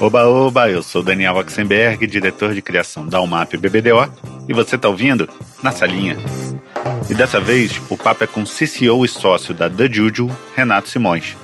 Oba, 0.00 0.28
oba, 0.28 0.70
eu 0.70 0.80
sou 0.80 1.02
Daniel 1.02 1.34
Oxenberg, 1.34 2.06
diretor 2.06 2.54
de 2.54 2.62
criação 2.62 3.04
da 3.04 3.20
UMAP 3.20 3.56
BBDO, 3.56 4.08
e 4.48 4.52
você 4.52 4.76
está 4.76 4.88
ouvindo 4.88 5.28
Na 5.60 5.72
Salinha. 5.72 6.16
E 7.10 7.14
dessa 7.14 7.40
vez, 7.40 7.80
o 7.90 7.96
papo 7.96 8.22
é 8.22 8.26
com 8.28 8.44
CCO 8.44 9.04
e 9.04 9.08
sócio 9.08 9.52
da 9.52 9.68
The 9.68 9.88
Juju, 9.90 10.30
Renato 10.54 10.88
Simões. 10.88 11.36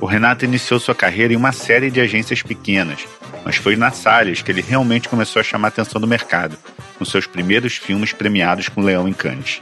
O 0.00 0.06
Renato 0.06 0.44
iniciou 0.44 0.78
sua 0.78 0.94
carreira 0.94 1.32
em 1.32 1.36
uma 1.36 1.50
série 1.50 1.90
de 1.90 2.00
agências 2.00 2.40
pequenas, 2.40 3.00
mas 3.44 3.56
foi 3.56 3.74
na 3.74 3.90
Salles 3.90 4.42
que 4.42 4.52
ele 4.52 4.62
realmente 4.62 5.08
começou 5.08 5.40
a 5.40 5.44
chamar 5.44 5.66
a 5.66 5.70
atenção 5.70 6.00
do 6.00 6.06
mercado, 6.06 6.56
com 6.96 7.04
seus 7.04 7.26
primeiros 7.26 7.76
filmes 7.76 8.12
premiados 8.12 8.68
com 8.68 8.80
Leão 8.80 9.08
em 9.08 9.12
Cannes. 9.12 9.60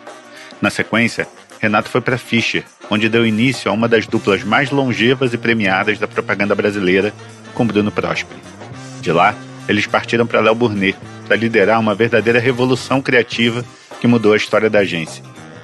Na 0.61 0.68
sequência, 0.68 1.27
Renato 1.59 1.89
foi 1.89 2.02
para 2.02 2.18
Fischer, 2.18 2.64
onde 2.91 3.09
deu 3.09 3.25
início 3.25 3.71
a 3.71 3.75
uma 3.75 3.89
das 3.89 4.07
duplas 4.07 4.45
mais 4.45 4.71
longevas 4.71 5.32
e 5.32 5.39
premiadas 5.39 5.98
da 5.98 6.07
propaganda 6.07 6.55
brasileira, 6.55 7.14
com 7.55 7.67
Bruno 7.67 7.91
Prosperi. 7.91 8.41
De 9.01 9.12
lá, 9.12 9.34
eles 9.69 9.87
partiram 9.87 10.27
para 10.27 10.41
Léo 10.41 10.56
para 11.27 11.37
liderar 11.37 11.79
uma 11.79 11.95
verdadeira 11.95 12.41
revolução 12.41 13.01
criativa 13.01 13.65
que 14.01 14.07
mudou 14.07 14.33
a 14.33 14.37
história 14.37 14.69
da 14.69 14.80
agência. 14.80 15.23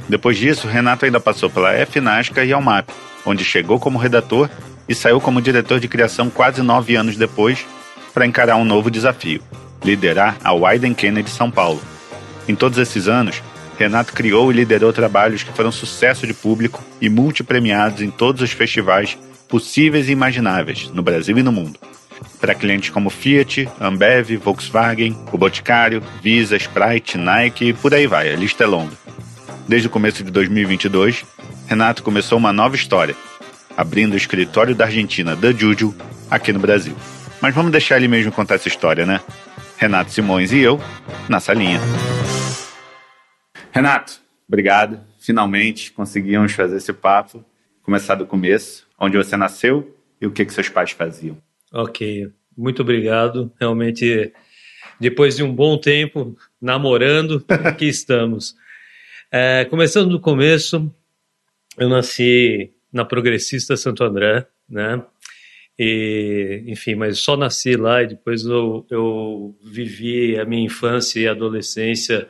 Depois 0.08 0.36
disso, 0.36 0.68
Renato 0.68 1.04
ainda 1.04 1.18
passou 1.18 1.50
pela 1.50 1.72
FNASCA 1.84 2.44
e 2.44 2.52
Almap, 2.52 2.88
onde 3.24 3.44
chegou 3.44 3.80
como 3.80 3.98
redator 3.98 4.48
e 4.88 4.94
saiu 4.94 5.20
como 5.20 5.42
diretor 5.42 5.80
de 5.80 5.88
criação 5.88 6.30
quase 6.30 6.62
nove 6.62 6.94
anos 6.94 7.16
depois 7.16 7.66
para 8.14 8.26
encarar 8.26 8.56
um 8.56 8.64
novo 8.64 8.90
desafio: 8.90 9.42
liderar 9.84 10.36
a 10.44 10.52
Wyden 10.52 10.94
Kennedy 10.94 11.30
São 11.30 11.50
Paulo. 11.50 11.82
Em 12.46 12.54
todos 12.54 12.78
esses 12.78 13.08
anos, 13.08 13.42
Renato 13.78 14.12
criou 14.12 14.50
e 14.50 14.54
liderou 14.54 14.92
trabalhos 14.92 15.42
que 15.42 15.52
foram 15.52 15.72
sucesso 15.72 16.26
de 16.26 16.32
público 16.32 16.82
e 17.00 17.08
multipremiados 17.08 18.00
em 18.00 18.10
todos 18.10 18.40
os 18.40 18.52
festivais 18.52 19.18
possíveis 19.48 20.08
e 20.08 20.12
imagináveis, 20.12 20.90
no 20.90 21.02
Brasil 21.02 21.36
e 21.38 21.42
no 21.42 21.52
mundo. 21.52 21.78
Para 22.40 22.54
clientes 22.54 22.90
como 22.90 23.10
Fiat, 23.10 23.68
Ambev, 23.80 24.36
Volkswagen, 24.36 25.16
o 25.32 25.38
Boticário, 25.38 26.02
Visa, 26.22 26.56
Sprite, 26.56 27.18
Nike 27.18 27.66
e 27.66 27.72
por 27.72 27.94
aí 27.94 28.06
vai, 28.06 28.32
a 28.32 28.36
lista 28.36 28.64
é 28.64 28.66
longa. 28.66 28.96
Desde 29.68 29.88
o 29.88 29.90
começo 29.90 30.22
de 30.22 30.30
2022, 30.30 31.24
Renato 31.66 32.02
começou 32.02 32.38
uma 32.38 32.52
nova 32.52 32.76
história, 32.76 33.16
abrindo 33.76 34.14
o 34.14 34.16
escritório 34.16 34.74
da 34.74 34.84
Argentina 34.84 35.34
da 35.34 35.50
Juju 35.52 35.94
aqui 36.30 36.52
no 36.52 36.60
Brasil. 36.60 36.94
Mas 37.40 37.54
vamos 37.54 37.72
deixar 37.72 37.96
ele 37.96 38.08
mesmo 38.08 38.32
contar 38.32 38.54
essa 38.54 38.68
história, 38.68 39.04
né? 39.04 39.20
Renato 39.76 40.10
Simões 40.10 40.52
e 40.52 40.58
eu, 40.58 40.80
na 41.28 41.40
salinha. 41.40 41.80
Renato, 43.72 44.20
obrigado. 44.48 45.00
Finalmente 45.20 45.92
conseguimos 45.92 46.52
fazer 46.52 46.76
esse 46.76 46.92
papo. 46.92 47.44
Começar 47.82 48.14
do 48.14 48.26
começo, 48.26 48.85
onde 48.98 49.16
você 49.16 49.36
nasceu 49.36 49.96
e 50.20 50.26
o 50.26 50.30
que, 50.30 50.44
que 50.44 50.52
seus 50.52 50.68
pais 50.68 50.90
faziam. 50.92 51.36
Ok, 51.72 52.30
muito 52.56 52.82
obrigado. 52.82 53.52
Realmente, 53.60 54.32
depois 54.98 55.36
de 55.36 55.42
um 55.42 55.54
bom 55.54 55.78
tempo 55.78 56.36
namorando, 56.60 57.44
aqui 57.64 57.86
estamos. 57.86 58.54
É, 59.30 59.64
começando 59.66 60.10
do 60.10 60.20
começo, 60.20 60.92
eu 61.76 61.88
nasci 61.88 62.72
na 62.92 63.04
Progressista 63.04 63.76
Santo 63.76 64.04
André, 64.04 64.46
né? 64.68 65.02
E, 65.78 66.64
enfim, 66.66 66.94
mas 66.94 67.18
só 67.18 67.36
nasci 67.36 67.76
lá 67.76 68.02
e 68.02 68.06
depois 68.06 68.44
eu, 68.44 68.86
eu 68.88 69.54
vivi 69.62 70.38
a 70.38 70.44
minha 70.44 70.64
infância 70.64 71.20
e 71.20 71.28
adolescência 71.28 72.26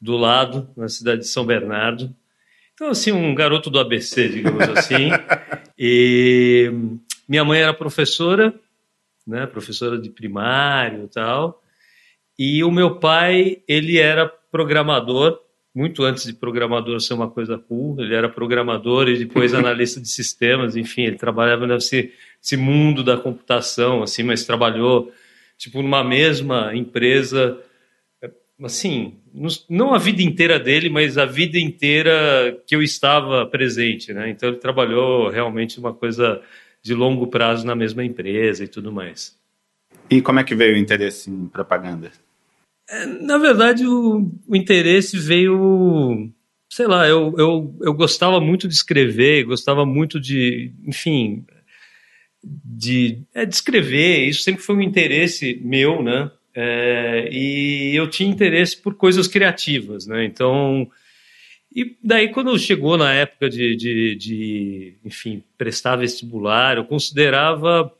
do 0.00 0.16
lado, 0.16 0.70
na 0.76 0.88
cidade 0.88 1.20
de 1.20 1.26
São 1.28 1.44
Bernardo. 1.44 2.14
Então, 2.72 2.88
assim, 2.88 3.12
um 3.12 3.34
garoto 3.34 3.68
do 3.68 3.78
ABC, 3.78 4.28
digamos 4.28 4.62
assim. 4.70 5.10
e 5.78 6.70
minha 7.28 7.44
mãe 7.44 7.60
era 7.60 7.74
professora, 7.74 8.54
né, 9.26 9.46
professora 9.46 9.98
de 9.98 10.10
primário 10.10 11.04
e 11.04 11.08
tal. 11.08 11.62
E 12.38 12.62
o 12.62 12.70
meu 12.70 12.96
pai, 12.96 13.62
ele 13.66 13.98
era 13.98 14.28
programador, 14.50 15.40
muito 15.74 16.04
antes 16.04 16.24
de 16.24 16.32
programador 16.32 17.00
ser 17.00 17.14
uma 17.14 17.28
coisa 17.28 17.58
cool, 17.58 18.00
ele 18.00 18.14
era 18.14 18.28
programador 18.28 19.08
e 19.08 19.18
depois 19.18 19.52
analista 19.54 20.00
de 20.00 20.08
sistemas, 20.08 20.76
enfim, 20.76 21.02
ele 21.02 21.16
trabalhava 21.16 21.66
nesse, 21.66 22.12
nesse 22.38 22.56
mundo 22.56 23.04
da 23.04 23.16
computação, 23.16 24.02
assim, 24.02 24.22
mas 24.22 24.44
trabalhou, 24.44 25.12
tipo, 25.56 25.82
numa 25.82 26.02
mesma 26.02 26.74
empresa 26.74 27.60
assim, 28.62 29.14
não 29.68 29.94
a 29.94 29.98
vida 29.98 30.22
inteira 30.22 30.58
dele, 30.58 30.88
mas 30.88 31.16
a 31.16 31.24
vida 31.24 31.58
inteira 31.58 32.60
que 32.66 32.74
eu 32.74 32.82
estava 32.82 33.46
presente, 33.46 34.12
né? 34.12 34.30
Então 34.30 34.48
ele 34.48 34.58
trabalhou 34.58 35.28
realmente 35.30 35.78
uma 35.78 35.94
coisa 35.94 36.42
de 36.82 36.94
longo 36.94 37.26
prazo 37.26 37.66
na 37.66 37.74
mesma 37.74 38.04
empresa 38.04 38.64
e 38.64 38.68
tudo 38.68 38.92
mais. 38.92 39.36
E 40.10 40.20
como 40.20 40.40
é 40.40 40.44
que 40.44 40.54
veio 40.54 40.74
o 40.74 40.78
interesse 40.78 41.30
em 41.30 41.46
propaganda? 41.46 42.10
É, 42.88 43.04
na 43.04 43.36
verdade, 43.36 43.86
o, 43.86 44.32
o, 44.46 44.56
interesse 44.56 45.18
veio, 45.18 46.30
sei 46.70 46.86
lá, 46.86 47.06
eu, 47.06 47.34
eu, 47.36 47.76
eu 47.82 47.92
gostava 47.92 48.40
muito 48.40 48.66
de 48.66 48.74
escrever, 48.74 49.44
gostava 49.44 49.84
muito 49.84 50.18
de, 50.18 50.72
enfim, 50.86 51.44
de, 52.42 53.22
é, 53.34 53.44
de 53.44 53.54
escrever. 53.54 54.26
Isso 54.26 54.42
sempre 54.42 54.62
foi 54.62 54.76
um 54.76 54.82
interesse 54.82 55.60
meu, 55.62 56.02
né? 56.02 56.30
É, 56.60 57.28
e 57.30 57.94
eu 57.94 58.10
tinha 58.10 58.28
interesse 58.28 58.76
por 58.76 58.96
coisas 58.96 59.28
criativas, 59.28 60.08
né? 60.08 60.24
Então, 60.24 60.90
e 61.72 61.96
daí 62.02 62.30
quando 62.30 62.58
chegou 62.58 62.98
na 62.98 63.14
época 63.14 63.48
de, 63.48 63.76
de, 63.76 64.16
de, 64.16 64.94
enfim, 65.04 65.40
prestar 65.56 65.94
vestibular, 65.94 66.76
eu 66.76 66.84
considerava 66.84 67.92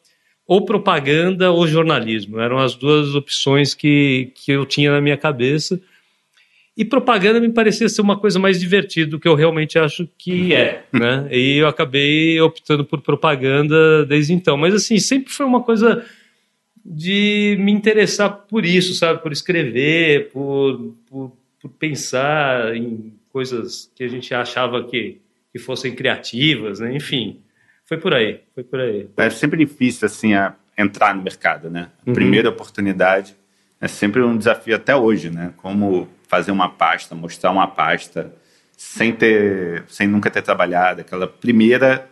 ou 0.45 0.65
propaganda 0.65 1.53
ou 1.53 1.69
jornalismo. 1.69 2.41
Eram 2.41 2.59
as 2.59 2.75
duas 2.75 3.15
opções 3.15 3.75
que, 3.75 4.33
que 4.35 4.51
eu 4.51 4.67
tinha 4.67 4.91
na 4.91 5.01
minha 5.01 5.17
cabeça. 5.17 5.81
E 6.77 6.85
propaganda 6.85 7.39
me 7.39 7.53
parecia 7.53 7.89
ser 7.89 8.01
uma 8.01 8.19
coisa 8.19 8.41
mais 8.41 8.59
divertida 8.59 9.09
do 9.09 9.21
que 9.21 9.29
eu 9.29 9.37
realmente 9.37 9.79
acho 9.79 10.09
que 10.19 10.53
é, 10.53 10.83
né? 10.93 11.29
E 11.31 11.59
eu 11.59 11.69
acabei 11.69 12.41
optando 12.41 12.85
por 12.85 13.01
propaganda 13.03 14.05
desde 14.05 14.33
então. 14.33 14.57
Mas 14.57 14.75
assim, 14.75 14.99
sempre 14.99 15.33
foi 15.33 15.47
uma 15.47 15.63
coisa 15.63 16.05
de 16.91 17.57
me 17.61 17.71
interessar 17.71 18.31
por 18.31 18.65
isso, 18.65 18.95
sabe? 18.95 19.23
Por 19.23 19.31
escrever, 19.31 20.31
por, 20.31 20.95
por, 21.07 21.33
por 21.61 21.71
pensar 21.73 22.75
em 22.75 23.13
coisas 23.31 23.93
que 23.95 24.03
a 24.03 24.09
gente 24.09 24.35
achava 24.35 24.83
que, 24.85 25.21
que 25.53 25.59
fossem 25.59 25.95
criativas, 25.95 26.81
né? 26.81 26.97
Enfim, 26.97 27.41
foi 27.85 27.99
por 27.99 28.15
aí, 28.15 28.41
foi 28.55 28.65
por 28.65 28.81
aí. 28.81 29.07
É 29.19 29.29
sempre 29.29 29.59
difícil, 29.59 30.07
assim, 30.07 30.33
a 30.33 30.55
entrar 30.79 31.15
no 31.15 31.23
mercado, 31.23 31.69
né? 31.69 31.91
A 32.07 32.09
uhum. 32.09 32.15
primeira 32.15 32.49
oportunidade 32.49 33.37
é 33.79 33.87
sempre 33.87 34.23
um 34.23 34.37
desafio 34.37 34.75
até 34.75 34.97
hoje, 34.97 35.29
né? 35.29 35.53
Como 35.59 36.09
fazer 36.27 36.53
uma 36.53 36.71
pasta, 36.71 37.15
mostrar 37.15 37.51
uma 37.51 37.67
pasta 37.67 38.33
sem 38.77 39.13
ter, 39.13 39.85
sem 39.89 40.07
nunca 40.07 40.31
ter 40.31 40.41
trabalhado, 40.41 41.03
aquela 41.03 41.27
primeira 41.27 42.09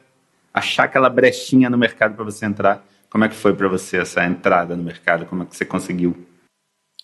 achar 0.53 0.85
aquela 0.85 1.09
brechinha 1.09 1.71
no 1.71 1.79
mercado 1.79 2.15
para 2.15 2.25
você 2.25 2.45
entrar 2.45 2.85
como 3.11 3.25
é 3.25 3.29
que 3.29 3.35
foi 3.35 3.55
para 3.55 3.69
você 3.69 3.99
essa 3.99 4.25
entrada 4.25 4.77
no 4.77 4.83
mercado? 4.83 5.27
Como 5.27 5.43
é 5.43 5.47
que 5.47 5.57
você 5.57 5.65
conseguiu? 5.65 6.17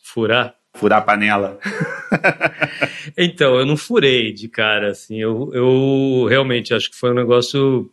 Furar? 0.02 0.54
Furar 0.74 0.98
a 0.98 1.02
panela? 1.02 1.58
então, 3.16 3.58
eu 3.58 3.66
não 3.66 3.76
furei 3.76 4.32
de 4.32 4.48
cara, 4.48 4.90
assim. 4.90 5.20
Eu, 5.20 5.50
eu 5.52 6.26
realmente 6.28 6.74
acho 6.74 6.90
que 6.90 6.96
foi 6.96 7.10
um 7.10 7.14
negócio. 7.14 7.90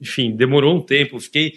Enfim, 0.00 0.34
demorou 0.34 0.76
um 0.76 0.80
tempo. 0.80 1.20
Fiquei 1.20 1.54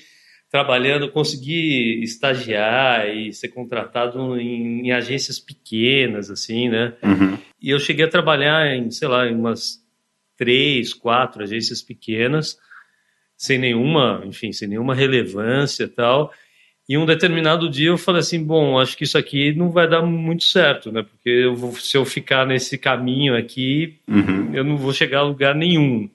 trabalhando, 0.49 1.11
consegui 1.11 2.03
estagiar 2.03 3.07
e 3.07 3.31
ser 3.33 3.47
contratado 3.49 4.37
em, 4.37 4.87
em 4.87 4.91
agências 4.91 5.39
pequenas, 5.39 6.29
assim, 6.29 6.69
né? 6.69 6.93
Uhum. 7.01 7.37
E 7.61 7.69
eu 7.69 7.79
cheguei 7.79 8.05
a 8.05 8.09
trabalhar 8.09 8.67
em, 8.75 8.91
sei 8.91 9.07
lá, 9.07 9.27
em 9.27 9.35
umas 9.35 9.79
três, 10.35 10.93
quatro 10.93 11.43
agências 11.43 11.81
pequenas 11.81 12.57
sem 13.41 13.57
nenhuma, 13.57 14.21
enfim, 14.23 14.51
sem 14.51 14.67
nenhuma 14.67 14.93
relevância 14.93 15.85
e 15.85 15.87
tal. 15.87 16.31
E 16.87 16.95
um 16.95 17.07
determinado 17.07 17.67
dia 17.67 17.87
eu 17.87 17.97
falei 17.97 18.19
assim, 18.19 18.43
bom, 18.43 18.77
acho 18.77 18.95
que 18.95 19.03
isso 19.03 19.17
aqui 19.17 19.51
não 19.55 19.71
vai 19.71 19.89
dar 19.89 20.03
muito 20.03 20.43
certo, 20.43 20.91
né? 20.91 21.01
Porque 21.01 21.27
eu 21.27 21.55
vou, 21.55 21.73
se 21.73 21.97
eu 21.97 22.05
ficar 22.05 22.45
nesse 22.45 22.77
caminho 22.77 23.35
aqui, 23.35 23.97
uhum. 24.07 24.53
eu 24.53 24.63
não 24.63 24.77
vou 24.77 24.93
chegar 24.93 25.19
a 25.19 25.23
lugar 25.23 25.55
nenhum. 25.55 26.07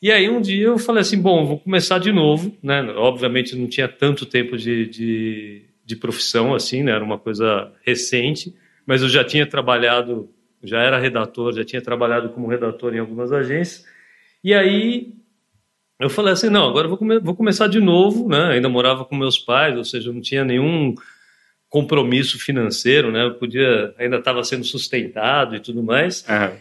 E 0.00 0.12
aí 0.12 0.28
um 0.28 0.40
dia 0.40 0.66
eu 0.66 0.78
falei 0.78 1.00
assim, 1.00 1.20
bom, 1.20 1.44
vou 1.44 1.58
começar 1.58 1.98
de 1.98 2.12
novo, 2.12 2.56
né? 2.62 2.80
Obviamente 2.92 3.56
não 3.56 3.66
tinha 3.66 3.88
tanto 3.88 4.24
tempo 4.24 4.56
de, 4.56 4.86
de, 4.86 5.62
de 5.84 5.96
profissão 5.96 6.54
assim, 6.54 6.84
né? 6.84 6.92
Era 6.92 7.02
uma 7.02 7.18
coisa 7.18 7.72
recente, 7.84 8.54
mas 8.86 9.02
eu 9.02 9.08
já 9.08 9.24
tinha 9.24 9.44
trabalhado, 9.44 10.30
já 10.62 10.80
era 10.80 10.96
redator, 10.96 11.52
já 11.52 11.64
tinha 11.64 11.82
trabalhado 11.82 12.28
como 12.28 12.46
redator 12.46 12.94
em 12.94 13.00
algumas 13.00 13.32
agências. 13.32 13.84
E 14.44 14.54
aí 14.54 15.16
eu 15.98 16.10
falei 16.10 16.32
assim, 16.32 16.50
não, 16.50 16.68
agora 16.68 16.88
vou, 16.88 16.98
come 16.98 17.18
vou 17.18 17.34
começar 17.34 17.68
de 17.68 17.80
novo, 17.80 18.28
né? 18.28 18.52
Ainda 18.52 18.68
morava 18.68 19.04
com 19.04 19.16
meus 19.16 19.38
pais, 19.38 19.76
ou 19.76 19.84
seja, 19.84 20.12
não 20.12 20.20
tinha 20.20 20.44
nenhum 20.44 20.94
compromisso 21.68 22.38
financeiro, 22.38 23.10
né? 23.10 23.24
Eu 23.24 23.34
podia, 23.34 23.94
ainda 23.98 24.16
estava 24.16 24.44
sendo 24.44 24.64
sustentado 24.64 25.56
e 25.56 25.60
tudo 25.60 25.82
mais. 25.82 26.24
Uhum. 26.28 26.56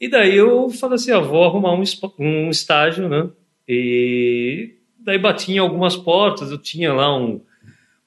E 0.00 0.08
daí 0.08 0.36
eu 0.36 0.70
falei 0.70 0.96
assim, 0.96 1.12
ah, 1.12 1.20
vou 1.20 1.44
arrumar 1.44 1.72
um, 1.72 1.82
um 2.18 2.50
estágio, 2.50 3.08
né? 3.08 3.28
E 3.68 4.74
daí 4.98 5.18
bati 5.18 5.52
em 5.52 5.58
algumas 5.58 5.96
portas, 5.96 6.50
eu 6.50 6.58
tinha 6.58 6.92
lá 6.92 7.16
um, 7.16 7.40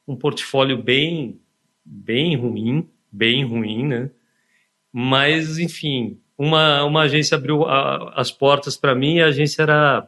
um 0.07 0.15
portfólio 0.15 0.77
bem, 0.77 1.39
bem 1.85 2.35
ruim, 2.35 2.89
bem 3.11 3.45
ruim, 3.45 3.87
né? 3.87 4.09
Mas, 4.91 5.57
enfim, 5.57 6.19
uma, 6.37 6.83
uma 6.83 7.03
agência 7.03 7.35
abriu 7.35 7.63
a, 7.63 8.13
as 8.15 8.31
portas 8.31 8.75
para 8.75 8.93
mim 8.93 9.15
e 9.15 9.21
a 9.21 9.27
agência 9.27 9.61
era 9.61 10.07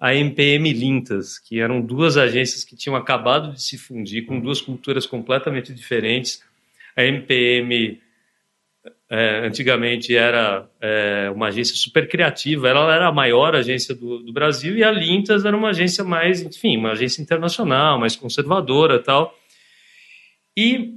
a 0.00 0.14
MPM 0.14 0.72
Lintas, 0.72 1.38
que 1.38 1.60
eram 1.60 1.82
duas 1.82 2.16
agências 2.16 2.64
que 2.64 2.74
tinham 2.74 2.96
acabado 2.96 3.52
de 3.52 3.62
se 3.62 3.76
fundir 3.76 4.24
com 4.24 4.40
duas 4.40 4.58
culturas 4.58 5.04
completamente 5.04 5.74
diferentes. 5.74 6.42
A 6.96 7.04
MPM 7.04 8.00
é, 9.10 9.46
antigamente 9.46 10.16
era 10.16 10.66
é, 10.80 11.30
uma 11.34 11.48
agência 11.48 11.76
super 11.76 12.08
criativa, 12.08 12.66
ela 12.66 12.94
era 12.94 13.08
a 13.08 13.12
maior 13.12 13.54
agência 13.54 13.94
do, 13.94 14.20
do, 14.20 14.32
Brasil 14.32 14.74
e 14.74 14.82
a 14.82 14.90
Lintas 14.90 15.44
era 15.44 15.54
uma 15.54 15.68
agência 15.68 16.02
mais, 16.02 16.40
enfim, 16.40 16.78
uma 16.78 16.92
agência 16.92 17.20
internacional, 17.20 17.98
mais 18.00 18.16
conservadora 18.16 19.02
tal. 19.02 19.38
E 20.56 20.94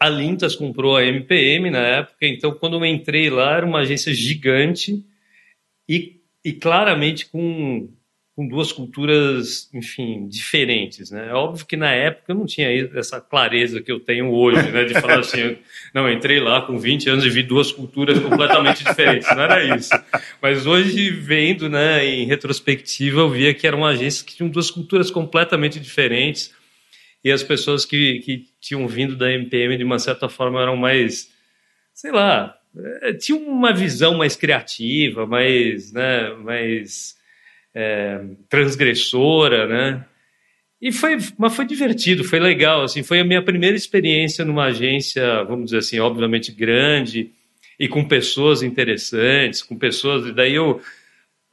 a 0.00 0.08
Lintas 0.08 0.56
comprou 0.56 0.96
a 0.96 1.04
MPM 1.04 1.70
na 1.70 1.80
época, 1.80 2.26
então 2.26 2.52
quando 2.54 2.76
eu 2.76 2.86
entrei 2.86 3.28
lá 3.28 3.56
era 3.56 3.66
uma 3.66 3.80
agência 3.80 4.14
gigante 4.14 5.04
e, 5.86 6.20
e 6.42 6.52
claramente 6.54 7.26
com 7.26 7.90
com 8.42 8.48
duas 8.48 8.72
culturas, 8.72 9.68
enfim, 9.72 10.26
diferentes, 10.26 11.10
né? 11.10 11.28
É 11.28 11.34
óbvio 11.34 11.64
que 11.64 11.76
na 11.76 11.90
época 11.90 12.32
eu 12.32 12.34
não 12.34 12.46
tinha 12.46 12.68
essa 12.94 13.20
clareza 13.20 13.80
que 13.80 13.92
eu 13.92 14.00
tenho 14.00 14.30
hoje, 14.30 14.70
né? 14.70 14.84
De 14.84 14.94
falar 14.94 15.20
assim, 15.20 15.56
não, 15.94 16.10
entrei 16.10 16.40
lá 16.40 16.62
com 16.62 16.78
20 16.78 17.08
anos 17.08 17.24
e 17.24 17.30
vi 17.30 17.42
duas 17.42 17.70
culturas 17.70 18.18
completamente 18.18 18.82
diferentes, 18.82 19.28
não 19.34 19.42
era 19.42 19.76
isso. 19.76 19.90
Mas 20.40 20.66
hoje, 20.66 21.10
vendo, 21.10 21.68
né, 21.68 22.04
em 22.04 22.26
retrospectiva, 22.26 23.20
eu 23.20 23.30
via 23.30 23.54
que 23.54 23.66
era 23.66 23.76
uma 23.76 23.88
agência 23.88 24.24
que 24.26 24.34
tinha 24.34 24.48
duas 24.48 24.70
culturas 24.70 25.10
completamente 25.10 25.78
diferentes 25.78 26.52
e 27.22 27.30
as 27.30 27.42
pessoas 27.42 27.84
que, 27.84 28.20
que 28.20 28.46
tinham 28.60 28.86
vindo 28.88 29.14
da 29.14 29.30
MPM, 29.30 29.76
de 29.76 29.84
uma 29.84 29.98
certa 29.98 30.28
forma, 30.28 30.60
eram 30.60 30.76
mais, 30.76 31.30
sei 31.94 32.10
lá, 32.10 32.56
eh, 33.02 33.12
tinham 33.12 33.40
uma 33.42 33.72
visão 33.72 34.16
mais 34.16 34.34
criativa, 34.34 35.26
mais, 35.26 35.92
né, 35.92 36.30
mais 36.34 37.21
é, 37.74 38.20
transgressora, 38.48 39.66
né? 39.66 40.04
E 40.80 40.90
foi, 40.90 41.16
mas 41.38 41.54
foi 41.54 41.64
divertido, 41.64 42.24
foi 42.24 42.40
legal, 42.40 42.82
assim, 42.82 43.04
foi 43.04 43.20
a 43.20 43.24
minha 43.24 43.40
primeira 43.42 43.76
experiência 43.76 44.44
numa 44.44 44.64
agência, 44.64 45.44
vamos 45.44 45.66
dizer 45.66 45.78
assim, 45.78 46.00
obviamente 46.00 46.50
grande 46.50 47.30
e 47.78 47.86
com 47.86 48.04
pessoas 48.04 48.62
interessantes, 48.62 49.62
com 49.62 49.76
pessoas, 49.78 50.26
e 50.26 50.32
daí 50.32 50.54
eu, 50.54 50.82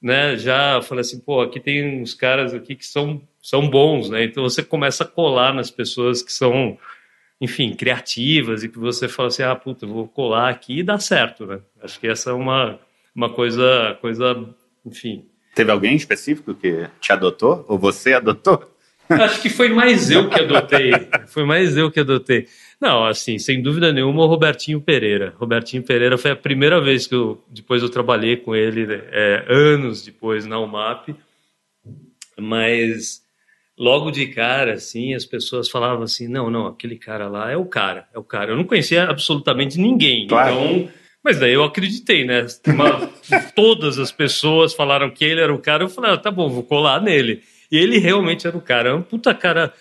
né, 0.02 0.36
já 0.36 0.82
falei 0.82 1.02
assim, 1.02 1.20
pô, 1.20 1.42
aqui 1.42 1.60
tem 1.60 2.02
uns 2.02 2.16
caras 2.16 2.54
aqui 2.56 2.76
que 2.76 2.86
são 2.86 3.22
são 3.42 3.70
bons, 3.70 4.10
né? 4.10 4.24
Então 4.26 4.44
você 4.44 4.64
começa 4.64 5.04
a 5.04 5.08
colar 5.08 5.54
nas 5.54 5.72
pessoas 5.72 6.22
que 6.22 6.32
são, 6.32 6.78
enfim, 7.40 7.74
criativas 7.74 8.64
e 8.64 8.70
que 8.70 8.78
você 8.78 9.08
fala 9.08 9.28
assim, 9.30 9.44
ah, 9.44 9.56
puta, 9.56 9.88
vou 9.88 10.08
colar 10.08 10.50
aqui 10.50 10.80
e 10.80 10.84
dá 10.84 11.00
certo, 11.00 11.46
né? 11.46 11.60
Acho 11.82 12.00
que 12.00 12.08
essa 12.08 12.32
é 12.32 12.34
uma 12.34 12.80
uma 13.16 13.30
coisa 13.30 13.98
coisa, 14.02 14.46
enfim, 14.86 15.26
Teve 15.56 15.72
alguém 15.72 15.96
específico 15.96 16.54
que 16.54 16.88
te 17.02 17.12
adotou? 17.12 17.66
Ou 17.68 17.78
você 17.78 18.14
adotou? 18.14 18.70
Acho 19.10 19.42
que 19.42 19.50
foi 19.50 19.70
mais 19.70 20.12
eu 20.12 20.30
que 20.30 20.40
adotei. 20.40 20.92
Foi 21.28 21.44
mais 21.44 21.76
eu 21.76 21.90
que 21.90 22.00
adotei. 22.00 22.48
Não, 22.80 23.04
assim, 23.04 23.40
sem 23.40 23.62
dúvida 23.62 23.92
nenhuma, 23.92 24.24
o 24.24 24.28
Robertinho 24.28 24.80
Pereira. 24.80 25.34
Robertinho 25.38 25.82
Pereira 25.84 26.18
foi 26.18 26.32
a 26.32 26.36
primeira 26.36 26.80
vez 26.80 27.08
que 27.08 27.16
eu, 27.16 27.44
depois 27.50 27.82
eu 27.82 27.90
trabalhei 27.90 28.38
com 28.38 28.56
ele, 28.56 28.86
é, 29.12 29.46
anos 29.50 30.04
depois 30.04 30.46
na 30.46 30.60
UMAP. 30.60 31.16
Mas 32.38 33.22
logo 33.78 34.12
de 34.12 34.28
cara, 34.28 34.74
assim, 34.74 35.16
as 35.16 35.26
pessoas 35.26 35.70
falavam 35.70 36.04
assim: 36.04 36.28
não, 36.28 36.50
não, 36.52 36.68
aquele 36.68 36.96
cara 36.96 37.28
lá 37.28 37.52
é 37.52 37.58
o 37.58 37.66
cara, 37.66 38.08
é 38.14 38.20
o 38.20 38.24
cara. 38.24 38.52
Eu 38.52 38.58
não 38.58 38.64
conhecia 38.64 39.06
absolutamente 39.06 39.80
ninguém. 39.80 40.28
Claro. 40.28 40.54
Então 40.54 40.90
mas 41.24 41.40
daí 41.40 41.54
eu 41.54 41.64
acreditei, 41.64 42.26
né? 42.26 42.46
Uma, 42.68 43.08
todas 43.56 44.00
as 44.00 44.12
pessoas 44.12 44.74
falaram 44.74 45.10
que 45.10 45.26
ele 45.26 45.42
era 45.42 45.54
o 45.54 45.60
cara. 45.60 45.84
Eu 45.84 45.90
falei, 45.90 46.12
ah, 46.12 46.18
tá 46.18 46.32
bom, 46.32 46.50
vou 46.50 46.64
colar 46.64 47.02
nele. 47.02 47.44
E 47.72 47.78
ele 47.78 47.98
realmente 47.98 48.48
era 48.48 48.58
o 48.58 48.62
cara. 48.62 48.90
É 48.90 48.94
um 48.94 49.02
puta 49.02 49.34
cara 49.34 49.74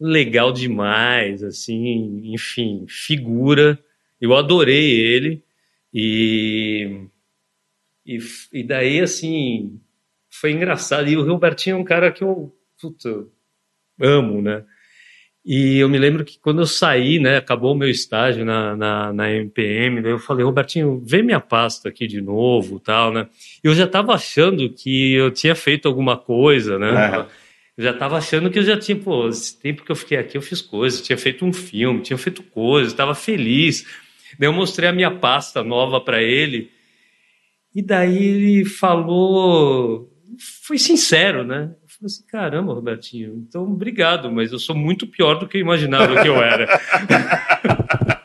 legal 0.00 0.52
demais, 0.52 1.42
assim, 1.42 2.20
enfim, 2.24 2.84
figura. 2.88 3.78
Eu 4.20 4.34
adorei 4.34 4.90
ele. 4.90 5.42
E, 5.94 7.06
e, 8.04 8.18
e 8.52 8.64
daí, 8.64 9.00
assim, 9.00 9.80
foi 10.28 10.52
engraçado. 10.52 11.08
E 11.08 11.16
o 11.16 11.24
Robertinho 11.24 11.76
é 11.76 11.78
um 11.78 11.84
cara 11.84 12.10
que 12.10 12.24
eu 12.24 12.52
puta, 12.80 13.26
amo, 14.00 14.42
né? 14.42 14.64
E 15.44 15.78
eu 15.78 15.88
me 15.88 15.98
lembro 15.98 16.24
que 16.24 16.38
quando 16.38 16.62
eu 16.62 16.66
saí, 16.66 17.18
né, 17.18 17.38
acabou 17.38 17.72
o 17.72 17.76
meu 17.76 17.88
estágio 17.88 18.44
na, 18.44 18.76
na, 18.76 19.12
na 19.12 19.32
MPM, 19.32 20.00
eu 20.06 20.18
falei, 20.18 20.44
Robertinho, 20.44 21.02
vê 21.04 21.20
minha 21.20 21.40
pasta 21.40 21.88
aqui 21.88 22.06
de 22.06 22.20
novo, 22.20 22.78
tal, 22.78 23.12
né? 23.12 23.26
Eu 23.62 23.74
já 23.74 23.84
estava 23.84 24.14
achando 24.14 24.70
que 24.70 25.14
eu 25.14 25.32
tinha 25.32 25.56
feito 25.56 25.88
alguma 25.88 26.16
coisa, 26.16 26.78
né? 26.78 27.16
É. 27.16 27.26
Eu 27.76 27.84
já 27.84 27.90
estava 27.90 28.18
achando 28.18 28.50
que 28.50 28.58
eu 28.58 28.62
já 28.62 28.78
tinha, 28.78 28.96
pô, 28.96 29.28
esse 29.28 29.58
tempo 29.58 29.84
que 29.84 29.90
eu 29.90 29.96
fiquei 29.96 30.18
aqui 30.18 30.36
eu 30.36 30.42
fiz 30.42 30.60
coisas, 30.60 31.00
tinha 31.00 31.18
feito 31.18 31.44
um 31.44 31.52
filme, 31.52 32.02
tinha 32.02 32.18
feito 32.18 32.42
coisas, 32.42 32.92
estava 32.92 33.14
feliz. 33.14 33.84
Daí 34.38 34.48
eu 34.48 34.52
mostrei 34.52 34.88
a 34.88 34.92
minha 34.92 35.10
pasta 35.10 35.64
nova 35.64 36.00
para 36.00 36.22
ele, 36.22 36.70
e 37.74 37.82
daí 37.82 38.16
ele 38.16 38.64
falou, 38.64 40.08
foi 40.62 40.78
sincero, 40.78 41.44
né? 41.44 41.74
Falei 42.02 42.06
assim, 42.06 42.24
caramba, 42.26 42.74
Robertinho, 42.74 43.44
então 43.48 43.62
obrigado, 43.64 44.30
mas 44.30 44.52
eu 44.52 44.58
sou 44.58 44.74
muito 44.74 45.06
pior 45.06 45.34
do 45.34 45.46
que 45.46 45.56
eu 45.56 45.60
imaginava 45.60 46.20
que 46.20 46.28
eu 46.28 46.42
era. 46.42 46.66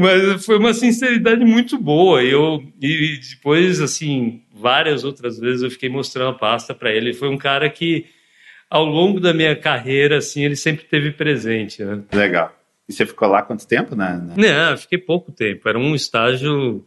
mas 0.00 0.44
foi 0.44 0.58
uma 0.58 0.72
sinceridade 0.72 1.44
muito 1.44 1.78
boa. 1.78 2.22
Eu, 2.22 2.62
e 2.80 3.18
depois, 3.18 3.80
assim, 3.80 4.42
várias 4.52 5.04
outras 5.04 5.38
vezes 5.38 5.62
eu 5.62 5.70
fiquei 5.70 5.88
mostrando 5.88 6.30
a 6.30 6.38
pasta 6.38 6.74
para 6.74 6.92
ele. 6.92 7.12
Foi 7.12 7.28
um 7.28 7.38
cara 7.38 7.68
que, 7.68 8.06
ao 8.70 8.84
longo 8.84 9.20
da 9.20 9.32
minha 9.32 9.56
carreira, 9.56 10.18
assim, 10.18 10.44
ele 10.44 10.56
sempre 10.56 10.84
teve 10.84 11.12
presente. 11.12 11.84
Né? 11.84 12.02
Legal. 12.12 12.54
E 12.88 12.92
você 12.92 13.04
ficou 13.04 13.28
lá 13.28 13.42
quanto 13.42 13.66
tempo, 13.66 13.94
né? 13.94 14.20
Não, 14.36 14.76
fiquei 14.76 14.98
pouco 14.98 15.30
tempo. 15.30 15.68
Era 15.68 15.78
um 15.78 15.94
estágio 15.94 16.86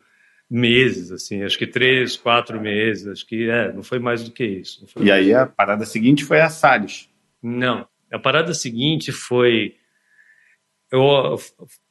meses, 0.52 1.14
assim, 1.14 1.44
acho 1.44 1.58
que 1.58 1.66
três, 1.66 2.18
quatro 2.18 2.60
meses, 2.60 3.08
acho 3.08 3.26
que 3.26 3.50
é, 3.50 3.72
não 3.72 3.82
foi 3.82 4.00
mais 4.00 4.22
do 4.22 4.32
que 4.32 4.44
isso. 4.44 4.86
E 5.00 5.10
aí 5.10 5.34
a 5.34 5.46
parada 5.48 5.86
seguinte 5.86 6.26
foi 6.26 6.42
a 6.42 6.50
Salles. 6.50 7.10
Não, 7.42 7.88
a 8.12 8.20
parada 8.20 8.54
seguinte 8.54 9.14
foi 9.14 9.76
eu 10.92 11.40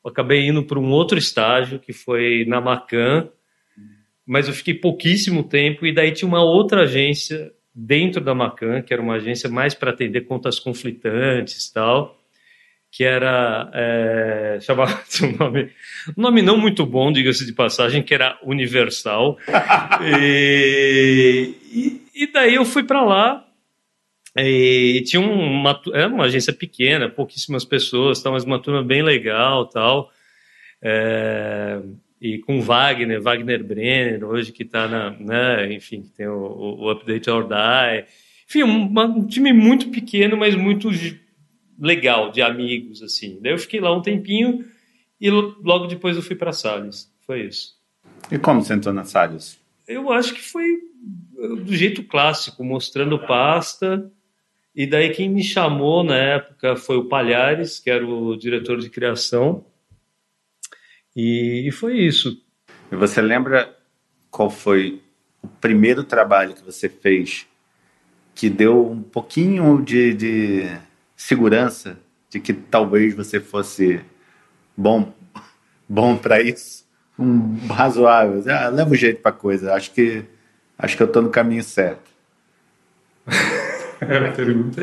acabei 0.05 0.47
indo 0.47 0.63
para 0.63 0.79
um 0.79 0.91
outro 0.91 1.17
estágio 1.17 1.79
que 1.79 1.91
foi 1.91 2.45
na 2.47 2.61
Macan, 2.61 3.31
mas 4.27 4.47
eu 4.47 4.53
fiquei 4.53 4.75
pouquíssimo 4.75 5.43
tempo 5.43 5.87
e 5.87 5.95
daí 5.95 6.13
tinha 6.13 6.29
uma 6.29 6.45
outra 6.45 6.83
agência 6.83 7.51
dentro 7.75 8.23
da 8.23 8.35
Macan, 8.35 8.83
que 8.83 8.93
era 8.93 9.01
uma 9.01 9.15
agência 9.15 9.49
mais 9.49 9.75
para 9.75 9.91
atender 9.91 10.27
contas 10.27 10.59
conflitantes, 10.61 11.71
tal 11.73 12.20
que 12.91 13.05
era 13.05 13.71
é, 13.73 14.59
chamado 14.61 14.93
um 15.23 15.37
nome, 15.37 15.71
um 16.17 16.23
nome 16.23 16.43
não 16.43 16.57
muito 16.57 16.85
bom, 16.85 17.13
diga-se 17.13 17.47
de 17.47 17.53
passagem, 17.53 18.03
que 18.03 18.13
era 18.13 18.39
Universal. 18.43 19.39
e, 20.03 21.55
e, 21.73 22.03
e, 22.23 22.33
daí 22.33 22.57
eu 22.57 22.65
fui 22.65 22.83
para 22.83 23.03
lá 23.03 23.47
e 24.37 25.03
tinha 25.07 25.21
uma, 25.21 25.81
era 25.93 26.09
uma 26.09 26.25
agência 26.25 26.53
pequena, 26.53 27.09
pouquíssimas 27.09 27.65
pessoas, 27.65 28.23
tal, 28.23 28.33
mas 28.33 28.45
uma 28.45 28.59
turma 28.59 28.83
bem 28.83 29.03
legal, 29.03 29.67
tal. 29.67 30.11
É, 30.83 31.81
e 32.21 32.39
com 32.39 32.61
Wagner, 32.61 33.23
Wagner 33.23 33.65
Brenner, 33.65 34.25
hoje 34.25 34.53
que 34.53 34.63
está 34.63 34.89
na, 34.89 35.11
né, 35.11 35.73
enfim, 35.73 36.03
que 36.03 36.11
tem 36.11 36.27
o, 36.27 36.35
o, 36.35 36.85
o 36.85 36.91
Update 36.91 37.31
or 37.31 37.47
Die. 37.47 38.05
Enfim, 38.49 38.65
um, 38.65 39.01
um 39.01 39.27
time 39.27 39.53
muito 39.53 39.91
pequeno, 39.91 40.37
mas 40.37 40.57
muito 40.57 40.91
legal 41.81 42.31
de 42.31 42.43
amigos, 42.43 43.03
assim. 43.03 43.39
Daí 43.41 43.53
eu 43.53 43.59
fiquei 43.59 43.81
lá 43.81 43.97
um 43.97 44.03
tempinho 44.03 44.65
e 45.21 45.31
logo 45.31 45.87
depois 45.87 46.17
eu 46.17 46.23
fui 46.23 46.37
para 46.37 46.53
Salles. 46.53 47.11
Foi 47.27 47.43
isso. 47.43 47.79
E 48.31 48.39
como 48.39 48.63
você 48.63 48.75
entrou 48.75 48.95
na 48.95 49.05
Salles? 49.05 49.59
Eu 49.89 50.13
acho 50.13 50.35
que 50.35 50.43
foi 50.43 50.79
uh, 51.37 51.57
do 51.57 51.75
jeito 51.75 52.03
clássico, 52.05 52.63
mostrando 52.63 53.19
pasta. 53.27 54.11
E 54.75 54.87
daí 54.87 55.11
quem 55.11 55.29
me 55.29 55.43
chamou 55.43 56.05
na 56.05 56.17
época 56.17 56.77
foi 56.77 56.97
o 56.97 57.09
Palhares, 57.09 57.79
que 57.79 57.91
era 57.91 58.07
o 58.07 58.37
diretor 58.37 58.79
de 58.79 58.89
criação. 58.89 59.65
E, 61.17 61.67
e 61.67 61.73
foi 61.73 61.99
isso. 61.99 62.41
E 62.93 62.97
você 62.97 63.21
lembra 63.21 63.77
qual 64.31 64.49
foi 64.49 65.01
o 65.43 65.49
primeiro 65.49 66.05
trabalho 66.05 66.55
que 66.55 66.63
você 66.63 66.89
fez 66.89 67.47
que 68.35 68.49
deu 68.49 68.91
um 68.91 69.03
pouquinho 69.03 69.83
de, 69.83 70.15
de 70.15 70.79
segurança 71.21 71.99
de 72.31 72.41
que 72.41 72.55
talvez 72.55 73.15
você 73.15 73.39
fosse 73.39 74.01
bom 74.75 75.13
bom 75.87 76.17
para 76.17 76.41
isso, 76.41 76.85
um 77.19 77.59
razoável. 77.69 78.43
Ah, 78.49 78.69
leva 78.69 78.91
o 78.91 78.97
jeito 78.97 79.21
para 79.21 79.33
coisa. 79.33 79.75
Acho 79.75 79.93
que 79.93 80.25
acho 80.79 80.97
que 80.97 81.03
eu 81.03 81.07
estou 81.07 81.23
no 81.23 81.29
caminho 81.29 81.63
certo. 81.63 82.11
pergunta, 84.35 84.81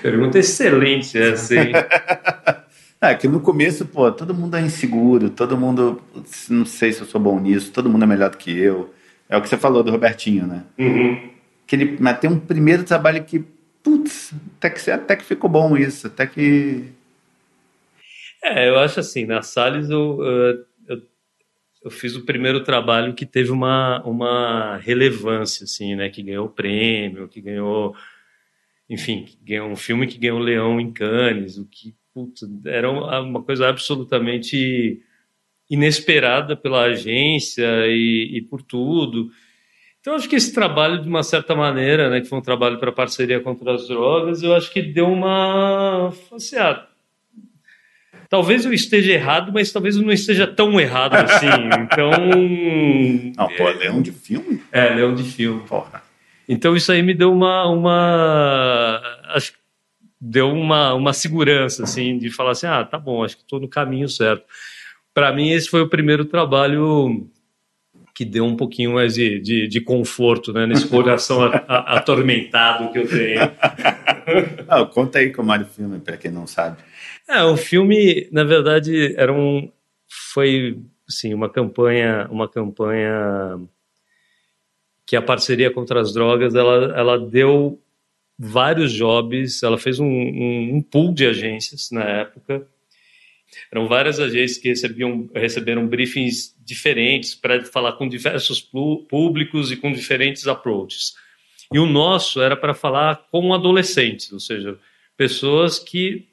pergunta 0.00 0.38
excelente 0.38 1.18
essa, 1.18 1.54
hein? 1.56 1.72
É, 3.00 3.14
que 3.14 3.28
no 3.28 3.38
começo, 3.38 3.84
pô, 3.84 4.10
todo 4.10 4.32
mundo 4.32 4.56
é 4.56 4.62
inseguro, 4.62 5.28
todo 5.28 5.58
mundo, 5.58 6.00
não 6.48 6.64
sei 6.64 6.90
se 6.90 7.02
eu 7.02 7.06
sou 7.06 7.20
bom 7.20 7.38
nisso, 7.38 7.70
todo 7.70 7.90
mundo 7.90 8.02
é 8.02 8.06
melhor 8.06 8.30
do 8.30 8.38
que 8.38 8.56
eu. 8.58 8.94
É 9.28 9.36
o 9.36 9.42
que 9.42 9.48
você 9.50 9.58
falou 9.58 9.82
do 9.82 9.90
Robertinho, 9.90 10.46
né? 10.46 10.62
Uhum. 10.78 11.28
Que 11.66 11.76
ele, 11.76 11.98
mas 12.00 12.18
tem 12.18 12.30
um 12.30 12.38
primeiro 12.38 12.82
trabalho 12.82 13.22
que, 13.22 13.44
putz, 13.84 14.34
até 14.56 14.70
que, 14.70 14.90
até 14.90 15.16
que 15.16 15.24
ficou 15.24 15.48
bom 15.48 15.76
isso, 15.76 16.08
até 16.08 16.26
que... 16.26 16.90
É, 18.42 18.68
eu 18.68 18.78
acho 18.78 18.98
assim, 18.98 19.24
na 19.24 19.42
Salles 19.42 19.88
eu, 19.90 20.20
eu, 20.88 21.02
eu 21.84 21.90
fiz 21.90 22.16
o 22.16 22.24
primeiro 22.24 22.64
trabalho 22.64 23.14
que 23.14 23.24
teve 23.24 23.50
uma, 23.50 24.02
uma 24.04 24.78
relevância, 24.78 25.64
assim, 25.64 25.94
né? 25.94 26.10
Que 26.10 26.22
ganhou 26.22 26.48
prêmio, 26.48 27.28
que 27.28 27.40
ganhou... 27.40 27.94
Enfim, 28.88 29.26
ganhou 29.42 29.68
um 29.68 29.76
filme 29.76 30.06
que 30.06 30.18
ganhou 30.18 30.38
Leão 30.38 30.80
em 30.80 30.92
Cannes, 30.92 31.56
o 31.58 31.66
que 31.66 31.94
putz, 32.14 32.42
era 32.64 32.90
uma 32.90 33.42
coisa 33.42 33.68
absolutamente 33.68 35.02
inesperada 35.68 36.56
pela 36.56 36.82
agência 36.82 37.86
e, 37.88 38.36
e, 38.36 38.42
por 38.42 38.62
tudo. 38.62 39.30
Então, 40.04 40.16
acho 40.16 40.28
que 40.28 40.36
esse 40.36 40.52
trabalho, 40.52 41.00
de 41.00 41.08
uma 41.08 41.22
certa 41.22 41.54
maneira, 41.54 42.10
né, 42.10 42.20
que 42.20 42.28
foi 42.28 42.38
um 42.38 42.42
trabalho 42.42 42.78
para 42.78 42.92
parceria 42.92 43.40
contra 43.40 43.74
as 43.74 43.88
drogas, 43.88 44.42
eu 44.42 44.54
acho 44.54 44.70
que 44.70 44.82
deu 44.82 45.10
uma. 45.10 46.12
Assim, 46.30 46.56
ah, 46.58 46.86
talvez 48.28 48.66
eu 48.66 48.74
esteja 48.74 49.14
errado, 49.14 49.50
mas 49.50 49.72
talvez 49.72 49.96
eu 49.96 50.02
não 50.02 50.12
esteja 50.12 50.46
tão 50.46 50.78
errado 50.78 51.14
assim. 51.14 51.46
Então. 51.80 52.10
Não, 53.34 53.48
pô, 53.56 53.66
é 53.66 53.72
Leão 53.72 54.02
de 54.02 54.12
filme? 54.12 54.62
É, 54.70 54.90
Leão 54.90 55.14
de 55.14 55.22
filme. 55.22 55.62
Porra. 55.66 56.02
Então, 56.46 56.76
isso 56.76 56.92
aí 56.92 57.02
me 57.02 57.14
deu 57.14 57.32
uma. 57.32 57.66
uma 57.70 59.00
acho 59.30 59.52
que 59.52 59.58
deu 60.20 60.52
uma, 60.52 60.92
uma 60.92 61.14
segurança, 61.14 61.84
assim, 61.84 62.18
de 62.18 62.28
falar 62.28 62.50
assim, 62.50 62.66
ah, 62.66 62.84
tá 62.84 62.98
bom, 62.98 63.24
acho 63.24 63.38
que 63.38 63.42
estou 63.42 63.58
no 63.58 63.68
caminho 63.68 64.08
certo. 64.10 64.44
Para 65.14 65.32
mim, 65.32 65.48
esse 65.48 65.70
foi 65.70 65.80
o 65.80 65.88
primeiro 65.88 66.26
trabalho 66.26 67.26
que 68.14 68.24
deu 68.24 68.44
um 68.44 68.56
pouquinho 68.56 68.94
mais 68.94 69.14
de, 69.14 69.40
de, 69.40 69.66
de 69.66 69.80
conforto, 69.80 70.52
né, 70.52 70.66
nesse 70.66 70.86
coração 70.86 71.42
atormentado 71.66 72.92
que 72.92 73.00
eu 73.00 73.08
tenho. 73.08 73.40
ah, 74.68 74.84
conta 74.86 75.18
aí 75.18 75.32
como 75.32 75.52
era 75.52 75.64
o 75.64 75.66
filme, 75.66 75.98
para 75.98 76.16
quem 76.16 76.30
não 76.30 76.46
sabe. 76.46 76.76
É, 77.28 77.42
o 77.42 77.56
filme, 77.56 78.28
na 78.30 78.44
verdade, 78.44 79.14
era 79.16 79.32
um, 79.32 79.68
foi, 80.32 80.78
assim, 81.08 81.34
uma 81.34 81.50
campanha, 81.50 82.28
uma 82.30 82.48
campanha 82.48 83.60
que 85.06 85.16
a 85.16 85.22
parceria 85.22 85.70
contra 85.70 86.00
as 86.00 86.12
drogas, 86.12 86.54
ela, 86.54 86.96
ela 86.96 87.18
deu 87.18 87.82
vários 88.38 88.92
jobs, 88.92 89.62
ela 89.62 89.76
fez 89.76 89.98
um, 89.98 90.06
um, 90.06 90.76
um 90.76 90.82
pool 90.82 91.12
de 91.12 91.26
agências 91.26 91.90
na 91.90 92.02
época. 92.02 92.66
Eram 93.70 93.86
várias 93.86 94.20
agências 94.20 94.58
que 94.58 94.68
recebiam, 94.68 95.28
receberam 95.34 95.86
briefings 95.86 96.54
diferentes 96.64 97.34
para 97.34 97.64
falar 97.64 97.92
com 97.92 98.08
diversos 98.08 98.60
públicos 98.60 99.70
e 99.70 99.76
com 99.76 99.92
diferentes 99.92 100.46
approaches. 100.46 101.14
E 101.72 101.78
o 101.78 101.86
nosso 101.86 102.40
era 102.40 102.56
para 102.56 102.74
falar 102.74 103.26
com 103.30 103.52
adolescentes, 103.52 104.32
ou 104.32 104.40
seja, 104.40 104.78
pessoas 105.16 105.78
que 105.78 106.28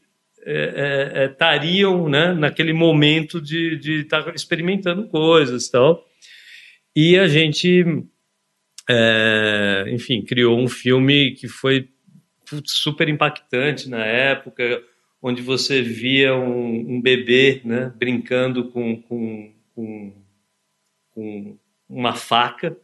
estariam 1.23 1.93
é, 1.93 2.03
é, 2.03 2.07
é 2.07 2.09
né, 2.09 2.33
naquele 2.33 2.73
momento 2.73 3.39
de 3.41 4.01
estar 4.01 4.23
tá 4.23 4.33
experimentando 4.33 5.07
coisas 5.07 5.67
e 5.67 5.71
tal. 5.71 6.05
E 6.95 7.17
a 7.17 7.27
gente 7.27 7.85
é, 8.89 9.85
enfim, 9.87 10.21
criou 10.21 10.59
um 10.59 10.67
filme 10.67 11.31
que 11.31 11.47
foi 11.47 11.87
super 12.65 13.07
impactante 13.07 13.89
na 13.89 14.03
época, 14.05 14.83
onde 15.21 15.41
você 15.41 15.81
via 15.81 16.35
um, 16.35 16.95
um 16.95 17.01
bebê 17.01 17.61
né, 17.63 17.91
brincando 17.95 18.69
com, 18.69 19.01
com, 19.03 19.53
com, 19.75 20.13
com, 21.11 21.57
uma 21.87 22.15
faca. 22.15 22.75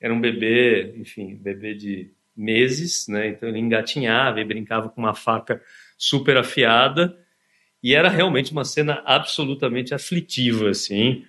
Era 0.00 0.14
um 0.14 0.20
bebê, 0.20 0.94
enfim, 0.96 1.34
bebê 1.34 1.74
de 1.74 2.10
meses, 2.36 3.06
né? 3.08 3.28
Então 3.28 3.48
ele 3.48 3.58
engatinhava 3.58 4.40
e 4.40 4.44
brincava 4.44 4.88
com 4.88 5.00
uma 5.00 5.14
faca 5.14 5.60
super 5.98 6.36
afiada. 6.36 7.18
E 7.82 7.94
era 7.94 8.08
realmente 8.08 8.52
uma 8.52 8.64
cena 8.64 9.02
absolutamente 9.04 9.94
aflitiva, 9.94 10.70
assim 10.70 11.24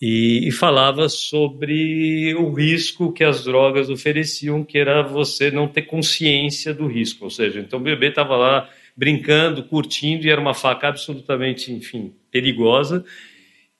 e, 0.00 0.48
e, 0.48 0.50
falava 0.50 1.08
sobre 1.10 2.34
o 2.34 2.52
risco 2.54 3.12
que 3.12 3.22
as 3.22 3.44
drogas 3.44 3.90
ofereciam, 3.90 4.64
que 4.64 4.78
era 4.78 5.02
você 5.02 5.50
não 5.50 5.68
ter 5.68 5.82
consciência 5.82 6.72
do 6.72 6.86
risco. 6.86 7.24
Ou 7.24 7.30
seja, 7.30 7.60
então 7.60 7.78
o 7.78 7.82
bebê 7.82 8.08
estava 8.08 8.34
lá 8.36 8.70
brincando, 8.96 9.64
curtindo, 9.64 10.26
e 10.26 10.30
era 10.30 10.40
uma 10.40 10.54
faca 10.54 10.88
absolutamente, 10.88 11.72
enfim, 11.72 12.14
perigosa, 12.30 13.04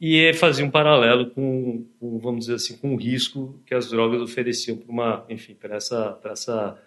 e 0.01 0.33
fazia 0.35 0.65
um 0.65 0.71
paralelo 0.71 1.31
com, 1.31 1.87
com 1.99 2.19
vamos 2.19 2.47
dizer 2.47 2.55
assim, 2.55 2.77
com 2.79 2.95
o 2.95 2.97
risco 2.97 3.61
que 3.67 3.75
as 3.75 3.91
drogas 3.91 4.23
ofereciam 4.23 4.77
para 4.77 4.91
uma, 4.91 5.27
enfim, 5.29 5.55
para 5.55 5.77
essa, 5.77 6.13
para 6.13 6.33
essa, 6.33 6.79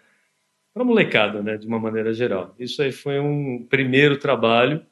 para 0.73 0.83
molecada, 0.83 1.43
né, 1.43 1.57
de 1.57 1.67
uma 1.67 1.79
maneira 1.79 2.13
geral. 2.13 2.55
Isso 2.57 2.81
aí 2.81 2.91
foi 2.91 3.19
um 3.19 3.65
primeiro 3.69 4.17
trabalho 4.17 4.83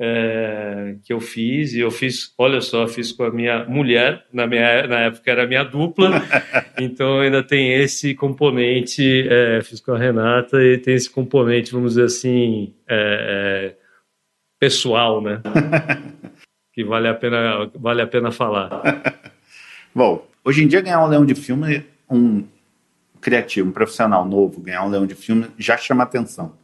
é, 0.00 0.96
que 1.04 1.12
eu 1.12 1.20
fiz, 1.20 1.74
e 1.74 1.80
eu 1.80 1.90
fiz, 1.90 2.32
olha 2.36 2.60
só, 2.60 2.86
fiz 2.88 3.12
com 3.12 3.24
a 3.24 3.30
minha 3.30 3.64
mulher, 3.64 4.26
na, 4.32 4.46
minha, 4.46 4.86
na 4.86 5.00
época 5.00 5.30
era 5.30 5.44
a 5.44 5.46
minha 5.46 5.62
dupla, 5.62 6.10
então 6.78 7.20
ainda 7.20 7.42
tem 7.42 7.72
esse 7.74 8.14
componente, 8.14 9.28
é, 9.28 9.60
fiz 9.62 9.80
com 9.80 9.92
a 9.92 9.98
Renata, 9.98 10.62
e 10.62 10.78
tem 10.78 10.94
esse 10.94 11.10
componente, 11.10 11.72
vamos 11.72 11.94
dizer 11.94 12.06
assim, 12.06 12.74
é 12.88 13.74
pessoal, 14.58 15.20
né? 15.20 15.42
que 16.72 16.84
vale 16.84 17.08
a 17.08 17.14
pena, 17.14 17.68
vale 17.74 18.00
a 18.00 18.06
pena 18.06 18.30
falar. 18.30 18.70
Bom, 19.92 20.26
hoje 20.44 20.62
em 20.62 20.68
dia 20.68 20.80
ganhar 20.80 21.04
um 21.04 21.08
leão 21.08 21.26
de 21.26 21.34
filme, 21.34 21.84
um 22.08 22.44
criativo, 23.20 23.68
um 23.68 23.72
profissional 23.72 24.24
novo, 24.24 24.60
ganhar 24.60 24.84
um 24.84 24.88
leão 24.88 25.04
de 25.04 25.16
filme 25.16 25.48
já 25.58 25.76
chama 25.76 26.04
atenção 26.04 26.61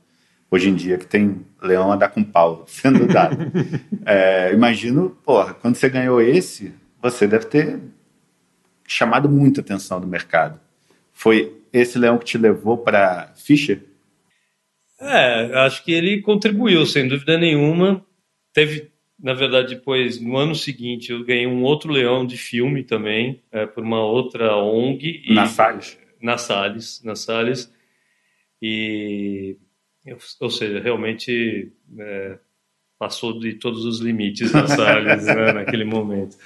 hoje 0.51 0.69
em 0.69 0.75
dia 0.75 0.99
que 0.99 1.07
tem 1.07 1.45
leão 1.63 1.93
a 1.93 1.97
dar 1.97 2.09
com 2.09 2.23
pau 2.23 2.65
sendo 2.69 3.07
dado. 3.07 3.37
é, 4.05 4.53
imagino, 4.53 5.11
porra, 5.25 5.55
quando 5.55 5.77
você 5.77 5.89
ganhou 5.89 6.21
esse, 6.21 6.73
você 7.01 7.27
deve 7.27 7.47
ter 7.47 7.81
chamado 8.87 9.29
muita 9.29 9.61
atenção 9.61 10.01
do 10.01 10.07
mercado. 10.07 10.59
Foi 11.13 11.61
esse 11.73 11.99
leão 11.99 12.19
que 12.19 12.25
te 12.25 12.39
levou 12.39 12.79
para 12.79 13.33
Fischer? 13.37 13.83
É, 15.01 15.59
acho 15.61 15.85
que 15.85 15.93
ele 15.93 16.23
contribuiu, 16.23 16.85
sem 16.87 17.07
dúvida 17.07 17.39
nenhuma. 17.39 18.05
Teve, 18.53 18.91
na 19.19 19.35
verdade, 19.35 19.77
depois, 19.77 20.21
no 20.21 20.37
ano 20.37 20.55
seguinte, 20.55 21.13
eu 21.13 21.25
ganhei 21.25 21.47
um 21.47 21.63
outro 21.63 21.93
leão 21.93 22.27
de 22.27 22.37
filme 22.37 22.83
também, 22.83 23.43
é, 23.53 23.67
por 23.67 23.85
uma 23.85 24.03
outra 24.05 24.57
ONG. 24.57 25.23
Na 25.29 25.47
Salles? 25.47 25.99
Na 26.21 26.39
Salles, 26.39 27.03
na 27.05 27.15
Salles. 27.15 27.73
E 28.61 29.57
ou 30.41 30.51
seja, 30.51 30.81
realmente 30.81 31.73
é, 31.99 32.39
passou 32.99 33.39
de 33.39 33.55
todos 33.55 33.85
os 33.85 34.01
limites 34.01 34.53
da 34.53 34.67
Salles 34.67 35.25
né, 35.25 35.53
naquele 35.55 35.85
momento. 35.85 36.37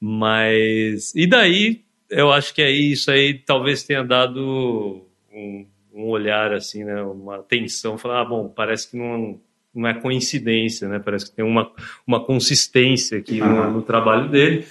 Mas, 0.00 1.14
e 1.14 1.26
daí, 1.26 1.84
eu 2.08 2.32
acho 2.32 2.54
que 2.54 2.62
aí 2.62 2.92
isso 2.92 3.10
aí 3.10 3.34
talvez 3.34 3.82
tenha 3.82 4.02
dado 4.02 5.06
um, 5.32 5.66
um 5.92 6.08
olhar, 6.08 6.52
assim, 6.52 6.84
né, 6.84 7.02
uma 7.02 7.36
atenção, 7.36 7.98
falar, 7.98 8.22
ah, 8.22 8.24
bom, 8.24 8.48
parece 8.48 8.90
que 8.90 8.96
não, 8.96 9.40
não 9.74 9.88
é 9.88 9.94
coincidência, 9.94 10.88
né, 10.88 10.98
parece 10.98 11.30
que 11.30 11.36
tem 11.36 11.44
uma, 11.44 11.70
uma 12.06 12.24
consistência 12.24 13.18
aqui 13.18 13.40
uhum. 13.40 13.48
no, 13.48 13.70
no 13.72 13.82
trabalho 13.82 14.28
dele. 14.28 14.66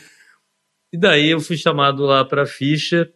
E 0.91 0.97
daí 0.97 1.29
eu 1.29 1.39
fui 1.39 1.55
chamado 1.55 2.03
lá 2.03 2.25
para 2.25 2.43
a 2.43 2.47
ficha 2.47 3.11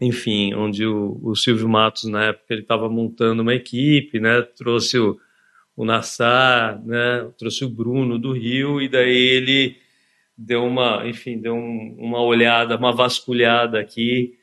enfim, 0.00 0.54
onde 0.54 0.84
o, 0.86 1.18
o 1.22 1.36
Silvio 1.36 1.68
Matos, 1.68 2.04
na 2.04 2.26
época, 2.26 2.46
ele 2.50 2.62
estava 2.62 2.88
montando 2.88 3.42
uma 3.42 3.54
equipe, 3.54 4.18
né, 4.18 4.42
trouxe 4.42 4.98
o, 4.98 5.18
o 5.76 5.84
Nassar, 5.84 6.82
né, 6.84 7.28
trouxe 7.38 7.64
o 7.64 7.68
Bruno 7.68 8.18
do 8.18 8.32
Rio, 8.32 8.80
e 8.80 8.88
daí 8.88 9.16
ele 9.16 9.76
deu 10.36 10.64
uma, 10.64 11.06
enfim, 11.06 11.38
deu 11.38 11.54
um, 11.54 11.96
uma 11.98 12.20
olhada, 12.20 12.76
uma 12.76 12.92
vasculhada 12.92 13.78
aqui, 13.78 14.34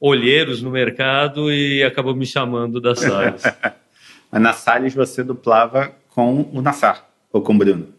olheiros 0.00 0.62
no 0.62 0.70
mercado 0.70 1.52
e 1.52 1.82
acabou 1.82 2.14
me 2.14 2.26
chamando 2.26 2.80
da 2.80 2.94
Salles. 2.94 3.42
Mas 4.30 4.42
na 4.42 4.52
Salles 4.52 4.94
você 4.94 5.22
duplava 5.22 5.94
com 6.08 6.48
o 6.52 6.60
Nassar 6.60 7.08
ou 7.32 7.40
com 7.40 7.54
o 7.54 7.58
Bruno? 7.58 7.93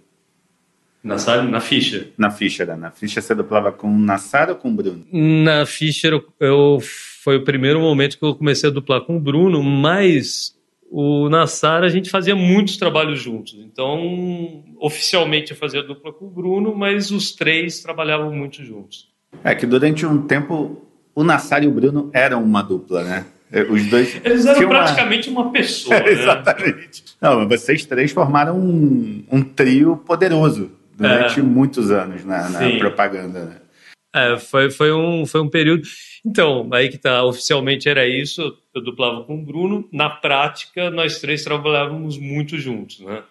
Na, 1.05 1.17
na 1.43 1.61
Fischer. 1.61 2.07
Na 2.17 2.31
Fischer, 2.31 2.65
né? 2.65 2.75
na 2.75 2.89
Fischer 2.89 3.21
você 3.21 3.35
dublava 3.35 3.71
com 3.71 3.87
o 3.87 3.99
Nassar 3.99 4.49
ou 4.49 4.55
com 4.55 4.69
o 4.69 4.71
Bruno? 4.71 5.05
Na 5.11 5.63
Fischer 5.63 6.13
eu, 6.13 6.25
eu, 6.39 6.79
foi 7.23 7.37
o 7.37 7.43
primeiro 7.43 7.79
momento 7.79 8.17
que 8.17 8.25
eu 8.25 8.33
comecei 8.33 8.71
a 8.71 8.73
duplar 8.73 9.01
com 9.01 9.15
o 9.15 9.19
Bruno, 9.19 9.61
mas 9.61 10.55
o 10.89 11.29
Nassar 11.29 11.83
a 11.83 11.89
gente 11.89 12.09
fazia 12.09 12.35
muitos 12.35 12.77
trabalhos 12.77 13.21
juntos. 13.21 13.55
Então, 13.59 14.63
oficialmente 14.79 15.51
eu 15.51 15.57
fazia 15.57 15.83
dupla 15.83 16.11
com 16.11 16.25
o 16.25 16.29
Bruno, 16.31 16.75
mas 16.75 17.11
os 17.11 17.35
três 17.35 17.81
trabalhavam 17.81 18.33
muito 18.33 18.63
juntos. 18.63 19.07
É 19.43 19.53
que 19.53 19.67
durante 19.67 20.07
um 20.07 20.23
tempo 20.23 20.87
o 21.13 21.23
Nassar 21.23 21.63
e 21.63 21.67
o 21.67 21.71
Bruno 21.71 22.09
eram 22.13 22.43
uma 22.43 22.63
dupla, 22.63 23.03
né? 23.03 23.25
É, 23.51 23.61
os 23.61 23.85
dois. 23.85 24.19
Eles 24.25 24.43
eram 24.47 24.67
praticamente 24.67 25.29
uma, 25.29 25.41
uma 25.41 25.51
pessoa. 25.51 25.99
né? 26.01 26.09
Exatamente. 26.09 27.03
Não, 27.21 27.47
vocês 27.47 27.85
três 27.85 28.11
formaram 28.11 28.57
um, 28.57 29.23
um 29.31 29.43
trio 29.43 29.97
poderoso 29.97 30.71
durante 30.97 31.39
é. 31.39 31.43
muitos 31.43 31.91
anos 31.91 32.23
na, 32.23 32.49
na 32.49 32.77
propaganda. 32.77 33.45
Né? 33.45 33.61
É, 34.13 34.37
foi, 34.37 34.71
foi, 34.71 34.93
um, 34.93 35.25
foi 35.25 35.41
um 35.41 35.49
período. 35.49 35.83
Então, 36.25 36.69
aí 36.71 36.89
que 36.89 36.97
tá, 36.97 37.23
oficialmente 37.23 37.89
era 37.89 38.07
isso, 38.07 38.57
eu 38.73 38.81
duplava 38.81 39.23
com 39.23 39.35
o 39.35 39.45
Bruno. 39.45 39.87
Na 39.91 40.09
prática, 40.09 40.89
nós 40.89 41.19
três 41.19 41.43
trabalhávamos 41.43 42.17
muito 42.17 42.57
juntos, 42.57 42.99
né? 43.01 43.23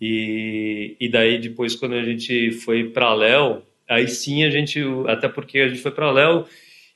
E, 0.00 0.96
e 1.00 1.08
daí, 1.08 1.38
depois, 1.38 1.74
quando 1.74 1.94
a 1.94 2.02
gente 2.02 2.52
foi 2.52 2.90
para 2.90 3.14
Léo, 3.14 3.62
aí 3.88 4.08
sim 4.08 4.44
a 4.44 4.50
gente, 4.50 4.82
até 5.06 5.28
porque 5.28 5.60
a 5.60 5.68
gente 5.68 5.80
foi 5.80 5.92
para 5.92 6.10
Léo 6.10 6.44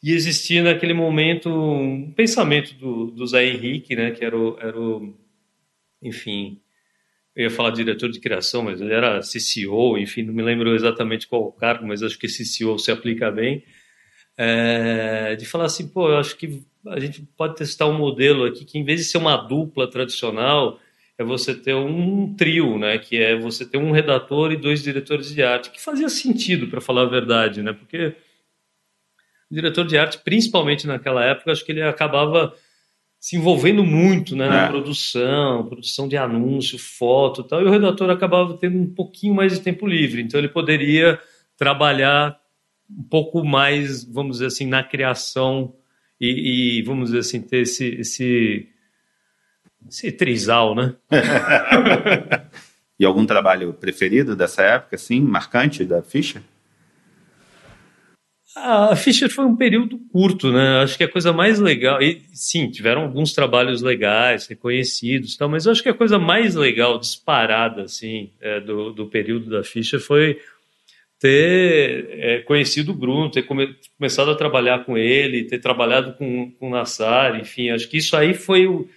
e 0.02 0.12
existia 0.12 0.62
naquele 0.62 0.92
momento 0.92 1.48
um 1.48 2.12
pensamento 2.12 2.74
do, 2.74 3.06
do 3.06 3.26
Zé 3.26 3.46
Henrique, 3.46 3.94
né, 3.94 4.10
que 4.10 4.24
era 4.24 4.36
o, 4.36 4.58
era 4.60 4.78
o 4.78 5.14
enfim, 6.02 6.58
eu 7.34 7.44
ia 7.44 7.50
falar 7.50 7.70
diretor 7.70 8.10
de 8.10 8.20
criação, 8.20 8.62
mas 8.62 8.80
ele 8.80 8.92
era 8.92 9.20
CCO, 9.20 9.96
enfim, 9.98 10.22
não 10.22 10.34
me 10.34 10.42
lembro 10.42 10.74
exatamente 10.74 11.26
qual 11.26 11.42
o 11.42 11.52
cargo, 11.52 11.86
mas 11.86 12.02
acho 12.02 12.18
que 12.18 12.26
CCO 12.26 12.78
se 12.78 12.90
aplica 12.90 13.30
bem, 13.30 13.64
é, 14.36 15.36
de 15.36 15.46
falar 15.46 15.66
assim, 15.66 15.88
pô, 15.88 16.08
eu 16.08 16.18
acho 16.18 16.36
que 16.36 16.62
a 16.86 16.98
gente 16.98 17.22
pode 17.36 17.56
testar 17.56 17.86
um 17.86 17.96
modelo 17.98 18.44
aqui 18.44 18.64
que 18.64 18.78
em 18.78 18.84
vez 18.84 19.00
de 19.00 19.06
ser 19.06 19.18
uma 19.18 19.36
dupla 19.36 19.88
tradicional, 19.88 20.80
é 21.18 21.24
você 21.24 21.54
ter 21.54 21.74
um 21.74 22.34
trio, 22.34 22.78
né, 22.78 22.98
que 22.98 23.18
é 23.18 23.36
você 23.36 23.66
ter 23.66 23.76
um 23.76 23.90
redator 23.92 24.50
e 24.50 24.56
dois 24.56 24.82
diretores 24.82 25.34
de 25.34 25.42
arte, 25.42 25.70
que 25.70 25.80
fazia 25.80 26.08
sentido, 26.08 26.68
para 26.68 26.80
falar 26.80 27.02
a 27.02 27.10
verdade, 27.10 27.62
né, 27.62 27.72
porque 27.72 28.16
o 29.50 29.54
diretor 29.54 29.86
de 29.86 29.98
arte, 29.98 30.18
principalmente 30.18 30.86
naquela 30.86 31.24
época, 31.24 31.52
acho 31.52 31.64
que 31.64 31.72
ele 31.72 31.82
acabava 31.82 32.54
se 33.20 33.36
envolvendo 33.36 33.84
muito 33.84 34.34
né, 34.34 34.48
na 34.48 34.64
é. 34.64 34.68
produção, 34.68 35.66
produção 35.66 36.08
de 36.08 36.16
anúncio, 36.16 36.78
foto 36.78 37.42
e 37.42 37.48
tal, 37.48 37.60
e 37.60 37.66
o 37.66 37.70
redator 37.70 38.08
acabava 38.08 38.56
tendo 38.56 38.78
um 38.78 38.94
pouquinho 38.94 39.34
mais 39.34 39.52
de 39.52 39.60
tempo 39.60 39.86
livre, 39.86 40.22
então 40.22 40.40
ele 40.40 40.48
poderia 40.48 41.20
trabalhar 41.54 42.40
um 42.88 43.02
pouco 43.02 43.44
mais, 43.44 44.02
vamos 44.02 44.38
dizer 44.38 44.46
assim, 44.46 44.66
na 44.66 44.82
criação 44.82 45.74
e, 46.18 46.78
e 46.78 46.82
vamos 46.82 47.10
dizer 47.10 47.18
assim, 47.18 47.42
ter 47.42 47.58
esse, 47.58 47.88
esse, 48.00 48.68
esse 49.86 50.10
trisal, 50.12 50.74
né? 50.74 50.94
e 52.98 53.04
algum 53.04 53.26
trabalho 53.26 53.74
preferido 53.74 54.34
dessa 54.34 54.62
época, 54.62 54.96
assim, 54.96 55.20
marcante 55.20 55.84
da 55.84 56.02
ficha? 56.02 56.42
A 58.62 58.96
Fischer 58.96 59.30
foi 59.30 59.44
um 59.44 59.56
período 59.56 59.98
curto, 60.12 60.52
né? 60.52 60.82
Acho 60.82 60.96
que 60.96 61.04
a 61.04 61.08
coisa 61.08 61.32
mais 61.32 61.58
legal, 61.58 62.00
e 62.02 62.22
sim, 62.32 62.70
tiveram 62.70 63.02
alguns 63.02 63.32
trabalhos 63.32 63.80
legais, 63.80 64.46
reconhecidos, 64.46 65.36
tal, 65.36 65.48
mas 65.48 65.66
acho 65.66 65.82
que 65.82 65.88
a 65.88 65.94
coisa 65.94 66.18
mais 66.18 66.54
legal, 66.54 66.98
disparada, 66.98 67.82
assim, 67.82 68.30
é, 68.40 68.60
do, 68.60 68.92
do 68.92 69.06
período 69.06 69.48
da 69.48 69.64
Fischer 69.64 69.98
foi 69.98 70.38
ter 71.20 72.08
é, 72.12 72.38
conhecido 72.40 72.92
o 72.92 72.94
Bruno, 72.94 73.30
ter 73.30 73.42
come, 73.42 73.76
começado 73.98 74.30
a 74.30 74.34
trabalhar 74.34 74.84
com 74.84 74.96
ele, 74.96 75.44
ter 75.44 75.58
trabalhado 75.58 76.14
com, 76.14 76.50
com 76.52 76.68
o 76.68 76.70
Nassar, 76.70 77.38
enfim, 77.38 77.70
acho 77.70 77.88
que 77.88 77.98
isso 77.98 78.16
aí 78.16 78.34
foi 78.34 78.66
o. 78.66 78.88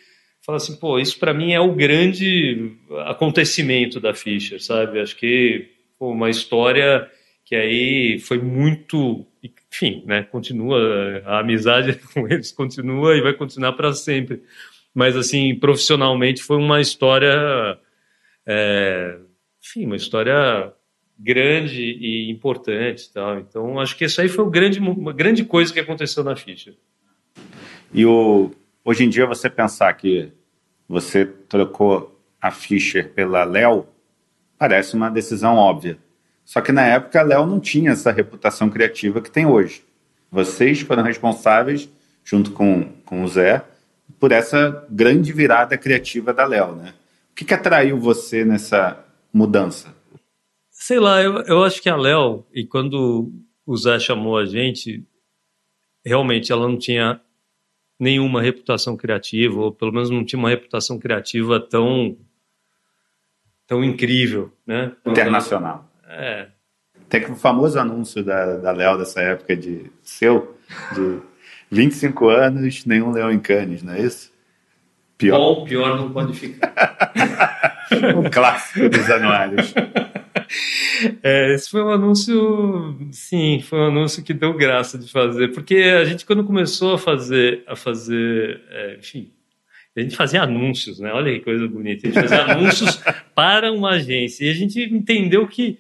Fala 0.46 0.58
assim, 0.58 0.76
pô, 0.78 1.00
isso 1.00 1.20
para 1.20 1.34
mim 1.34 1.54
é 1.54 1.60
o 1.60 1.74
grande 1.74 2.74
acontecimento 3.06 4.00
da 4.00 4.14
Fischer, 4.14 4.62
sabe? 4.62 5.00
Acho 5.00 5.16
que 5.16 5.70
pô, 5.98 6.12
uma 6.12 6.30
história 6.30 7.10
que 7.54 7.56
aí 7.56 8.20
foi 8.20 8.40
muito 8.40 9.28
enfim, 9.72 10.04
né, 10.08 10.24
continua, 10.24 11.22
a 11.26 11.40
amizade 11.40 12.00
com 12.14 12.28
eles 12.28 12.52
continua 12.52 13.16
e 13.16 13.22
vai 13.22 13.34
continuar 13.34 13.74
para 13.74 13.94
sempre. 13.94 14.42
Mas, 14.94 15.16
assim, 15.16 15.54
profissionalmente 15.56 16.42
foi 16.42 16.58
uma 16.58 16.82
história, 16.82 17.78
é, 18.46 19.18
enfim, 19.64 19.86
uma 19.86 19.96
história 19.96 20.74
grande 21.20 21.82
e 21.82 22.32
importante. 22.32 23.12
Tal. 23.12 23.40
Então, 23.40 23.80
acho 23.80 23.96
que 23.96 24.06
isso 24.06 24.22
aí 24.22 24.30
foi 24.30 24.50
grande, 24.50 24.80
uma 24.80 25.14
grande 25.14 25.44
coisa 25.44 25.72
que 25.72 25.80
aconteceu 25.80 26.24
na 26.24 26.36
ficha. 26.36 26.74
E 27.94 28.06
o, 28.06 28.52
hoje 28.84 29.04
em 29.04 29.10
dia, 29.10 29.26
você 29.26 29.50
pensar 29.50 29.94
que 29.94 30.32
você 30.88 31.26
trocou 31.26 32.20
a 32.42 32.50
Fischer 32.50 33.14
pela 33.14 33.44
Léo, 33.44 33.88
parece 34.58 34.96
uma 34.96 35.10
decisão 35.10 35.56
óbvia. 35.56 35.98
Só 36.46 36.62
que 36.62 36.72
na 36.72 36.86
época 36.86 37.20
a 37.20 37.24
Léo 37.24 37.46
não 37.46 37.60
tinha 37.60 37.92
essa 37.92 38.12
reputação 38.12 38.70
criativa 38.70 39.22
que 39.22 39.32
tem 39.32 39.46
hoje. 39.46 39.84
Vocês 40.32 40.82
foram 40.82 41.04
responsáveis, 41.04 41.90
junto 42.24 42.52
com, 42.52 42.92
com 43.06 43.24
o 43.24 43.28
Zé, 43.28 43.64
por 44.20 44.32
essa 44.32 44.86
grande 44.90 45.32
virada 45.32 45.78
criativa 45.78 46.34
da 46.34 46.46
Léo, 46.46 46.76
né? 46.76 46.94
O 47.32 47.36
que, 47.36 47.46
que 47.46 47.54
atraiu 47.54 48.00
você 48.00 48.46
nessa 48.46 49.04
mudança? 49.34 49.94
Sei 50.70 51.00
lá, 51.00 51.22
eu, 51.22 51.42
eu 51.44 51.64
acho 51.64 51.82
que 51.82 51.90
a 51.90 51.96
Léo, 51.96 52.46
e 52.54 52.66
quando 52.66 53.32
o 53.66 53.78
Zé 53.78 54.00
chamou 54.00 54.38
a 54.38 54.46
gente, 54.46 55.06
realmente 56.06 56.52
ela 56.52 56.68
não 56.68 56.78
tinha 56.78 57.22
nenhuma 58.00 58.42
reputação 58.42 58.98
criativa, 58.98 59.60
ou 59.60 59.72
pelo 59.72 59.94
menos 59.94 60.10
não 60.10 60.26
tinha 60.26 60.40
uma 60.40 60.50
reputação 60.50 61.00
criativa 61.00 61.60
tão 61.60 62.18
tão 63.66 63.84
incrível, 63.84 64.52
né? 64.68 64.96
Internacional. 65.06 65.90
É. 66.14 66.48
Tem 67.10 67.24
o 67.26 67.36
famoso 67.36 67.80
anúncio 67.80 68.24
da, 68.24 68.58
da 68.58 68.72
Léo 68.72 68.98
dessa 68.98 69.22
época 69.22 69.56
de 69.56 69.92
seu, 70.02 70.58
de 70.94 71.20
25 71.70 72.28
anos, 72.30 72.86
nenhum 72.86 73.12
leão 73.12 73.32
em 73.32 73.40
Cannes, 73.40 73.84
não 73.84 73.94
é 73.94 74.02
isso? 74.02 74.32
Pior. 75.18 75.38
Bom, 75.38 75.66
pior 75.66 75.98
não 75.98 76.12
pode 76.12 76.34
ficar. 76.34 76.74
um 78.18 78.30
clássico 78.30 78.90
dos 78.90 79.10
anuários. 79.10 79.74
É, 81.22 81.54
esse 81.54 81.70
foi 81.70 81.84
um 81.84 81.90
anúncio, 81.90 82.98
sim, 83.12 83.60
foi 83.62 83.80
um 83.80 83.88
anúncio 83.88 84.24
que 84.24 84.34
deu 84.34 84.54
graça 84.54 84.98
de 84.98 85.10
fazer, 85.10 85.50
porque 85.50 85.76
a 85.76 86.06
gente 86.06 86.26
quando 86.26 86.44
começou 86.44 86.94
a 86.94 86.98
fazer, 86.98 87.64
a 87.68 87.76
fazer, 87.76 88.62
é, 88.70 88.98
enfim, 89.00 89.32
a 89.96 90.02
gente 90.02 90.16
fazia 90.16 90.42
anúncios, 90.42 91.00
né? 91.00 91.12
Olha 91.14 91.32
que 91.32 91.42
coisa 91.42 91.68
bonita, 91.68 92.08
a 92.08 92.12
gente 92.12 92.22
fazia 92.22 92.44
anúncios 92.44 93.02
para 93.36 93.72
uma 93.72 93.92
agência 93.92 94.46
e 94.46 94.50
a 94.50 94.54
gente 94.54 94.82
entendeu 94.82 95.48
que 95.48 95.80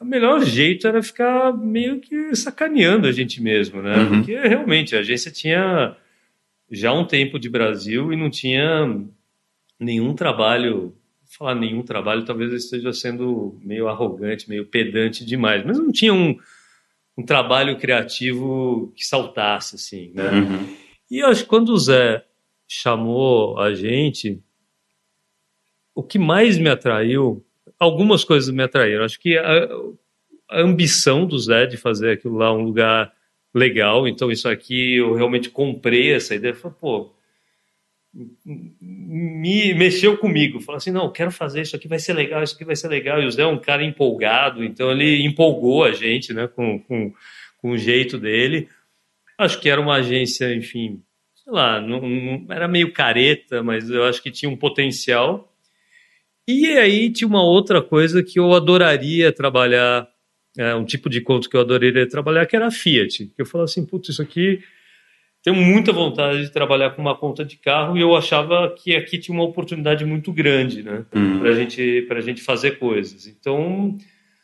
o 0.00 0.04
melhor 0.04 0.44
jeito 0.44 0.86
era 0.86 1.02
ficar 1.02 1.56
meio 1.56 2.00
que 2.00 2.34
sacaneando 2.34 3.06
a 3.06 3.12
gente 3.12 3.42
mesmo, 3.42 3.82
né? 3.82 3.96
Uhum. 3.96 4.08
Porque 4.18 4.38
realmente 4.38 4.94
a 4.94 5.00
agência 5.00 5.30
tinha 5.30 5.96
já 6.70 6.92
um 6.92 7.04
tempo 7.04 7.38
de 7.38 7.48
Brasil 7.48 8.12
e 8.12 8.16
não 8.16 8.30
tinha 8.30 9.00
nenhum 9.78 10.14
trabalho. 10.14 10.94
Falar 11.28 11.54
nenhum 11.54 11.82
trabalho, 11.82 12.24
talvez 12.24 12.50
eu 12.50 12.56
esteja 12.56 12.92
sendo 12.92 13.58
meio 13.62 13.88
arrogante, 13.88 14.48
meio 14.48 14.64
pedante 14.64 15.24
demais, 15.24 15.64
mas 15.66 15.76
não 15.76 15.90
tinha 15.90 16.14
um, 16.14 16.38
um 17.18 17.22
trabalho 17.22 17.76
criativo 17.78 18.92
que 18.96 19.04
saltasse, 19.04 19.74
assim, 19.74 20.12
né? 20.14 20.30
Uhum. 20.30 20.76
E 21.10 21.18
eu 21.18 21.28
acho 21.28 21.42
que 21.42 21.48
quando 21.48 21.70
o 21.70 21.78
Zé 21.78 22.24
chamou 22.66 23.58
a 23.58 23.74
gente, 23.74 24.42
o 25.94 26.02
que 26.02 26.18
mais 26.18 26.58
me 26.58 26.68
atraiu 26.68 27.45
algumas 27.78 28.24
coisas 28.24 28.52
me 28.52 28.62
atraíram. 28.62 29.04
Acho 29.04 29.18
que 29.18 29.36
a, 29.36 29.68
a 30.50 30.60
ambição 30.60 31.26
do 31.26 31.38
Zé 31.38 31.66
de 31.66 31.76
fazer 31.76 32.12
aquilo 32.12 32.36
lá 32.36 32.52
um 32.52 32.62
lugar 32.62 33.12
legal, 33.54 34.06
então 34.06 34.30
isso 34.30 34.48
aqui 34.48 34.96
eu 34.96 35.14
realmente 35.14 35.48
comprei 35.50 36.12
essa 36.12 36.34
ideia. 36.34 36.54
Falei, 36.54 36.76
pô, 36.80 37.10
me 38.80 39.74
mexeu 39.74 40.16
comigo. 40.16 40.60
Falei 40.60 40.78
assim, 40.78 40.90
não, 40.90 41.12
quero 41.12 41.30
fazer 41.30 41.62
isso 41.62 41.76
aqui, 41.76 41.88
vai 41.88 41.98
ser 41.98 42.14
legal, 42.14 42.42
isso 42.42 42.54
aqui 42.54 42.64
vai 42.64 42.76
ser 42.76 42.88
legal. 42.88 43.20
E 43.20 43.26
o 43.26 43.30
Zé 43.30 43.42
é 43.42 43.46
um 43.46 43.58
cara 43.58 43.84
empolgado, 43.84 44.64
então 44.64 44.90
ele 44.90 45.24
empolgou 45.24 45.84
a 45.84 45.92
gente, 45.92 46.32
né, 46.32 46.46
com, 46.48 46.78
com, 46.80 47.12
com 47.58 47.70
o 47.70 47.78
jeito 47.78 48.18
dele. 48.18 48.68
Acho 49.38 49.60
que 49.60 49.68
era 49.68 49.80
uma 49.80 49.96
agência, 49.96 50.54
enfim, 50.54 51.02
sei 51.34 51.52
lá, 51.52 51.80
não, 51.80 52.00
não, 52.00 52.46
era 52.50 52.66
meio 52.66 52.92
careta, 52.92 53.62
mas 53.62 53.90
eu 53.90 54.04
acho 54.04 54.22
que 54.22 54.30
tinha 54.30 54.50
um 54.50 54.56
potencial. 54.56 55.52
E 56.48 56.66
aí 56.78 57.10
tinha 57.10 57.26
uma 57.26 57.42
outra 57.42 57.82
coisa 57.82 58.22
que 58.22 58.38
eu 58.38 58.52
adoraria 58.52 59.32
trabalhar, 59.32 60.08
é, 60.56 60.74
um 60.74 60.84
tipo 60.84 61.10
de 61.10 61.20
conto 61.20 61.50
que 61.50 61.56
eu 61.56 61.60
adoraria 61.60 62.08
trabalhar, 62.08 62.46
que 62.46 62.54
era 62.54 62.68
a 62.68 62.70
Fiat. 62.70 63.32
Eu 63.36 63.44
falava 63.44 63.64
assim, 63.64 63.84
putz, 63.84 64.10
isso 64.10 64.22
aqui 64.22 64.60
tenho 65.46 65.56
muita 65.56 65.92
vontade 65.92 66.42
de 66.42 66.50
trabalhar 66.50 66.90
com 66.90 67.00
uma 67.00 67.16
conta 67.16 67.44
de 67.44 67.56
carro 67.56 67.96
e 67.96 68.00
eu 68.00 68.16
achava 68.16 68.68
que 68.76 68.96
aqui 68.96 69.16
tinha 69.16 69.32
uma 69.32 69.44
oportunidade 69.44 70.04
muito 70.04 70.32
grande, 70.32 70.82
né, 70.82 71.04
uhum. 71.14 71.38
para 71.38 71.52
gente 71.52 72.02
para 72.08 72.20
gente 72.20 72.42
fazer 72.42 72.80
coisas. 72.80 73.28
Então 73.28 73.96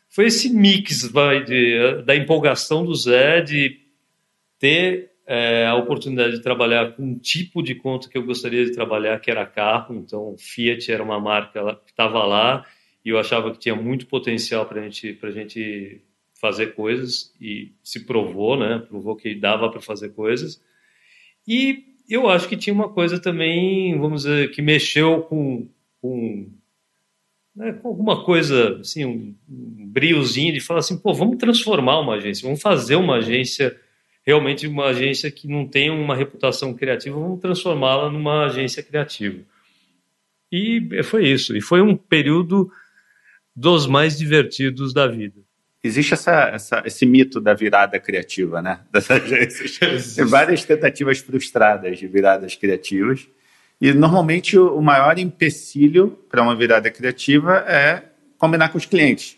foi 0.08 0.26
esse 0.26 0.48
mix 0.48 1.10
vai, 1.10 1.42
de, 1.42 2.02
da 2.02 2.14
empolgação 2.14 2.84
do 2.84 2.94
Zé 2.94 3.40
de 3.40 3.80
ter 4.60 5.10
é, 5.32 5.66
a 5.66 5.74
oportunidade 5.74 6.36
de 6.36 6.42
trabalhar 6.42 6.92
com 6.92 7.02
um 7.02 7.18
tipo 7.18 7.62
de 7.62 7.74
conta 7.74 8.06
que 8.06 8.18
eu 8.18 8.22
gostaria 8.22 8.66
de 8.66 8.72
trabalhar, 8.72 9.18
que 9.18 9.30
era 9.30 9.46
carro. 9.46 9.94
Então, 9.94 10.36
Fiat 10.36 10.92
era 10.92 11.02
uma 11.02 11.18
marca 11.18 11.80
que 11.86 11.90
estava 11.90 12.22
lá 12.26 12.66
e 13.02 13.08
eu 13.08 13.18
achava 13.18 13.50
que 13.50 13.58
tinha 13.58 13.74
muito 13.74 14.06
potencial 14.06 14.66
para 14.66 14.82
gente, 14.82 15.18
a 15.22 15.30
gente 15.30 16.02
fazer 16.38 16.74
coisas 16.74 17.34
e 17.40 17.72
se 17.82 18.04
provou, 18.04 18.58
né? 18.58 18.84
Provou 18.86 19.16
que 19.16 19.34
dava 19.34 19.70
para 19.70 19.80
fazer 19.80 20.10
coisas. 20.10 20.62
E, 21.48 21.82
eu 22.06 22.28
acho 22.28 22.46
que 22.46 22.56
tinha 22.56 22.74
uma 22.74 22.90
coisa 22.90 23.18
também, 23.18 23.98
vamos 23.98 24.24
dizer, 24.24 24.50
que 24.50 24.60
mexeu 24.60 25.22
com, 25.22 25.66
com, 26.02 26.46
né, 27.56 27.72
com 27.72 27.88
alguma 27.88 28.22
coisa, 28.22 28.80
assim, 28.80 29.06
um, 29.06 29.34
um 29.48 29.86
briozinho 29.86 30.52
de 30.52 30.60
falar 30.60 30.80
assim, 30.80 30.98
pô, 30.98 31.14
vamos 31.14 31.38
transformar 31.38 32.00
uma 32.00 32.16
agência, 32.16 32.44
vamos 32.44 32.60
fazer 32.60 32.96
uma 32.96 33.16
agência, 33.16 33.74
realmente 34.24 34.66
uma 34.66 34.86
agência 34.86 35.30
que 35.30 35.48
não 35.48 35.66
tem 35.66 35.90
uma 35.90 36.14
reputação 36.14 36.72
criativa, 36.74 37.18
vamos 37.18 37.40
transformá-la 37.40 38.10
numa 38.10 38.46
agência 38.46 38.82
criativa. 38.82 39.42
E 40.50 41.02
foi 41.02 41.26
isso. 41.26 41.56
E 41.56 41.60
foi 41.60 41.80
um 41.80 41.96
período 41.96 42.70
dos 43.56 43.86
mais 43.86 44.18
divertidos 44.18 44.92
da 44.92 45.06
vida. 45.06 45.40
Existe 45.82 46.14
essa, 46.14 46.48
essa, 46.48 46.82
esse 46.86 47.04
mito 47.04 47.40
da 47.40 47.54
virada 47.54 47.98
criativa, 47.98 48.62
né? 48.62 48.80
Das 48.92 49.10
agências. 49.10 50.14
Tem 50.14 50.24
várias 50.24 50.64
tentativas 50.64 51.18
frustradas 51.18 51.98
de 51.98 52.06
viradas 52.06 52.54
criativas. 52.54 53.26
E 53.80 53.92
normalmente 53.92 54.56
o 54.56 54.80
maior 54.80 55.18
empecilho 55.18 56.16
para 56.30 56.40
uma 56.40 56.54
virada 56.54 56.88
criativa 56.88 57.64
é 57.66 58.04
combinar 58.38 58.68
com 58.68 58.78
os 58.78 58.86
clientes. 58.86 59.36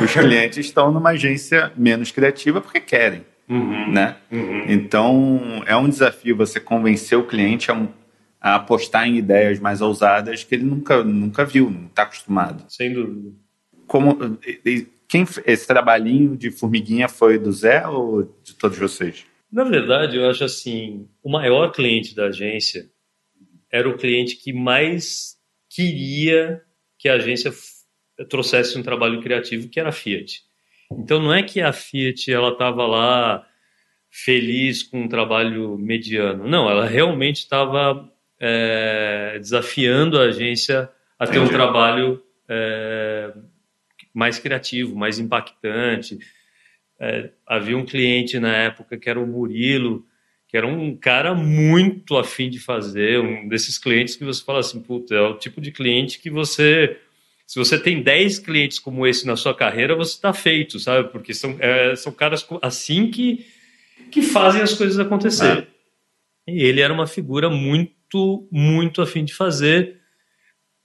Os 0.00 0.12
clientes 0.12 0.64
estão 0.64 0.90
numa 0.90 1.10
agência 1.10 1.70
menos 1.76 2.10
criativa 2.10 2.60
porque 2.62 2.80
querem. 2.80 3.26
Uhum, 3.52 3.92
né? 3.92 4.16
Uhum. 4.30 4.64
Então 4.68 5.62
é 5.66 5.76
um 5.76 5.88
desafio 5.88 6.36
você 6.36 6.58
convencer 6.58 7.18
o 7.18 7.26
cliente 7.26 7.70
a 7.70 7.74
a 8.42 8.56
apostar 8.56 9.06
em 9.06 9.16
ideias 9.16 9.60
mais 9.60 9.80
ousadas 9.80 10.42
que 10.42 10.56
ele 10.56 10.64
nunca, 10.64 11.04
nunca 11.04 11.44
viu, 11.44 11.70
não 11.70 11.86
está 11.86 12.02
acostumado. 12.02 12.64
Sem 12.68 12.92
dúvida. 12.92 13.32
Como, 13.86 14.18
quem, 15.06 15.24
esse 15.46 15.66
trabalhinho 15.66 16.36
de 16.36 16.50
formiguinha 16.50 17.08
foi 17.08 17.38
do 17.38 17.52
Zé 17.52 17.86
ou 17.86 18.24
de 18.42 18.54
todos 18.54 18.76
vocês? 18.76 19.24
Na 19.50 19.62
verdade, 19.62 20.16
eu 20.16 20.28
acho 20.28 20.42
assim, 20.42 21.08
o 21.22 21.30
maior 21.30 21.70
cliente 21.70 22.16
da 22.16 22.26
agência 22.26 22.90
era 23.70 23.88
o 23.88 23.96
cliente 23.96 24.34
que 24.34 24.52
mais 24.52 25.36
queria 25.70 26.62
que 26.98 27.08
a 27.08 27.14
agência 27.14 27.52
trouxesse 28.28 28.76
um 28.76 28.82
trabalho 28.82 29.22
criativo, 29.22 29.68
que 29.68 29.78
era 29.78 29.90
a 29.90 29.92
Fiat. 29.92 30.42
Então 30.98 31.20
não 31.20 31.32
é 31.32 31.42
que 31.42 31.60
a 31.60 31.72
Fiat 31.72 32.32
ela 32.32 32.50
estava 32.50 32.86
lá 32.86 33.46
feliz 34.10 34.82
com 34.82 35.02
um 35.02 35.08
trabalho 35.08 35.78
mediano. 35.78 36.46
Não, 36.46 36.70
ela 36.70 36.86
realmente 36.86 37.38
estava 37.38 38.10
é, 38.38 39.38
desafiando 39.40 40.18
a 40.18 40.24
agência 40.24 40.90
a 41.18 41.26
ter 41.26 41.38
um 41.38 41.48
trabalho 41.48 42.22
é, 42.48 43.32
mais 44.12 44.38
criativo, 44.38 44.94
mais 44.94 45.18
impactante. 45.18 46.18
É, 47.00 47.30
havia 47.46 47.76
um 47.76 47.86
cliente 47.86 48.38
na 48.38 48.54
época 48.54 48.98
que 48.98 49.08
era 49.08 49.18
o 49.18 49.26
Murilo, 49.26 50.04
que 50.46 50.56
era 50.56 50.66
um 50.66 50.94
cara 50.94 51.34
muito 51.34 52.18
afim 52.18 52.50
de 52.50 52.58
fazer, 52.58 53.18
um 53.18 53.48
desses 53.48 53.78
clientes 53.78 54.16
que 54.16 54.24
você 54.24 54.44
fala 54.44 54.58
assim, 54.58 54.82
puta, 54.82 55.14
é 55.14 55.20
o 55.22 55.38
tipo 55.38 55.60
de 55.60 55.72
cliente 55.72 56.20
que 56.20 56.28
você 56.28 56.98
se 57.46 57.58
você 57.58 57.78
tem 57.78 58.02
10 58.02 58.38
clientes 58.40 58.78
como 58.78 59.06
esse 59.06 59.26
na 59.26 59.36
sua 59.36 59.54
carreira, 59.54 59.94
você 59.94 60.14
está 60.14 60.32
feito, 60.32 60.78
sabe? 60.78 61.08
Porque 61.08 61.34
são, 61.34 61.56
é, 61.58 61.94
são 61.96 62.12
caras 62.12 62.46
assim 62.62 63.10
que, 63.10 63.46
que 64.10 64.22
fazem 64.22 64.62
as 64.62 64.74
coisas 64.74 64.98
acontecer. 64.98 65.68
Ah. 65.68 65.72
E 66.46 66.62
ele 66.64 66.80
era 66.80 66.92
uma 66.92 67.06
figura 67.06 67.48
muito 67.48 68.02
muito, 68.50 69.00
afim 69.00 69.24
de 69.24 69.34
fazer. 69.34 70.00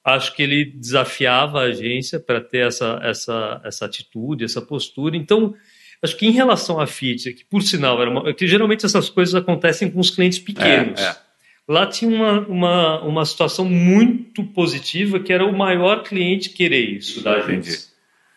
Acho 0.04 0.34
que 0.36 0.41
ele 0.41 0.65
desafiava 0.65 1.60
a 1.60 1.65
agência 1.65 2.20
para 2.20 2.39
ter 2.39 2.65
essa, 2.67 3.00
essa, 3.04 3.62
essa 3.65 3.86
atitude, 3.86 4.46
essa 4.46 4.62
postura. 4.62 5.17
Então, 5.17 5.54
acho 6.02 6.15
que 6.15 6.26
em 6.26 6.32
relação 6.32 6.80
à 6.80 6.88
Fiat, 6.88 7.34
que 7.34 7.43
por 7.43 7.62
sinal, 7.62 8.02
era 8.02 8.10
uma, 8.10 8.34
que 8.34 8.48
geralmente 8.48 8.86
essas 8.86 9.10
coisas 9.10 9.36
acontecem 9.36 9.91
com 9.91 10.00
os 10.00 10.10
clientes 10.10 10.39
pequenos. 10.39 11.02
É, 11.02 11.10
é. 11.10 11.27
Lá 11.67 11.86
tinha 11.86 12.10
uma, 12.10 12.39
uma, 12.47 13.01
uma 13.01 13.25
situação 13.25 13.65
muito 13.65 14.43
positiva, 14.43 15.19
que 15.19 15.34
era 15.34 15.45
o 15.45 15.56
maior 15.56 16.03
cliente 16.03 16.51
querer 16.51 16.97
isso 16.97 17.21
da 17.21 17.34
agência. 17.34 17.89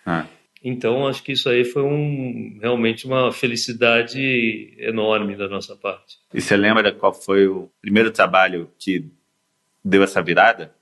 Ah. 0.05 0.27
Então, 0.63 1.07
acho 1.07 1.23
que 1.23 1.33
isso 1.33 1.49
aí 1.49 1.65
foi 1.65 1.83
um, 1.83 2.59
realmente 2.61 3.07
uma 3.07 3.33
felicidade 3.33 4.75
enorme 4.79 5.37
da 5.37 5.49
nossa 5.49 5.75
parte. 5.75 6.19
E 6.35 6.41
você 6.41 6.57
lembra 6.57 6.93
qual 6.93 7.15
foi 7.15 7.47
o 7.47 7.71
primeiro 7.81 8.11
trabalho 8.11 8.69
que 8.79 9.07
deu 9.83 10.03
essa 10.03 10.21
virada? 10.21 10.75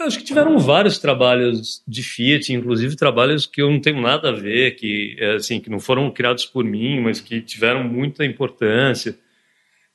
Acho 0.00 0.18
que 0.18 0.24
tiveram 0.24 0.58
vários 0.58 0.98
trabalhos 0.98 1.82
de 1.88 2.02
Fiat, 2.02 2.52
inclusive 2.52 2.96
trabalhos 2.96 3.46
que 3.46 3.62
eu 3.62 3.70
não 3.70 3.80
tenho 3.80 4.00
nada 4.00 4.28
a 4.28 4.32
ver, 4.32 4.76
que 4.76 5.16
assim 5.36 5.58
que 5.58 5.70
não 5.70 5.80
foram 5.80 6.10
criados 6.10 6.44
por 6.44 6.64
mim, 6.64 7.00
mas 7.00 7.20
que 7.20 7.40
tiveram 7.40 7.82
muita 7.82 8.24
importância. 8.24 9.18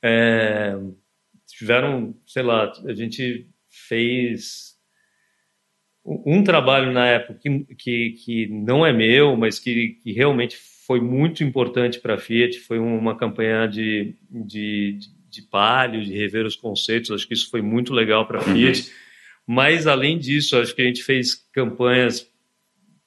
É, 0.02 0.76
tiveram, 1.62 2.12
sei 2.26 2.42
lá, 2.42 2.72
a 2.84 2.92
gente 2.92 3.46
fez 3.88 4.72
um 6.04 6.42
trabalho 6.42 6.92
na 6.92 7.06
época 7.06 7.38
que, 7.40 7.74
que, 7.76 8.10
que 8.24 8.46
não 8.48 8.84
é 8.84 8.92
meu, 8.92 9.36
mas 9.36 9.60
que, 9.60 10.00
que 10.02 10.12
realmente 10.12 10.56
foi 10.84 11.00
muito 11.00 11.44
importante 11.44 12.00
para 12.00 12.14
a 12.14 12.18
Fiat, 12.18 12.58
foi 12.58 12.80
uma 12.80 13.16
campanha 13.16 13.68
de, 13.68 14.16
de, 14.28 14.98
de 15.30 15.42
palio, 15.42 16.02
de 16.02 16.12
rever 16.12 16.44
os 16.44 16.56
conceitos, 16.56 17.12
acho 17.12 17.28
que 17.28 17.34
isso 17.34 17.48
foi 17.48 17.62
muito 17.62 17.94
legal 17.94 18.26
para 18.26 18.40
a 18.40 18.42
Fiat. 18.42 18.80
Uhum. 18.80 18.86
Mas, 19.46 19.86
além 19.86 20.18
disso, 20.18 20.56
acho 20.56 20.74
que 20.74 20.82
a 20.82 20.86
gente 20.86 21.04
fez 21.04 21.34
campanhas 21.52 22.28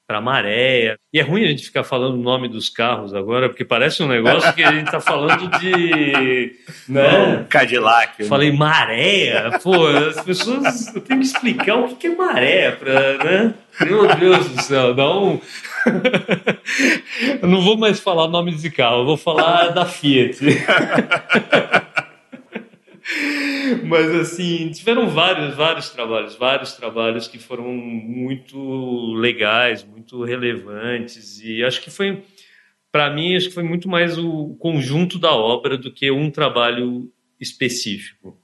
para 0.08 0.22
maré. 0.22 0.96
E 1.14 1.20
é 1.20 1.24
ruim 1.24 1.44
a 1.44 1.48
gente 1.48 1.64
ficar 1.64 1.84
falando 1.84 2.16
o 2.16 2.22
nome 2.22 2.48
dos 2.48 2.70
carros 2.70 3.14
agora, 3.14 3.50
porque 3.50 3.66
parece 3.66 4.04
um 4.04 4.08
negócio 4.08 4.54
que 4.54 4.64
a 4.64 4.72
gente 4.72 4.86
está 4.86 5.00
falando 5.00 5.50
de. 5.60 6.56
Né? 6.88 7.46
Cadillac. 7.50 8.22
Né? 8.22 8.30
Falei 8.30 8.52
maré? 8.52 9.58
Pô, 9.64 9.88
as 9.88 10.22
pessoas. 10.22 10.94
Eu 10.94 11.02
tenho 11.02 11.20
que 11.20 11.26
explicar 11.26 11.76
o 11.76 11.96
que 11.96 12.08
é 12.08 12.16
maré, 12.16 12.72
pra, 12.72 13.18
né? 13.24 13.54
Meu 13.82 14.16
Deus 14.16 14.50
do 14.50 14.62
céu, 14.62 14.94
dá 14.94 15.18
um. 15.18 15.40
eu 17.42 17.48
não 17.48 17.62
vou 17.62 17.78
mais 17.78 18.00
falar 18.00 18.28
nome 18.28 18.54
de 18.54 18.70
carro, 18.70 19.00
eu 19.00 19.06
vou 19.06 19.18
falar 19.18 19.70
da 19.70 19.86
Fiat. 19.86 20.38
Mas 23.86 24.14
assim, 24.16 24.70
tiveram 24.72 25.08
vários, 25.10 25.56
vários 25.56 25.90
trabalhos, 25.90 26.36
vários 26.36 26.74
trabalhos 26.74 27.28
que 27.28 27.40
foram 27.40 27.72
muito 27.74 29.14
legais, 29.14 29.84
muito 29.84 30.24
relevantes 30.24 31.42
e 31.42 31.64
acho 31.64 31.82
que 31.82 31.90
foi 31.90 32.24
para 32.92 33.14
mim 33.14 33.36
acho 33.36 33.50
que 33.50 33.54
foi 33.54 33.64
muito 33.64 33.90
mais 33.90 34.18
o 34.18 34.56
conjunto 34.60 35.20
da 35.20 35.32
obra 35.32 35.78
do 35.78 35.92
que 35.92 36.10
um 36.12 36.32
trabalho 36.32 37.12
específico. 37.40 38.38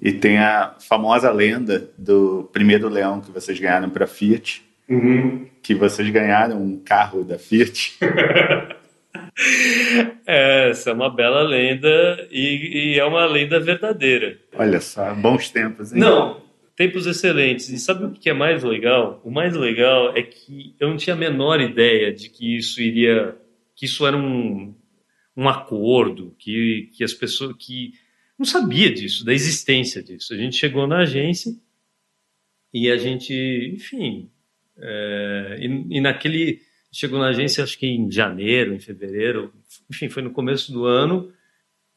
E 0.00 0.12
tem 0.12 0.38
a 0.38 0.76
famosa 0.78 1.30
lenda 1.32 1.90
do 1.98 2.48
primeiro 2.52 2.88
leão 2.88 3.20
que 3.20 3.32
vocês 3.32 3.58
ganharam 3.58 3.90
para 3.90 4.06
Fiat, 4.06 4.62
uhum. 4.88 5.46
que 5.62 5.74
vocês 5.74 6.08
ganharam 6.10 6.62
um 6.62 6.78
carro 6.78 7.24
da 7.24 7.38
Fiat. 7.38 7.98
É, 10.26 10.70
essa 10.70 10.90
é 10.90 10.92
uma 10.92 11.08
bela 11.08 11.42
lenda 11.42 12.28
e, 12.30 12.94
e, 12.94 12.98
é 12.98 13.04
uma 13.04 13.24
lenda 13.24 13.60
verdadeira. 13.60 14.38
Olha 14.54 14.80
só, 14.80 15.14
bons 15.14 15.50
tempos, 15.50 15.92
hein? 15.92 16.00
Não, 16.00 16.42
tempos 16.74 17.06
excelentes. 17.06 17.68
E 17.68 17.78
sabe 17.78 18.04
o 18.04 18.10
que 18.10 18.28
é 18.28 18.32
mais 18.32 18.64
legal? 18.64 19.20
O 19.24 19.30
mais 19.30 19.54
legal 19.54 20.16
é 20.16 20.22
que 20.22 20.74
eu 20.80 20.88
não 20.88 20.96
tinha 20.96 21.14
a 21.14 21.18
menor 21.18 21.60
ideia 21.60 22.12
de 22.12 22.28
que 22.28 22.56
isso 22.56 22.82
iria, 22.82 23.36
que 23.76 23.86
isso 23.86 24.06
era 24.06 24.16
um, 24.16 24.74
um 25.36 25.48
acordo, 25.48 26.34
que, 26.38 26.90
que 26.96 27.04
as 27.04 27.14
pessoas 27.14 27.54
que 27.56 27.92
não 28.36 28.44
sabia 28.44 28.92
disso, 28.92 29.24
da 29.24 29.32
existência 29.32 30.02
disso. 30.02 30.34
A 30.34 30.36
gente 30.36 30.56
chegou 30.56 30.86
na 30.86 30.98
agência 30.98 31.52
e 32.74 32.90
a 32.90 32.96
gente, 32.96 33.72
enfim, 33.74 34.30
é, 34.76 35.58
e, 35.60 35.96
e 35.96 36.00
naquele 36.00 36.60
Chegou 36.90 37.18
na 37.18 37.28
agência, 37.28 37.62
acho 37.62 37.78
que 37.78 37.86
em 37.86 38.10
janeiro, 38.10 38.74
em 38.74 38.78
fevereiro, 38.78 39.52
enfim, 39.90 40.08
foi 40.08 40.22
no 40.22 40.30
começo 40.30 40.72
do 40.72 40.86
ano. 40.86 41.32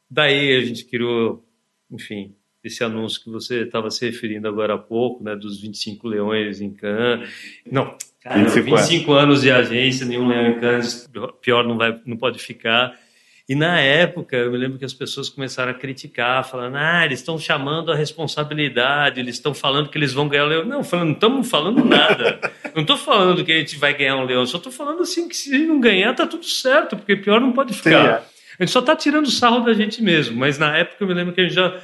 Daí 0.10 0.56
a 0.56 0.66
gente 0.66 0.86
criou, 0.86 1.46
enfim, 1.90 2.36
esse 2.64 2.84
anúncio 2.84 3.24
que 3.24 3.30
você 3.30 3.62
estava 3.64 3.90
se 3.90 4.06
referindo 4.06 4.48
agora 4.48 4.76
há 4.76 4.78
pouco, 4.78 5.24
né, 5.24 5.36
dos 5.36 5.62
25 5.62 6.08
leões 6.08 6.62
em 6.62 6.72
Cannes. 6.72 7.30
Não, 7.70 7.98
cara, 8.22 8.44
25, 8.44 8.76
25 8.76 9.14
anos 9.14 9.42
de 9.42 9.50
agência, 9.50 10.06
nenhum 10.06 10.28
leão 10.28 10.48
em 10.48 10.60
Cannes, 10.60 11.10
pior 11.42 11.66
não, 11.66 11.78
vai, 11.78 12.00
não 12.06 12.18
pode 12.18 12.40
ficar. 12.40 13.00
E 13.52 13.56
na 13.56 13.82
época, 13.82 14.38
eu 14.38 14.50
me 14.50 14.58
lembro 14.58 14.80
que 14.80 14.86
as 14.86 14.94
pessoas 14.94 15.28
começaram 15.28 15.72
a 15.72 15.74
criticar, 15.74 16.42
falando: 16.48 16.78
ah, 16.78 17.04
eles 17.04 17.20
estão 17.20 17.38
chamando 17.38 17.92
a 17.92 17.96
responsabilidade, 17.96 19.20
eles 19.20 19.36
estão 19.36 19.54
falando 19.54 19.90
que 19.90 19.98
eles 19.98 20.14
vão 20.14 20.30
ganhar 20.30 20.46
o 20.46 20.48
leão. 20.48 20.64
Não, 20.64 20.86
falando, 20.86 21.08
não 21.08 21.14
estamos 21.16 21.50
falando 21.50 21.84
nada. 21.84 22.40
não 22.74 22.84
estou 22.84 22.96
falando 22.96 23.44
que 23.44 23.52
a 23.52 23.58
gente 23.58 23.76
vai 23.76 23.94
ganhar 23.94 24.16
um 24.16 24.24
leão, 24.24 24.46
só 24.46 24.56
estou 24.56 24.72
falando 24.72 25.02
assim 25.02 25.28
que 25.28 25.36
se 25.36 25.66
não 25.66 25.82
ganhar, 25.82 26.16
tá 26.16 26.26
tudo 26.26 26.46
certo, 26.46 26.96
porque 26.96 27.14
pior 27.18 27.42
não 27.42 27.52
pode 27.52 27.74
ficar. 27.74 27.90
Sim, 27.90 28.08
é. 28.08 28.24
A 28.58 28.64
gente 28.64 28.72
só 28.72 28.80
está 28.80 28.96
tirando 28.96 29.30
sarro 29.30 29.66
da 29.66 29.74
gente 29.74 30.02
mesmo, 30.02 30.38
mas 30.38 30.58
na 30.58 30.78
época 30.78 31.04
eu 31.04 31.08
me 31.10 31.14
lembro 31.14 31.34
que 31.34 31.42
a 31.42 31.44
gente 31.44 31.56
já 31.56 31.78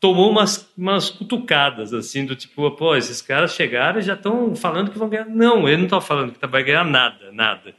tomou 0.00 0.28
umas, 0.28 0.68
umas 0.76 1.08
cutucadas, 1.08 1.94
assim, 1.94 2.26
do 2.26 2.34
tipo, 2.34 2.68
pô, 2.72 2.96
esses 2.96 3.22
caras 3.22 3.54
chegaram 3.54 4.00
e 4.00 4.02
já 4.02 4.14
estão 4.14 4.56
falando 4.56 4.90
que 4.90 4.98
vão 4.98 5.08
ganhar. 5.08 5.26
Não, 5.26 5.68
ele 5.68 5.76
não 5.76 5.84
está 5.84 6.00
falando 6.00 6.32
que 6.32 6.44
vai 6.48 6.64
ganhar 6.64 6.84
nada, 6.84 7.30
nada. 7.30 7.76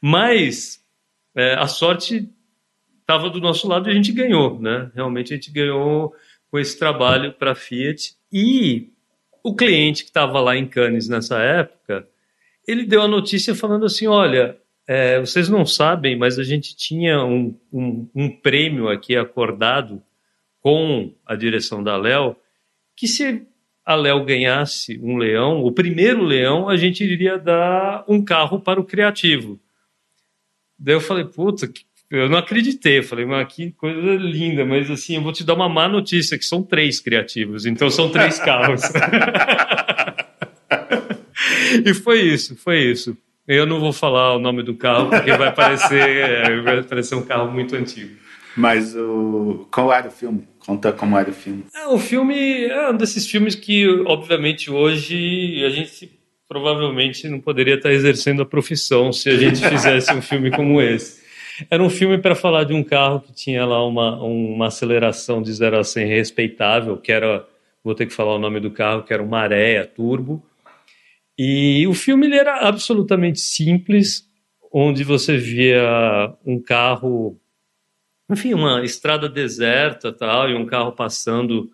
Mas 0.00 0.80
é, 1.36 1.52
a 1.52 1.66
sorte 1.66 2.32
estava 3.12 3.28
do 3.28 3.40
nosso 3.40 3.68
lado 3.68 3.88
e 3.88 3.92
a 3.92 3.94
gente 3.94 4.12
ganhou, 4.12 4.58
né? 4.58 4.90
Realmente 4.94 5.32
a 5.32 5.36
gente 5.36 5.50
ganhou 5.50 6.14
com 6.50 6.58
esse 6.58 6.78
trabalho 6.78 7.32
para 7.32 7.52
a 7.52 7.54
Fiat. 7.54 8.14
E 8.32 8.90
o 9.44 9.54
cliente 9.54 10.02
que 10.04 10.10
estava 10.10 10.40
lá 10.40 10.56
em 10.56 10.66
Cannes 10.66 11.08
nessa 11.08 11.38
época, 11.40 12.08
ele 12.66 12.84
deu 12.84 13.02
a 13.02 13.08
notícia 13.08 13.54
falando 13.54 13.84
assim: 13.84 14.06
olha, 14.06 14.56
é, 14.86 15.20
vocês 15.20 15.48
não 15.48 15.66
sabem, 15.66 16.16
mas 16.16 16.38
a 16.38 16.42
gente 16.42 16.74
tinha 16.74 17.22
um, 17.22 17.54
um, 17.72 18.08
um 18.14 18.30
prêmio 18.30 18.88
aqui 18.88 19.14
acordado 19.14 20.02
com 20.60 21.12
a 21.26 21.34
direção 21.34 21.82
da 21.82 21.96
Léo, 21.96 22.36
que 22.96 23.06
se 23.06 23.46
a 23.84 23.94
Léo 23.94 24.24
ganhasse 24.24 24.98
um 25.02 25.16
leão, 25.18 25.62
o 25.64 25.72
primeiro 25.72 26.22
leão, 26.22 26.68
a 26.68 26.76
gente 26.76 27.02
iria 27.04 27.36
dar 27.36 28.04
um 28.08 28.24
carro 28.24 28.60
para 28.60 28.80
o 28.80 28.84
criativo. 28.84 29.60
Daí 30.78 30.94
eu 30.94 31.00
falei, 31.00 31.24
puta, 31.24 31.68
eu 32.12 32.28
não 32.28 32.38
acreditei. 32.38 32.98
Eu 32.98 33.02
falei, 33.02 33.24
mas 33.24 33.52
que 33.52 33.72
coisa 33.72 34.14
linda, 34.16 34.64
mas 34.64 34.90
assim, 34.90 35.16
eu 35.16 35.22
vou 35.22 35.32
te 35.32 35.42
dar 35.42 35.54
uma 35.54 35.68
má 35.68 35.88
notícia, 35.88 36.36
que 36.36 36.44
são 36.44 36.62
três 36.62 37.00
criativos, 37.00 37.64
então 37.64 37.88
são 37.88 38.10
três 38.10 38.38
carros. 38.44 38.82
e 41.84 41.94
foi 41.94 42.20
isso, 42.20 42.54
foi 42.56 42.80
isso. 42.80 43.16
Eu 43.48 43.66
não 43.66 43.80
vou 43.80 43.92
falar 43.92 44.36
o 44.36 44.38
nome 44.38 44.62
do 44.62 44.74
carro, 44.74 45.08
porque 45.08 45.32
vai 45.32 45.52
parecer, 45.52 46.62
vai 46.62 46.82
parecer 46.82 47.14
um 47.14 47.22
carro 47.22 47.50
muito 47.50 47.74
antigo. 47.74 48.14
Mas 48.56 48.94
o 48.94 49.66
qual 49.70 49.92
era 49.92 50.08
o 50.08 50.10
filme? 50.10 50.46
Conta 50.58 50.92
como 50.92 51.18
era 51.18 51.30
o 51.30 51.32
filme. 51.32 51.64
É, 51.74 51.86
o 51.86 51.98
filme 51.98 52.66
é 52.66 52.90
um 52.90 52.96
desses 52.96 53.26
filmes 53.26 53.54
que, 53.54 53.88
obviamente, 54.06 54.70
hoje 54.70 55.64
a 55.64 55.70
gente 55.70 56.12
provavelmente 56.46 57.26
não 57.28 57.40
poderia 57.40 57.76
estar 57.76 57.90
exercendo 57.90 58.42
a 58.42 58.46
profissão 58.46 59.10
se 59.10 59.30
a 59.30 59.36
gente 59.36 59.66
fizesse 59.66 60.12
um 60.12 60.20
filme 60.20 60.50
como 60.50 60.80
esse. 60.82 61.21
Era 61.70 61.82
um 61.82 61.90
filme 61.90 62.18
para 62.18 62.34
falar 62.34 62.64
de 62.64 62.72
um 62.72 62.82
carro 62.82 63.20
que 63.20 63.32
tinha 63.32 63.64
lá 63.64 63.84
uma, 63.86 64.22
uma 64.22 64.66
aceleração 64.66 65.42
de 65.42 65.52
0 65.52 65.78
a 65.78 65.84
100 65.84 66.06
respeitável, 66.06 66.96
que 66.96 67.12
era, 67.12 67.46
vou 67.82 67.94
ter 67.94 68.06
que 68.06 68.14
falar 68.14 68.34
o 68.34 68.38
nome 68.38 68.60
do 68.60 68.70
carro, 68.70 69.02
que 69.02 69.12
era 69.12 69.22
uma 69.22 69.40
Areia 69.40 69.86
Turbo. 69.86 70.44
E 71.38 71.86
o 71.86 71.94
filme 71.94 72.26
ele 72.26 72.36
era 72.36 72.68
absolutamente 72.68 73.40
simples, 73.40 74.28
onde 74.72 75.04
você 75.04 75.36
via 75.36 76.34
um 76.44 76.60
carro 76.60 77.38
enfim, 78.32 78.54
uma 78.54 78.82
estrada 78.82 79.28
deserta 79.28 80.12
tal, 80.12 80.48
e 80.48 80.54
um 80.54 80.64
carro 80.64 80.92
passando 80.92 81.70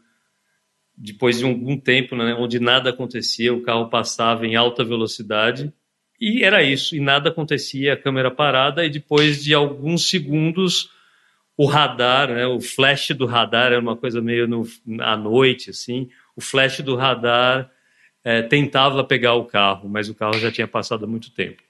depois 0.97 1.39
de 1.39 1.45
algum 1.45 1.79
tempo, 1.79 2.17
né, 2.17 2.35
onde 2.35 2.59
nada 2.59 2.91
acontecia, 2.91 3.55
o 3.55 3.63
carro 3.63 3.89
passava 3.89 4.45
em 4.45 4.57
alta 4.57 4.85
velocidade 4.85 5.73
e 6.21 6.43
era 6.43 6.63
isso, 6.63 6.97
e 6.97 7.01
nada 7.01 7.31
acontecia, 7.31 7.95
a 7.95 7.97
câmera 7.97 8.31
parada 8.31 8.85
e 8.85 8.91
depois 8.91 9.43
de 9.43 9.55
alguns 9.55 10.09
segundos 10.09 10.91
o 11.57 11.67
radar, 11.67 12.29
né, 12.29 12.47
o 12.47 12.61
flash 12.61 13.11
do 13.11 13.27
radar 13.27 13.73
era 13.73 13.81
uma 13.81 13.97
coisa 13.97 14.21
meio 14.21 14.47
no, 14.47 14.67
à 15.01 15.17
noite 15.17 15.71
assim, 15.71 16.09
o 16.37 16.41
flash 16.41 16.81
do 16.81 16.95
radar 16.95 17.71
é, 18.25 18.43
tentava 18.43 19.03
pegar 19.03 19.35
o 19.35 19.45
carro, 19.45 19.89
mas 19.89 20.09
o 20.09 20.15
carro 20.15 20.39
já 20.39 20.53
tinha 20.53 20.69
passado 20.69 21.05
há 21.05 21.09
muito 21.09 21.33
tempo. 21.33 21.63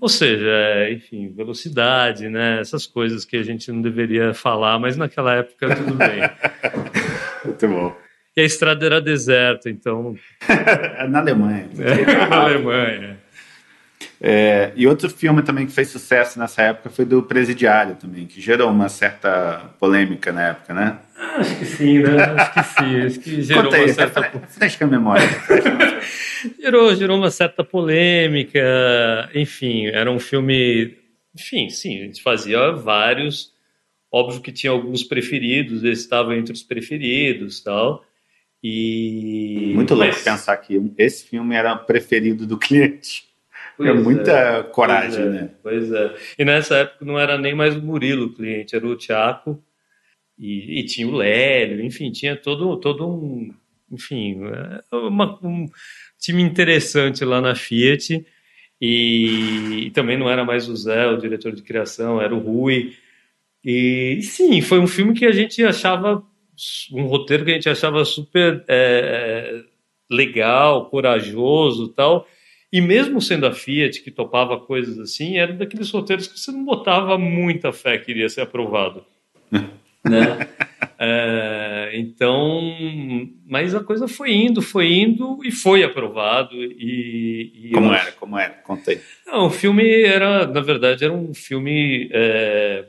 Ou 0.00 0.08
seja, 0.08 0.46
é, 0.46 0.92
enfim, 0.92 1.32
velocidade, 1.32 2.28
né? 2.28 2.60
Essas 2.60 2.86
coisas 2.86 3.24
que 3.24 3.36
a 3.36 3.42
gente 3.42 3.70
não 3.72 3.80
deveria 3.80 4.34
falar, 4.34 4.78
mas 4.78 4.96
naquela 4.96 5.34
época 5.34 5.74
tudo 5.74 5.94
bem. 5.94 6.20
Muito 7.44 7.68
bom. 7.68 7.96
E 8.36 8.40
a 8.40 8.44
estrada 8.44 8.84
era 8.84 9.00
deserta, 9.00 9.70
então. 9.70 10.16
na 11.08 11.20
Alemanha. 11.20 11.68
É, 11.78 12.28
na 12.28 12.36
Alemanha. 12.36 13.23
É, 14.26 14.72
e 14.74 14.86
outro 14.86 15.10
filme 15.10 15.42
também 15.42 15.66
que 15.66 15.72
fez 15.72 15.88
sucesso 15.88 16.38
nessa 16.38 16.62
época 16.62 16.88
foi 16.88 17.04
do 17.04 17.22
Presidiário 17.22 17.94
também, 17.96 18.26
que 18.26 18.40
gerou 18.40 18.70
uma 18.70 18.88
certa 18.88 19.74
polêmica 19.78 20.32
na 20.32 20.48
época, 20.48 20.72
né? 20.72 20.98
Ah, 21.14 21.36
acho 21.40 21.58
que 21.58 21.66
sim, 21.66 21.98
né? 21.98 22.22
Acho 22.22 22.54
que 22.54 22.62
sim. 22.62 23.00
Acho 23.02 23.20
que 23.20 23.42
gerou 23.42 23.64
Conta 23.64 23.76
aí, 23.76 23.84
uma 23.84 23.92
certa. 23.92 24.22
Fresca 24.48 24.86
a 24.86 24.88
memória. 24.88 25.28
gerou, 26.58 26.96
gerou 26.96 27.18
uma 27.18 27.30
certa 27.30 27.62
polêmica. 27.62 29.28
Enfim, 29.34 29.88
era 29.88 30.10
um 30.10 30.18
filme. 30.18 30.96
Enfim, 31.38 31.68
sim, 31.68 32.00
a 32.00 32.04
gente 32.04 32.22
fazia 32.22 32.72
vários. 32.72 33.52
Óbvio 34.10 34.40
que 34.40 34.52
tinha 34.52 34.70
alguns 34.70 35.02
preferidos, 35.02 35.84
esse 35.84 36.00
estava 36.00 36.34
entre 36.34 36.54
os 36.54 36.62
preferidos 36.62 37.60
tal. 37.60 38.02
E. 38.62 39.72
Muito 39.74 39.92
louco 39.94 40.14
Mas... 40.14 40.22
pensar 40.22 40.56
que 40.56 40.80
esse 40.96 41.26
filme 41.26 41.54
era 41.54 41.76
preferido 41.76 42.46
do 42.46 42.56
cliente. 42.56 43.33
É 43.74 43.76
pois 43.76 43.90
é 43.90 43.92
muita 43.92 44.30
é, 44.30 44.62
coragem, 44.62 45.10
pois 45.10 45.26
é, 45.26 45.30
né? 45.30 45.50
Pois 45.62 45.92
é. 45.92 46.14
E 46.38 46.44
nessa 46.44 46.76
época 46.76 47.04
não 47.04 47.18
era 47.18 47.36
nem 47.36 47.54
mais 47.54 47.76
o 47.76 47.82
Murilo 47.82 48.26
o 48.26 48.32
cliente, 48.32 48.76
era 48.76 48.86
o 48.86 48.96
Tiago 48.96 49.62
e, 50.38 50.80
e, 50.80 50.84
tinha 50.84 51.06
o 51.06 51.16
Lélio, 51.16 51.84
enfim, 51.84 52.10
tinha 52.10 52.36
todo, 52.36 52.76
todo 52.78 53.08
um, 53.08 53.52
enfim, 53.90 54.40
é, 54.44 54.96
uma, 54.96 55.38
um 55.42 55.66
time 56.18 56.42
interessante 56.42 57.24
lá 57.24 57.40
na 57.40 57.54
Fiat. 57.54 58.24
E, 58.80 59.86
e, 59.86 59.90
também 59.92 60.18
não 60.18 60.28
era 60.28 60.44
mais 60.44 60.68
o 60.68 60.76
Zé, 60.76 61.06
o 61.06 61.16
diretor 61.16 61.52
de 61.52 61.62
criação, 61.62 62.20
era 62.20 62.34
o 62.34 62.38
Rui. 62.38 62.94
E, 63.64 64.20
sim, 64.22 64.60
foi 64.60 64.78
um 64.78 64.86
filme 64.86 65.14
que 65.14 65.24
a 65.24 65.32
gente 65.32 65.64
achava, 65.64 66.22
um 66.92 67.06
roteiro 67.06 67.44
que 67.44 67.50
a 67.52 67.54
gente 67.54 67.68
achava 67.68 68.04
super 68.04 68.64
é, 68.68 69.62
legal, 70.10 70.90
corajoso 70.90 71.88
tal. 71.88 72.26
E 72.74 72.80
mesmo 72.80 73.20
sendo 73.20 73.46
a 73.46 73.52
Fiat 73.52 74.02
que 74.02 74.10
topava 74.10 74.58
coisas 74.58 74.98
assim, 74.98 75.38
era 75.38 75.52
daqueles 75.52 75.88
roteiros 75.92 76.26
que 76.26 76.40
você 76.40 76.50
não 76.50 76.64
botava 76.64 77.16
muita 77.16 77.72
fé 77.72 77.98
que 77.98 78.10
iria 78.10 78.28
ser 78.28 78.40
aprovado. 78.40 79.06
né? 80.04 80.48
É, 80.98 81.92
então, 81.94 82.60
mas 83.46 83.76
a 83.76 83.80
coisa 83.84 84.08
foi 84.08 84.32
indo, 84.32 84.60
foi 84.60 84.92
indo 84.92 85.38
e 85.44 85.52
foi 85.52 85.84
aprovado. 85.84 86.56
E, 86.56 87.68
e 87.68 87.70
como 87.72 87.90
eu... 87.90 87.94
era? 87.94 88.10
Como 88.10 88.36
era? 88.36 88.54
Contei. 88.54 89.00
Não, 89.24 89.46
o 89.46 89.50
filme 89.50 90.02
era, 90.02 90.44
na 90.44 90.60
verdade, 90.60 91.04
era 91.04 91.12
um 91.12 91.32
filme 91.32 92.08
é, 92.12 92.86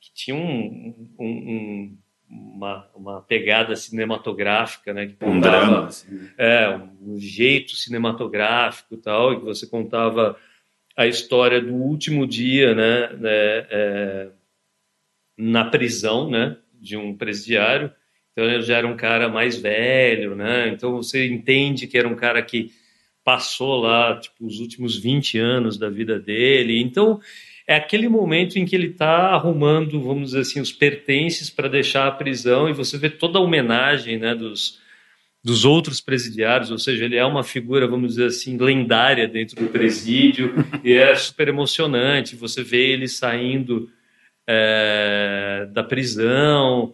que 0.00 0.12
tinha 0.12 0.36
um, 0.36 1.14
um, 1.16 1.26
um 1.26 1.98
uma, 2.30 2.88
uma 2.94 3.20
pegada 3.22 3.74
cinematográfica, 3.74 4.94
né? 4.94 5.06
Que 5.06 5.14
contava, 5.14 5.34
um 5.36 5.40
drama, 5.40 5.86
assim. 5.86 6.28
É, 6.38 6.78
um 7.02 7.18
jeito 7.18 7.74
cinematográfico 7.74 8.96
tal, 8.96 9.32
e 9.32 9.38
que 9.40 9.44
você 9.44 9.66
contava 9.66 10.36
a 10.96 11.06
história 11.06 11.60
do 11.60 11.74
último 11.74 12.26
dia, 12.26 12.74
né? 12.74 13.08
né 13.18 13.66
é, 13.70 14.28
na 15.36 15.64
prisão, 15.64 16.30
né? 16.30 16.56
De 16.80 16.96
um 16.96 17.16
presidiário. 17.16 17.92
Então 18.32 18.44
ele 18.44 18.62
já 18.62 18.78
era 18.78 18.86
um 18.86 18.96
cara 18.96 19.28
mais 19.28 19.58
velho, 19.58 20.36
né? 20.36 20.68
Então 20.68 20.92
você 20.92 21.26
entende 21.26 21.86
que 21.86 21.98
era 21.98 22.08
um 22.08 22.14
cara 22.14 22.40
que 22.42 22.70
passou 23.24 23.80
lá, 23.80 24.18
tipo, 24.18 24.46
os 24.46 24.60
últimos 24.60 24.96
20 24.96 25.38
anos 25.38 25.76
da 25.76 25.90
vida 25.90 26.18
dele. 26.18 26.80
Então 26.80 27.20
é 27.70 27.76
aquele 27.76 28.08
momento 28.08 28.58
em 28.58 28.64
que 28.64 28.74
ele 28.74 28.88
está 28.88 29.28
arrumando, 29.28 30.02
vamos 30.02 30.30
dizer 30.30 30.40
assim, 30.40 30.60
os 30.60 30.72
pertences 30.72 31.48
para 31.48 31.68
deixar 31.68 32.08
a 32.08 32.10
prisão 32.10 32.68
e 32.68 32.72
você 32.72 32.98
vê 32.98 33.08
toda 33.08 33.38
a 33.38 33.40
homenagem 33.40 34.18
né, 34.18 34.34
dos, 34.34 34.80
dos 35.40 35.64
outros 35.64 36.00
presidiários, 36.00 36.72
ou 36.72 36.78
seja, 36.78 37.04
ele 37.04 37.14
é 37.14 37.24
uma 37.24 37.44
figura, 37.44 37.86
vamos 37.86 38.16
dizer 38.16 38.26
assim, 38.26 38.56
lendária 38.56 39.28
dentro 39.28 39.54
do 39.54 39.68
presídio 39.68 40.52
e 40.82 40.94
é 40.94 41.14
super 41.14 41.46
emocionante. 41.46 42.34
Você 42.34 42.64
vê 42.64 42.90
ele 42.90 43.06
saindo 43.06 43.88
é, 44.48 45.68
da 45.72 45.84
prisão 45.84 46.92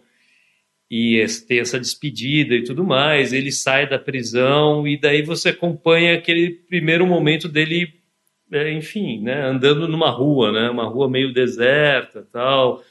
e 0.91 1.25
tem 1.47 1.57
essa 1.57 1.79
despedida 1.79 2.53
e 2.53 2.63
tudo 2.63 2.83
mais. 2.83 3.33
Ele 3.33 3.51
sai 3.51 3.89
da 3.89 3.97
prisão 3.97 4.87
e 4.87 4.95
daí 4.95 5.23
você 5.23 5.49
acompanha 5.49 6.13
aquele 6.13 6.51
primeiro 6.51 7.07
momento 7.07 7.49
dele 7.49 7.96
enfim, 8.51 9.21
né, 9.21 9.45
andando 9.45 9.87
numa 9.87 10.09
rua, 10.09 10.51
né, 10.51 10.69
uma 10.69 10.85
rua 10.85 11.09
meio 11.09 11.33
deserta, 11.33 12.27
tal, 12.31 12.83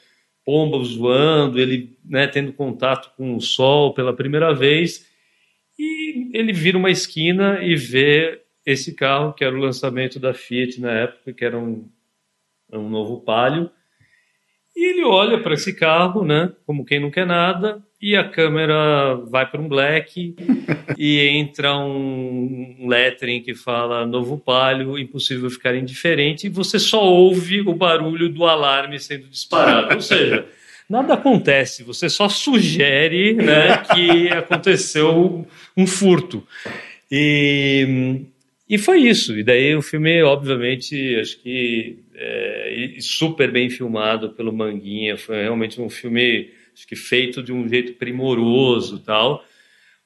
pombos 0.44 0.94
voando, 0.94 1.58
ele 1.58 1.96
né, 2.04 2.26
tendo 2.26 2.52
contato 2.52 3.12
com 3.16 3.34
o 3.34 3.40
sol 3.40 3.94
pela 3.94 4.14
primeira 4.14 4.54
vez, 4.54 5.06
e 5.78 6.30
ele 6.32 6.52
vira 6.52 6.78
uma 6.78 6.90
esquina 6.90 7.62
e 7.62 7.74
vê 7.74 8.42
esse 8.64 8.94
carro, 8.94 9.32
que 9.32 9.44
era 9.44 9.54
o 9.54 9.60
lançamento 9.60 10.18
da 10.18 10.34
Fiat 10.34 10.80
na 10.80 10.92
época, 10.92 11.32
que 11.32 11.44
era 11.44 11.58
um, 11.58 11.88
um 12.72 12.88
novo 12.88 13.20
Palio, 13.20 13.70
e 14.74 14.90
ele 14.90 15.04
olha 15.04 15.40
para 15.40 15.54
esse 15.54 15.74
carro, 15.74 16.24
né, 16.24 16.52
como 16.66 16.84
quem 16.84 17.00
não 17.00 17.10
quer 17.10 17.26
nada, 17.26 17.82
e 18.00 18.14
a 18.14 18.28
câmera 18.28 19.14
vai 19.28 19.46
para 19.46 19.60
um 19.60 19.68
black 19.68 20.34
e 20.98 21.20
entra 21.20 21.76
um 21.76 22.86
lettering 22.88 23.40
que 23.40 23.54
fala 23.54 24.06
novo 24.06 24.38
palio, 24.38 24.98
impossível 24.98 25.48
ficar 25.48 25.74
indiferente, 25.74 26.46
e 26.46 26.50
você 26.50 26.78
só 26.78 27.02
ouve 27.02 27.60
o 27.62 27.74
barulho 27.74 28.28
do 28.28 28.44
alarme 28.44 28.98
sendo 28.98 29.28
disparado. 29.28 29.94
Ou 29.94 30.00
seja, 30.00 30.46
nada 30.88 31.14
acontece, 31.14 31.82
você 31.82 32.08
só 32.08 32.28
sugere 32.28 33.34
né, 33.34 33.78
que 33.94 34.28
aconteceu 34.28 35.46
um 35.76 35.86
furto. 35.86 36.46
E, 37.10 38.22
e 38.68 38.76
foi 38.76 39.00
isso. 39.00 39.38
E 39.38 39.42
daí 39.42 39.74
o 39.74 39.82
filme, 39.82 40.22
obviamente, 40.22 41.16
acho 41.18 41.38
que 41.38 41.98
é, 42.14 42.96
super 43.00 43.50
bem 43.50 43.70
filmado 43.70 44.30
pelo 44.30 44.52
Manguinha, 44.52 45.16
foi 45.16 45.42
realmente 45.42 45.80
um 45.80 45.88
filme 45.88 46.50
acho 46.76 46.86
que 46.86 46.94
feito 46.94 47.42
de 47.42 47.52
um 47.52 47.66
jeito 47.66 47.94
primoroso 47.94 48.98
tal. 48.98 49.42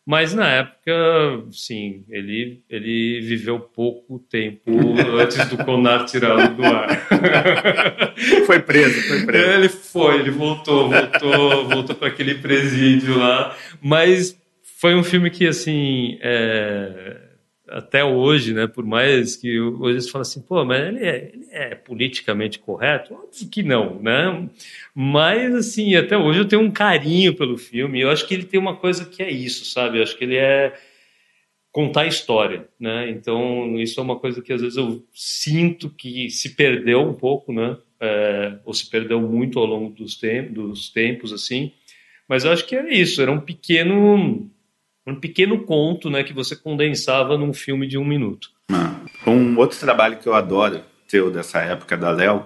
Mas 0.06 0.32
na 0.32 0.48
época, 0.48 1.44
sim, 1.52 2.04
ele, 2.08 2.62
ele 2.70 3.20
viveu 3.20 3.58
pouco 3.60 4.18
tempo 4.30 4.70
antes 5.20 5.48
do 5.48 5.58
Conar 5.64 6.04
tirá-lo 6.06 6.54
do 6.54 6.64
ar. 6.64 6.88
Foi 8.46 8.60
preso, 8.60 9.00
foi 9.08 9.24
preso. 9.24 9.50
Ele 9.50 9.68
foi, 9.68 10.18
ele 10.18 10.30
voltou, 10.30 10.90
voltou, 10.90 11.68
voltou 11.68 11.96
para 11.96 12.08
aquele 12.08 12.34
presídio 12.34 13.18
lá. 13.18 13.56
Mas 13.80 14.36
foi 14.80 14.94
um 14.94 15.02
filme 15.02 15.30
que, 15.30 15.46
assim, 15.46 16.18
é, 16.20 17.29
até 17.70 18.04
hoje, 18.04 18.52
né, 18.52 18.66
por 18.66 18.84
mais 18.84 19.36
que 19.36 19.60
hoje 19.60 20.02
você 20.02 20.10
fala 20.10 20.22
assim, 20.22 20.42
pô, 20.42 20.64
mas 20.64 20.80
ele 20.88 21.04
é, 21.04 21.30
ele 21.32 21.46
é, 21.50 21.74
politicamente 21.74 22.58
correto? 22.58 23.14
Óbvio 23.14 23.48
que 23.48 23.62
não, 23.62 24.00
né? 24.00 24.48
Mas, 24.94 25.54
assim, 25.54 25.94
até 25.94 26.18
hoje 26.18 26.40
eu 26.40 26.48
tenho 26.48 26.62
um 26.62 26.70
carinho 26.70 27.34
pelo 27.34 27.56
filme. 27.56 28.00
Eu 28.00 28.10
acho 28.10 28.26
que 28.26 28.34
ele 28.34 28.44
tem 28.44 28.58
uma 28.58 28.76
coisa 28.76 29.04
que 29.04 29.22
é 29.22 29.30
isso, 29.30 29.64
sabe? 29.64 29.98
Eu 29.98 30.02
acho 30.02 30.16
que 30.18 30.24
ele 30.24 30.36
é 30.36 30.74
contar 31.72 32.06
história, 32.06 32.68
né? 32.78 33.08
Então, 33.10 33.78
isso 33.78 34.00
é 34.00 34.02
uma 34.02 34.18
coisa 34.18 34.42
que 34.42 34.52
às 34.52 34.60
vezes 34.60 34.76
eu 34.76 35.04
sinto 35.14 35.88
que 35.88 36.28
se 36.28 36.56
perdeu 36.56 37.02
um 37.02 37.14
pouco, 37.14 37.52
né? 37.52 37.76
É, 38.00 38.58
ou 38.64 38.74
se 38.74 38.88
perdeu 38.90 39.20
muito 39.20 39.58
ao 39.58 39.66
longo 39.66 39.90
dos, 39.94 40.16
tempos, 40.16 40.54
dos 40.54 40.88
tempos, 40.90 41.32
assim. 41.32 41.72
Mas 42.28 42.44
eu 42.44 42.52
acho 42.52 42.66
que 42.66 42.74
era 42.74 42.92
isso, 42.92 43.20
era 43.22 43.30
um 43.30 43.40
pequeno 43.40 44.50
um 45.10 45.20
pequeno 45.20 45.62
conto 45.64 46.10
né, 46.10 46.22
que 46.22 46.32
você 46.32 46.54
condensava 46.56 47.36
num 47.36 47.52
filme 47.52 47.86
de 47.86 47.98
um 47.98 48.04
minuto. 48.04 48.48
Ah, 48.72 48.94
um 49.26 49.56
outro 49.58 49.78
trabalho 49.78 50.18
que 50.18 50.28
eu 50.28 50.34
adoro, 50.34 50.80
teu 51.08 51.30
dessa 51.30 51.58
época 51.60 51.96
da 51.96 52.10
Léo, 52.10 52.44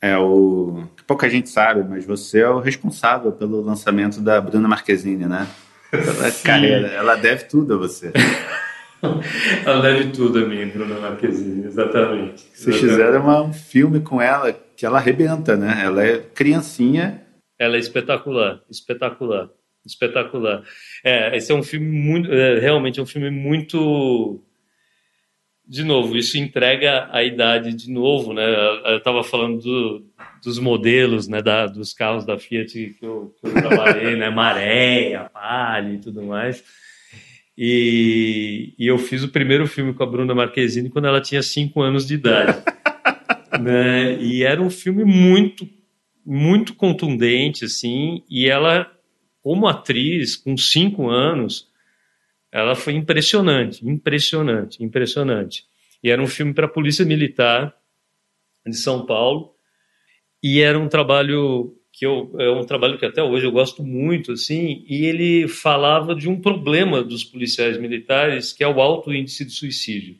é 0.00 0.16
o. 0.18 0.84
que 0.96 1.04
pouca 1.04 1.30
gente 1.30 1.48
sabe, 1.48 1.88
mas 1.88 2.04
você 2.04 2.40
é 2.40 2.48
o 2.48 2.58
responsável 2.58 3.32
pelo 3.32 3.60
lançamento 3.60 4.20
da 4.20 4.40
Bruna 4.40 4.68
Marquezine, 4.68 5.26
né? 5.26 5.46
Ela, 5.92 6.30
carreira, 6.44 6.88
ela 6.88 7.14
deve 7.16 7.44
tudo 7.44 7.74
a 7.74 7.76
você. 7.76 8.12
ela 9.64 9.80
deve 9.80 10.10
tudo 10.10 10.40
a 10.40 10.46
mim, 10.46 10.66
Bruna 10.68 10.98
Marquezine, 10.98 11.66
exatamente. 11.66 12.44
Vocês 12.52 12.80
fizeram 12.80 13.22
uma, 13.22 13.42
um 13.42 13.52
filme 13.52 14.00
com 14.00 14.20
ela 14.20 14.52
que 14.52 14.84
ela 14.84 14.98
arrebenta, 14.98 15.56
né? 15.56 15.82
Ela 15.84 16.04
é 16.04 16.18
criancinha. 16.18 17.22
Ela 17.58 17.76
é 17.76 17.78
espetacular, 17.78 18.60
espetacular 18.68 19.48
espetacular. 19.84 20.62
É, 21.04 21.36
esse 21.36 21.52
é 21.52 21.54
um 21.54 21.62
filme 21.62 21.86
muito, 21.86 22.32
é, 22.32 22.58
realmente 22.58 23.00
é 23.00 23.02
um 23.02 23.06
filme 23.06 23.30
muito 23.30 24.40
de 25.66 25.84
novo, 25.84 26.16
isso 26.16 26.36
entrega 26.36 27.08
a 27.12 27.22
idade 27.22 27.72
de 27.72 27.90
novo, 27.90 28.34
né? 28.34 28.44
Eu 28.84 28.98
estava 28.98 29.24
falando 29.24 29.58
do, 29.58 30.04
dos 30.44 30.58
modelos, 30.58 31.28
né, 31.28 31.40
da, 31.40 31.66
dos 31.66 31.94
carros 31.94 32.26
da 32.26 32.38
Fiat 32.38 32.96
que 32.98 33.06
eu, 33.06 33.34
que 33.40 33.46
eu 33.46 33.54
trabalhei, 33.54 34.16
né, 34.16 34.28
Maré, 34.28 35.14
a 35.14 35.30
Palio 35.30 35.94
e 35.94 35.98
tudo 35.98 36.22
mais. 36.22 36.62
E, 37.56 38.74
e, 38.78 38.86
eu 38.86 38.98
fiz 38.98 39.22
o 39.22 39.28
primeiro 39.28 39.66
filme 39.66 39.94
com 39.94 40.02
a 40.02 40.06
Bruna 40.06 40.34
Marquezine 40.34 40.90
quando 40.90 41.06
ela 41.06 41.20
tinha 41.20 41.42
cinco 41.42 41.80
anos 41.80 42.06
de 42.06 42.14
idade. 42.14 42.62
né? 43.58 44.20
E 44.20 44.42
era 44.42 44.60
um 44.60 44.70
filme 44.70 45.04
muito, 45.04 45.66
muito 46.24 46.74
contundente, 46.74 47.64
assim, 47.64 48.22
e 48.28 48.46
ela 48.46 48.91
como 49.42 49.66
atriz, 49.66 50.36
com 50.36 50.56
cinco 50.56 51.10
anos, 51.10 51.68
ela 52.50 52.74
foi 52.74 52.92
impressionante, 52.92 53.86
impressionante, 53.86 54.82
impressionante. 54.82 55.64
E 56.02 56.10
era 56.10 56.22
um 56.22 56.26
filme 56.26 56.52
para 56.52 56.66
a 56.66 56.70
Polícia 56.70 57.04
Militar 57.04 57.74
de 58.66 58.76
São 58.76 59.06
Paulo. 59.06 59.54
E 60.42 60.60
era 60.60 60.78
um 60.78 60.88
trabalho 60.88 61.74
que 61.92 62.06
eu 62.06 62.34
é 62.38 62.50
um 62.50 62.64
trabalho 62.64 62.98
que 62.98 63.04
até 63.04 63.22
hoje 63.22 63.46
eu 63.46 63.52
gosto 63.52 63.82
muito, 63.82 64.32
assim. 64.32 64.84
E 64.88 65.06
ele 65.06 65.48
falava 65.48 66.14
de 66.14 66.28
um 66.28 66.40
problema 66.40 67.02
dos 67.02 67.24
policiais 67.24 67.78
militares, 67.78 68.52
que 68.52 68.62
é 68.62 68.68
o 68.68 68.80
alto 68.80 69.12
índice 69.12 69.44
de 69.44 69.52
suicídio. 69.52 70.16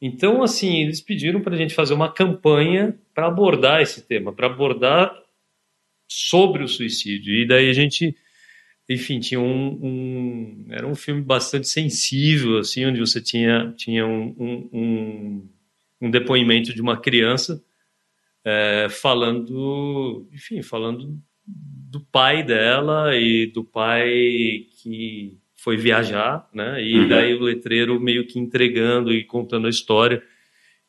Então, 0.00 0.42
assim, 0.42 0.82
eles 0.82 1.00
pediram 1.00 1.40
para 1.40 1.54
a 1.54 1.58
gente 1.58 1.74
fazer 1.74 1.94
uma 1.94 2.12
campanha 2.12 2.98
para 3.14 3.28
abordar 3.28 3.80
esse 3.80 4.02
tema, 4.02 4.32
para 4.32 4.46
abordar 4.46 5.21
sobre 6.12 6.62
o 6.62 6.68
suicídio. 6.68 7.34
E 7.34 7.46
daí 7.46 7.68
a 7.68 7.72
gente, 7.72 8.16
enfim, 8.88 9.20
tinha 9.20 9.40
um, 9.40 9.68
um, 9.82 10.66
era 10.70 10.86
um 10.86 10.94
filme 10.94 11.22
bastante 11.22 11.68
sensível, 11.68 12.58
assim, 12.58 12.84
onde 12.84 13.00
você 13.00 13.20
tinha, 13.20 13.72
tinha 13.76 14.06
um, 14.06 14.68
um, 14.72 15.48
um 16.00 16.10
depoimento 16.10 16.74
de 16.74 16.80
uma 16.80 16.96
criança 16.96 17.62
é, 18.44 18.88
falando, 18.90 20.28
enfim, 20.32 20.62
falando 20.62 21.18
do 21.46 22.00
pai 22.00 22.42
dela 22.42 23.16
e 23.16 23.46
do 23.46 23.64
pai 23.64 24.66
que 24.82 25.38
foi 25.56 25.76
viajar, 25.76 26.48
né? 26.52 26.82
E 26.82 26.98
uhum. 26.98 27.08
daí 27.08 27.34
o 27.34 27.42
letreiro 27.42 28.00
meio 28.00 28.26
que 28.26 28.38
entregando 28.38 29.12
e 29.12 29.22
contando 29.24 29.66
a 29.66 29.70
história 29.70 30.22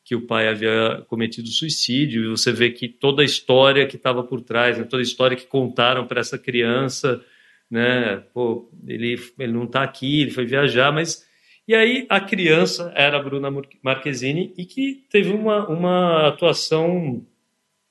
que 0.04 0.14
o 0.14 0.26
pai 0.26 0.48
havia 0.48 1.02
cometido 1.08 1.48
suicídio, 1.48 2.24
e 2.24 2.28
você 2.28 2.52
vê 2.52 2.70
que 2.70 2.86
toda 2.88 3.22
a 3.22 3.24
história 3.24 3.86
que 3.86 3.96
estava 3.96 4.22
por 4.22 4.42
trás, 4.42 4.76
né, 4.76 4.84
toda 4.84 5.00
a 5.00 5.02
história 5.02 5.36
que 5.36 5.46
contaram 5.46 6.06
para 6.06 6.20
essa 6.20 6.38
criança, 6.38 7.24
né, 7.70 8.22
pô, 8.34 8.70
ele, 8.86 9.18
ele 9.38 9.52
não 9.52 9.64
está 9.64 9.82
aqui, 9.82 10.20
ele 10.20 10.30
foi 10.30 10.44
viajar, 10.44 10.92
mas. 10.92 11.26
E 11.66 11.74
aí 11.74 12.06
a 12.10 12.20
criança 12.20 12.92
era 12.94 13.16
a 13.16 13.22
Bruna 13.22 13.48
Marquezine 13.82 14.52
e 14.58 14.66
que 14.66 15.06
teve 15.08 15.30
uma, 15.30 15.66
uma 15.66 16.28
atuação, 16.28 17.26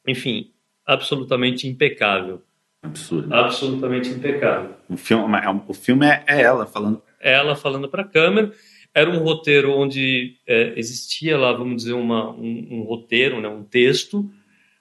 enfim, 0.08 0.52
absolutamente 0.86 1.68
impecável. 1.68 2.44
Absurdo. 2.84 3.34
Absolutamente 3.34 4.10
impecável. 4.10 4.76
O 4.88 4.96
filme, 4.96 5.38
é 5.40 5.50
o 5.50 5.74
filme 5.74 6.06
é, 6.06 6.24
é 6.28 6.42
ela 6.42 6.68
falando. 6.68 7.02
É 7.20 7.34
ela 7.34 7.56
falando 7.56 7.90
para 7.90 8.04
a 8.04 8.08
câmera 8.08 8.52
era 8.94 9.10
um 9.10 9.20
roteiro 9.20 9.72
onde 9.72 10.36
é, 10.48 10.74
existia 10.78 11.38
lá, 11.38 11.52
vamos 11.52 11.78
dizer, 11.78 11.94
uma, 11.94 12.30
um, 12.32 12.68
um, 12.72 12.82
roteiro, 12.84 13.42
né, 13.42 13.48
um 13.48 13.64
texto, 13.64 14.30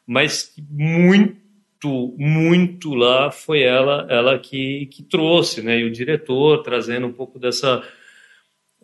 mas 0.06 0.54
muito, 0.70 2.14
muito 2.18 2.94
lá 2.94 3.30
foi 3.30 3.62
ela, 3.62 4.06
ela 4.10 4.38
que, 4.38 4.86
que 4.86 5.02
trouxe, 5.02 5.62
né, 5.62 5.80
e 5.80 5.84
o 5.84 5.90
diretor 5.90 6.62
trazendo 6.62 7.06
um 7.06 7.12
pouco 7.12 7.38
dessa 7.38 7.82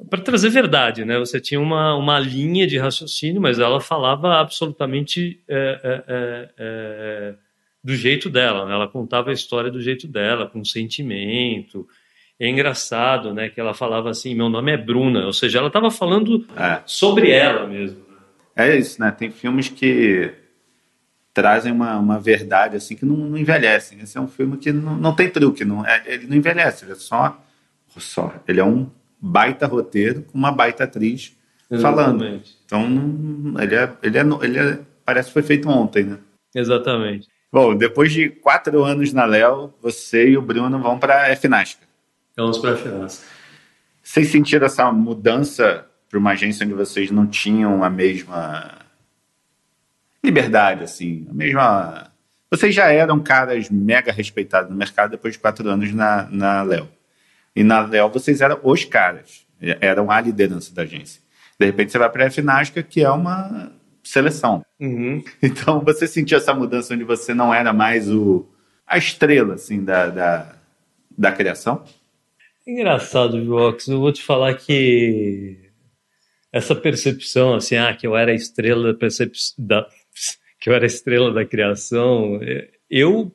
para 0.09 0.21
trazer 0.21 0.51
verdade, 0.51 1.05
né? 1.05 1.19
Você 1.19 1.41
tinha 1.41 1.61
uma, 1.61 1.97
uma 1.97 2.21
linha 2.21 2.69
de 2.69 2.79
raciocínio, 2.79 3.41
mas 3.41 3.59
ela 3.59 3.81
falava 3.81 4.37
absolutamente 4.37 5.43
é, 5.49 5.81
é, 5.83 6.05
é, 6.07 6.51
é 6.57 7.35
do 7.83 7.97
jeito 7.97 8.29
dela. 8.29 8.67
Né? 8.67 8.75
Ela 8.75 8.89
contava 8.89 9.31
a 9.31 9.33
história 9.33 9.71
do 9.71 9.81
jeito 9.81 10.07
dela, 10.07 10.47
com 10.47 10.65
sentimento, 10.65 11.89
é 12.41 12.49
engraçado, 12.49 13.35
né? 13.35 13.49
Que 13.49 13.61
ela 13.61 13.75
falava 13.75 14.11
assim: 14.11 14.35
meu 14.35 14.49
nome 14.49 14.73
é 14.73 14.77
Bruna, 14.77 15.27
ou 15.27 15.33
seja, 15.33 15.59
ela 15.59 15.69
estava 15.69 15.91
falando 15.91 16.47
é. 16.57 16.81
sobre 16.87 17.31
ela 17.31 17.67
mesmo. 17.67 17.99
É 18.55 18.77
isso, 18.77 19.01
né? 19.01 19.11
Tem 19.11 19.31
filmes 19.31 19.69
que 19.69 20.33
trazem 21.35 21.71
uma, 21.73 21.97
uma 21.97 22.19
verdade 22.19 22.77
assim 22.77 22.97
que 22.97 23.05
não, 23.05 23.17
não 23.17 23.39
envelhecem. 23.39 24.01
Esse 24.01 24.19
é 24.19 24.21
um 24.21 24.27
filme 24.27 24.57
que 24.57 24.73
não, 24.73 24.97
não 24.97 25.15
tem 25.15 25.29
truque, 25.31 25.65
não, 25.65 25.87
é, 25.87 26.03
ele 26.07 26.27
não 26.27 26.37
envelhece, 26.37 26.85
ele 26.85 26.93
é 26.93 26.97
só, 26.97 27.41
só. 27.97 28.35
Ele 28.47 28.59
é 28.61 28.65
um 28.65 28.91
baita 29.21 29.67
roteiro 29.67 30.23
com 30.23 30.37
uma 30.37 30.51
baita 30.53 30.85
atriz 30.85 31.37
Exatamente. 31.71 31.83
falando. 31.83 32.43
Então 32.67 32.89
não, 32.89 33.63
ele, 33.63 33.75
é, 33.75 33.93
ele, 34.03 34.19
é, 34.19 34.23
ele 34.43 34.59
é, 34.59 34.79
parece 35.05 35.29
que 35.29 35.35
foi 35.35 35.43
feito 35.43 35.69
ontem, 35.69 36.05
né? 36.05 36.19
Exatamente. 36.55 37.29
Bom, 37.53 37.75
depois 37.75 38.13
de 38.13 38.29
quatro 38.29 38.85
anos 38.85 39.13
na 39.13 39.25
Léo, 39.25 39.73
você 39.81 40.31
e 40.31 40.37
o 40.37 40.43
Bruno 40.43 40.79
vão 40.81 40.99
para 40.99 41.33
a 41.33 41.37
FNASCA. 41.37 41.88
Vamos 42.39 42.59
para 42.59 42.75
a 42.75 42.77
finança. 42.77 43.25
Vocês 44.01 44.29
sentiram 44.29 44.65
essa 44.65 44.93
mudança 44.93 45.85
para 46.09 46.21
uma 46.21 46.31
agência 46.31 46.65
onde 46.65 46.73
vocês 46.73 47.11
não 47.11 47.27
tinham 47.27 47.83
a 47.83 47.91
mesma 47.91 48.79
liberdade, 50.23 50.85
assim, 50.85 51.27
a 51.29 51.35
mesma. 51.35 52.13
Vocês 52.49 52.73
já 52.73 52.93
eram 52.93 53.19
caras 53.19 53.69
mega 53.69 54.13
respeitados 54.13 54.71
no 54.71 54.77
mercado 54.77 55.11
depois 55.11 55.35
de 55.35 55.41
quatro 55.41 55.69
anos 55.69 55.93
na, 55.93 56.29
na 56.31 56.63
Léo. 56.63 56.89
E 57.57 57.65
na 57.65 57.81
Léo 57.81 58.09
vocês 58.09 58.41
eram 58.41 58.61
os 58.63 58.85
caras, 58.85 59.45
eram 59.81 60.09
a 60.09 60.21
liderança 60.21 60.73
da 60.73 60.83
agência. 60.83 61.21
De 61.59 61.67
repente 61.67 61.91
você 61.91 61.99
vai 61.99 62.09
para 62.09 62.29
a 62.29 62.31
Finasca, 62.31 62.85
que 62.85 63.03
é 63.03 63.11
uma 63.11 63.73
seleção. 64.05 64.65
Uhum. 64.79 65.25
Então 65.43 65.81
você 65.81 66.07
sentiu 66.07 66.39
essa 66.39 66.55
mudança 66.55 66.95
onde 66.95 67.03
você 67.03 67.35
não 67.35 67.53
era 67.53 67.73
mais 67.73 68.09
o, 68.09 68.47
a 68.87 68.97
estrela 68.97 69.55
assim, 69.55 69.83
da, 69.83 70.07
da, 70.07 70.55
da 71.19 71.33
criação? 71.33 71.83
Engraçado, 72.69 73.43
Jox. 73.43 73.89
Eu 73.89 73.99
vou 73.99 74.13
te 74.13 74.23
falar 74.23 74.53
que 74.55 75.57
essa 76.53 76.77
percepção, 76.77 77.55
assim, 77.55 77.77
ah, 77.77 77.97
que 77.97 78.07
eu 78.07 78.15
era 78.15 78.31
a 78.31 78.35
estrela 78.35 78.93
da, 78.93 78.99
percep... 78.99 79.33
da... 79.57 79.89
que 80.61 80.69
eu 80.69 80.75
era 80.75 80.85
estrela 80.85 81.33
da 81.33 81.47
criação, 81.47 82.39
eu 82.91 83.33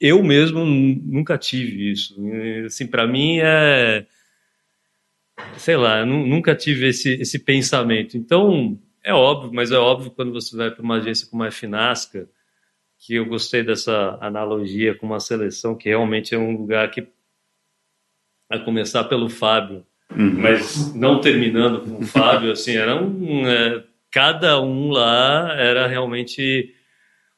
eu 0.00 0.22
mesmo 0.22 0.64
nunca 0.64 1.38
tive 1.38 1.92
isso. 1.92 2.16
Assim, 2.66 2.88
para 2.88 3.06
mim 3.06 3.38
é 3.38 4.04
sei 5.56 5.76
lá, 5.76 6.04
nunca 6.04 6.54
tive 6.56 6.88
esse, 6.88 7.12
esse 7.20 7.38
pensamento. 7.38 8.16
Então, 8.16 8.78
é 9.04 9.14
óbvio, 9.14 9.52
mas 9.54 9.70
é 9.70 9.78
óbvio 9.78 10.10
quando 10.10 10.32
você 10.32 10.56
vai 10.56 10.70
para 10.72 10.82
uma 10.82 10.96
agência 10.96 11.28
como 11.30 11.44
a 11.44 11.50
Finasca, 11.52 12.28
que 12.98 13.14
eu 13.14 13.26
gostei 13.26 13.62
dessa 13.62 14.18
analogia 14.20 14.94
com 14.94 15.06
uma 15.06 15.20
seleção 15.20 15.76
que 15.76 15.88
realmente 15.88 16.34
é 16.34 16.38
um 16.38 16.56
lugar 16.56 16.90
que 16.90 17.06
a 18.50 18.58
começar 18.58 19.04
pelo 19.04 19.30
Fábio, 19.30 19.86
uhum. 20.10 20.40
mas 20.40 20.92
não 20.94 21.20
terminando 21.20 21.80
com 21.82 22.02
o 22.02 22.06
Fábio, 22.06 22.50
assim, 22.52 22.76
era 22.76 23.00
um, 23.00 23.46
é, 23.46 23.84
cada 24.10 24.60
um 24.60 24.90
lá 24.90 25.54
era 25.56 25.86
realmente 25.86 26.74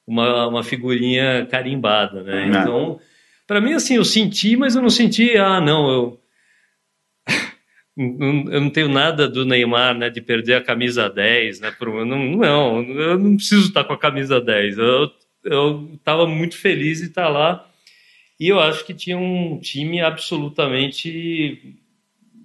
uma, 0.07 0.49
uma 0.49 0.65
figurinha 0.65 1.47
carimbada, 1.51 2.23
né? 2.23 2.45
Uhum. 2.45 2.49
Então, 2.49 3.01
para 3.47 3.61
mim, 3.61 3.75
assim, 3.75 3.97
eu 3.97 4.05
senti, 4.05 4.57
mas 4.57 4.75
eu 4.75 4.81
não 4.81 4.89
senti, 4.89 5.37
ah, 5.37 5.61
não, 5.61 5.91
eu 5.91 6.21
eu 8.51 8.61
não 8.61 8.71
tenho 8.71 8.89
nada 8.89 9.29
do 9.29 9.45
Neymar, 9.45 9.95
né, 9.95 10.09
de 10.09 10.23
perder 10.23 10.55
a 10.55 10.65
camisa 10.65 11.11
10, 11.11 11.61
né, 11.61 11.71
por, 11.79 12.07
não, 12.07 12.19
não, 12.19 12.83
eu 12.83 13.19
não 13.19 13.37
preciso 13.37 13.69
estar 13.69 13.85
com 13.85 13.93
a 13.93 13.99
camisa 13.99 14.41
10, 14.41 14.79
eu, 14.79 15.11
eu 15.45 15.91
estava 15.93 16.27
muito 16.27 16.57
feliz 16.57 17.01
de 17.01 17.09
estar 17.09 17.29
lá, 17.29 17.69
e 18.43 18.49
eu 18.49 18.59
acho 18.59 18.85
que 18.85 18.93
tinha 18.93 19.17
um 19.17 19.61
time 19.61 20.01
absolutamente 20.01 21.77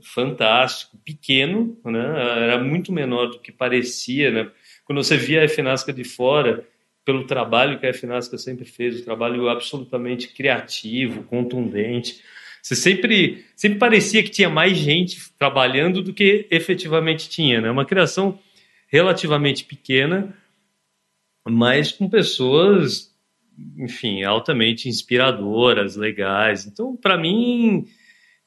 fantástico, 0.04 0.96
pequeno, 1.04 1.76
né, 1.84 2.44
era 2.44 2.64
muito 2.64 2.92
menor 2.92 3.32
do 3.32 3.40
que 3.40 3.52
parecia, 3.52 4.30
né, 4.30 4.52
quando 4.86 5.04
você 5.04 5.18
via 5.18 5.44
a 5.44 5.48
Finasca 5.48 5.92
de 5.92 6.04
fora, 6.04 6.64
pelo 7.04 7.26
trabalho 7.26 7.80
que 7.80 7.88
a 7.88 7.94
Finasca 7.96 8.38
sempre 8.38 8.64
fez, 8.64 9.02
um 9.02 9.06
trabalho 9.06 9.50
absolutamente 9.50 10.28
criativo, 10.28 11.24
contundente, 11.24 12.22
você 12.62 12.76
sempre, 12.76 13.44
sempre 13.56 13.80
parecia 13.80 14.22
que 14.22 14.30
tinha 14.30 14.52
mais 14.52 14.78
gente 14.78 15.18
trabalhando 15.40 16.04
do 16.04 16.14
que 16.14 16.46
efetivamente 16.52 17.28
tinha, 17.28 17.60
né? 17.60 17.72
Uma 17.72 17.86
criação 17.86 18.38
relativamente 18.88 19.64
pequena, 19.64 20.38
mas 21.44 21.92
com 21.92 22.08
pessoas, 22.08 23.12
enfim, 23.78 24.24
altamente 24.24 24.88
inspiradoras, 24.90 25.96
legais. 25.96 26.66
Então, 26.66 26.96
para 26.96 27.18
mim, 27.18 27.88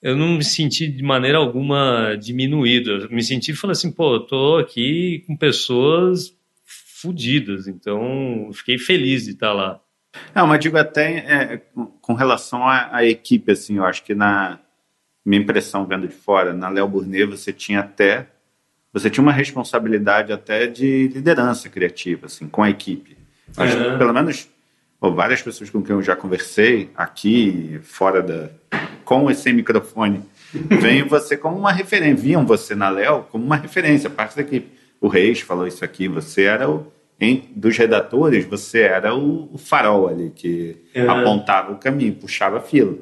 eu 0.02 0.16
não 0.16 0.28
me 0.36 0.44
senti 0.44 0.88
de 0.88 1.02
maneira 1.02 1.38
alguma 1.38 2.16
diminuído. 2.16 2.90
Eu 2.90 3.11
me 3.11 3.22
senti 3.22 3.54
falando 3.54 3.76
assim, 3.76 3.90
pô, 3.90 4.14
eu 4.14 4.20
tô 4.20 4.56
aqui 4.58 5.24
com 5.26 5.36
pessoas 5.36 6.34
fodidas, 6.64 7.66
então 7.66 8.50
fiquei 8.52 8.78
feliz 8.78 9.24
de 9.24 9.30
estar 9.30 9.52
lá. 9.52 9.80
Não, 10.34 10.46
mas 10.46 10.61
digo 10.61 10.76
até 10.76 11.18
é, 11.18 11.62
com 12.00 12.14
relação 12.14 12.66
à, 12.66 12.96
à, 12.96 13.04
equipe, 13.04 13.52
assim, 13.52 13.76
eu 13.76 13.84
acho 13.84 14.02
que 14.02 14.14
na 14.14 14.58
minha 15.24 15.40
impressão 15.40 15.86
vendo 15.86 16.08
de 16.08 16.14
fora, 16.14 16.52
na 16.52 16.68
Léo 16.68 16.88
Burnet 16.88 17.24
você 17.24 17.52
tinha 17.52 17.80
até 17.80 18.26
você 18.92 19.08
tinha 19.08 19.22
uma 19.22 19.32
responsabilidade 19.32 20.32
até 20.32 20.66
de 20.66 21.06
liderança 21.08 21.68
criativa, 21.68 22.26
assim, 22.26 22.48
com 22.48 22.62
a 22.62 22.68
equipe. 22.70 23.16
Mas, 23.56 23.72
uhum. 23.72 23.98
pelo 23.98 24.12
menos 24.12 24.48
várias 25.01 25.40
pessoas 25.40 25.70
com 25.70 25.82
quem 25.82 25.94
eu 25.94 26.03
já 26.03 26.14
conversei 26.14 26.90
aqui, 26.94 27.80
fora 27.82 28.22
da 28.22 28.51
com 29.05 29.28
esse 29.28 29.53
microfone, 29.53 30.22
veem 30.53 31.03
você 31.03 31.36
como 31.36 31.59
uma 31.59 31.72
referência, 31.72 32.22
viam 32.22 32.46
você 32.46 32.76
na 32.76 32.88
Léo 32.88 33.24
como 33.30 33.44
uma 33.44 33.57
referência, 33.57 34.09
parte 34.09 34.36
da 34.36 34.42
equipe. 34.42 34.70
O 35.01 35.09
Reis 35.09 35.40
falou 35.40 35.66
isso 35.66 35.84
aqui, 35.84 36.07
você 36.07 36.44
era 36.44 36.70
o 36.70 36.92
em, 37.20 37.51
dos 37.55 37.76
redatores, 37.76 38.46
você 38.46 38.80
era 38.80 39.14
o, 39.14 39.53
o 39.53 39.59
farol 39.59 40.09
ali, 40.09 40.30
que 40.30 40.76
é. 40.94 41.07
apontava 41.07 41.70
o 41.70 41.78
caminho, 41.78 42.14
puxava 42.14 42.57
a 42.57 42.61
fila. 42.61 42.96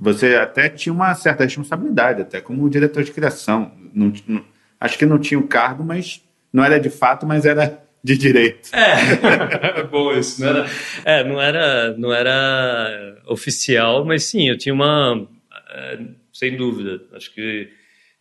Você 0.00 0.36
até 0.36 0.70
tinha 0.70 0.92
uma 0.92 1.14
certa 1.14 1.44
responsabilidade, 1.44 2.22
até 2.22 2.40
como 2.40 2.68
diretor 2.70 3.02
de 3.02 3.12
criação. 3.12 3.72
Não, 3.92 4.10
não, 4.26 4.42
acho 4.80 4.96
que 4.96 5.04
não 5.04 5.18
tinha 5.18 5.38
o 5.38 5.46
cargo, 5.46 5.84
mas 5.84 6.22
não 6.50 6.64
era 6.64 6.80
de 6.80 6.88
fato, 6.88 7.26
mas 7.26 7.44
era 7.44 7.81
de 8.02 8.16
direito. 8.16 8.70
É, 8.74 9.82
bom 9.84 10.12
isso. 10.12 10.40
Não 10.40 10.48
era, 10.48 10.66
é, 11.04 11.24
não 11.24 11.40
era, 11.40 11.96
não 11.96 12.12
era 12.12 13.22
oficial, 13.26 14.04
mas 14.04 14.24
sim, 14.24 14.48
eu 14.48 14.58
tinha 14.58 14.74
uma, 14.74 15.28
é, 15.70 15.98
sem 16.32 16.56
dúvida, 16.56 17.00
acho 17.12 17.32
que 17.32 17.68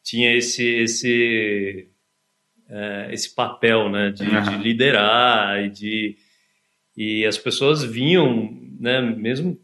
tinha 0.03 0.35
esse, 0.35 0.63
esse 0.63 1.87
é, 2.69 3.09
esse 3.11 3.33
papel 3.35 3.89
né, 3.89 4.11
de, 4.11 4.23
uhum. 4.23 4.57
de, 4.57 4.63
liderar 4.63 5.63
e 5.63 5.69
de 5.69 6.17
e 6.95 7.25
as 7.25 7.37
pessoas 7.37 7.83
vinham, 7.83 8.51
né, 8.79 9.01
mesmo 9.01 9.59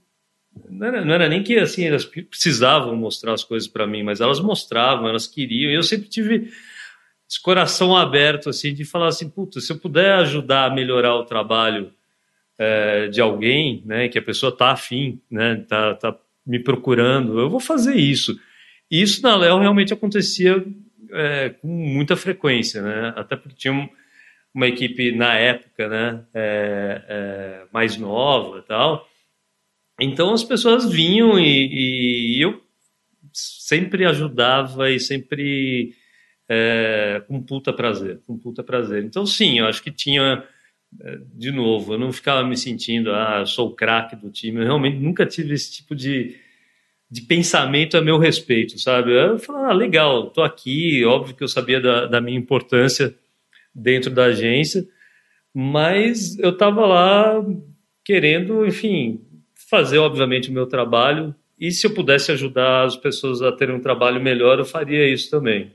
não 0.69 0.87
era, 0.87 1.05
não 1.05 1.13
era, 1.13 1.29
nem 1.29 1.43
que 1.43 1.57
assim 1.57 1.85
elas 1.85 2.05
precisavam 2.05 2.95
mostrar 2.95 3.33
as 3.33 3.43
coisas 3.43 3.67
para 3.67 3.85
mim, 3.85 4.03
mas 4.03 4.21
elas 4.21 4.39
mostravam, 4.39 5.07
elas 5.07 5.27
queriam. 5.27 5.71
E 5.71 5.75
eu 5.75 5.83
sempre 5.83 6.09
tive 6.09 6.51
esse 7.29 7.41
coração 7.41 7.95
aberto 7.95 8.49
assim 8.49 8.73
de 8.73 8.85
falar 8.85 9.07
assim, 9.07 9.29
puta, 9.29 9.59
se 9.59 9.71
eu 9.71 9.77
puder 9.77 10.13
ajudar 10.19 10.65
a 10.65 10.73
melhorar 10.73 11.15
o 11.15 11.25
trabalho 11.25 11.91
é, 12.57 13.07
de 13.07 13.19
alguém, 13.21 13.83
né, 13.85 14.07
que 14.07 14.17
a 14.17 14.21
pessoa 14.21 14.55
tá 14.55 14.71
afim, 14.71 15.19
né, 15.29 15.63
tá, 15.67 15.93
tá 15.95 16.15
me 16.45 16.59
procurando, 16.59 17.39
eu 17.39 17.49
vou 17.49 17.59
fazer 17.59 17.95
isso. 17.95 18.39
E 18.89 19.01
isso 19.01 19.21
na 19.21 19.35
Léo 19.35 19.59
realmente 19.59 19.93
acontecia 19.93 20.65
é, 21.11 21.49
com 21.49 21.67
muita 21.67 22.15
frequência, 22.15 22.81
né? 22.81 23.13
Até 23.17 23.35
porque 23.35 23.57
tinha 23.57 23.89
uma 24.53 24.67
equipe 24.67 25.11
na 25.11 25.33
época, 25.35 25.89
né? 25.89 26.23
É, 26.33 27.63
mais 27.71 27.97
nova, 27.97 28.61
tal. 28.61 29.07
Então 29.99 30.33
as 30.33 30.43
pessoas 30.43 30.89
vinham 30.89 31.37
e, 31.37 32.37
e 32.37 32.41
eu 32.41 32.63
sempre 33.33 34.05
ajudava 34.05 34.89
e 34.89 34.99
sempre 34.99 35.93
é, 36.49 37.21
com 37.27 37.41
puta 37.41 37.73
prazer, 37.73 38.19
com 38.25 38.37
puta 38.37 38.63
prazer. 38.63 39.03
Então 39.03 39.25
sim, 39.25 39.59
eu 39.59 39.65
acho 39.65 39.81
que 39.81 39.91
tinha 39.91 40.43
é, 41.01 41.19
de 41.33 41.51
novo, 41.51 41.93
eu 41.93 41.99
não 41.99 42.11
ficava 42.11 42.47
me 42.47 42.57
sentindo, 42.57 43.11
ah, 43.11 43.37
eu 43.39 43.45
sou 43.45 43.69
o 43.69 43.75
craque 43.75 44.15
do 44.15 44.29
time. 44.29 44.59
Eu 44.59 44.65
realmente 44.65 44.97
nunca 44.97 45.25
tive 45.25 45.53
esse 45.53 45.71
tipo 45.71 45.95
de 45.95 46.35
de 47.09 47.21
pensamento 47.21 47.95
a 47.97 48.01
meu 48.01 48.17
respeito, 48.17 48.77
sabe? 48.77 49.11
Eu 49.11 49.39
falei, 49.39 49.63
ah, 49.63 49.73
legal, 49.73 50.29
tô 50.29 50.43
aqui, 50.43 51.05
óbvio 51.05 51.35
que 51.35 51.43
eu 51.43 51.47
sabia 51.47 51.79
da, 51.79 52.05
da 52.05 52.19
minha 52.19 52.37
importância 52.37 53.15
dentro 53.73 54.11
da 54.11 54.25
agência, 54.25 54.85
mas 55.53 56.37
eu 56.39 56.49
estava 56.49 56.85
lá 56.85 57.45
querendo, 58.03 58.65
enfim, 58.65 59.21
fazer, 59.69 59.99
obviamente, 59.99 60.49
o 60.49 60.53
meu 60.53 60.65
trabalho, 60.65 61.33
e 61.59 61.71
se 61.71 61.87
eu 61.87 61.93
pudesse 61.93 62.31
ajudar 62.31 62.83
as 62.83 62.95
pessoas 62.97 63.41
a 63.41 63.51
terem 63.51 63.75
um 63.75 63.81
trabalho 63.81 64.21
melhor, 64.21 64.59
eu 64.59 64.65
faria 64.65 65.07
isso 65.07 65.29
também. 65.29 65.71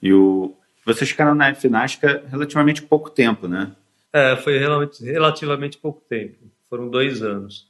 E 0.00 0.12
o... 0.12 0.54
vocês 0.84 1.10
ficaram 1.10 1.34
na 1.34 1.54
FNASCA 1.54 2.24
relativamente 2.28 2.82
pouco 2.82 3.10
tempo, 3.10 3.48
né? 3.48 3.72
É, 4.12 4.36
foi 4.36 4.58
relativamente 4.58 5.78
pouco 5.78 6.02
tempo, 6.08 6.36
foram 6.68 6.88
dois 6.88 7.22
anos 7.22 7.68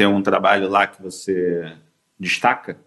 tem 0.00 0.06
um 0.06 0.22
trabalho 0.22 0.66
lá 0.66 0.86
que 0.86 1.02
você 1.02 1.76
destaca 2.18 2.78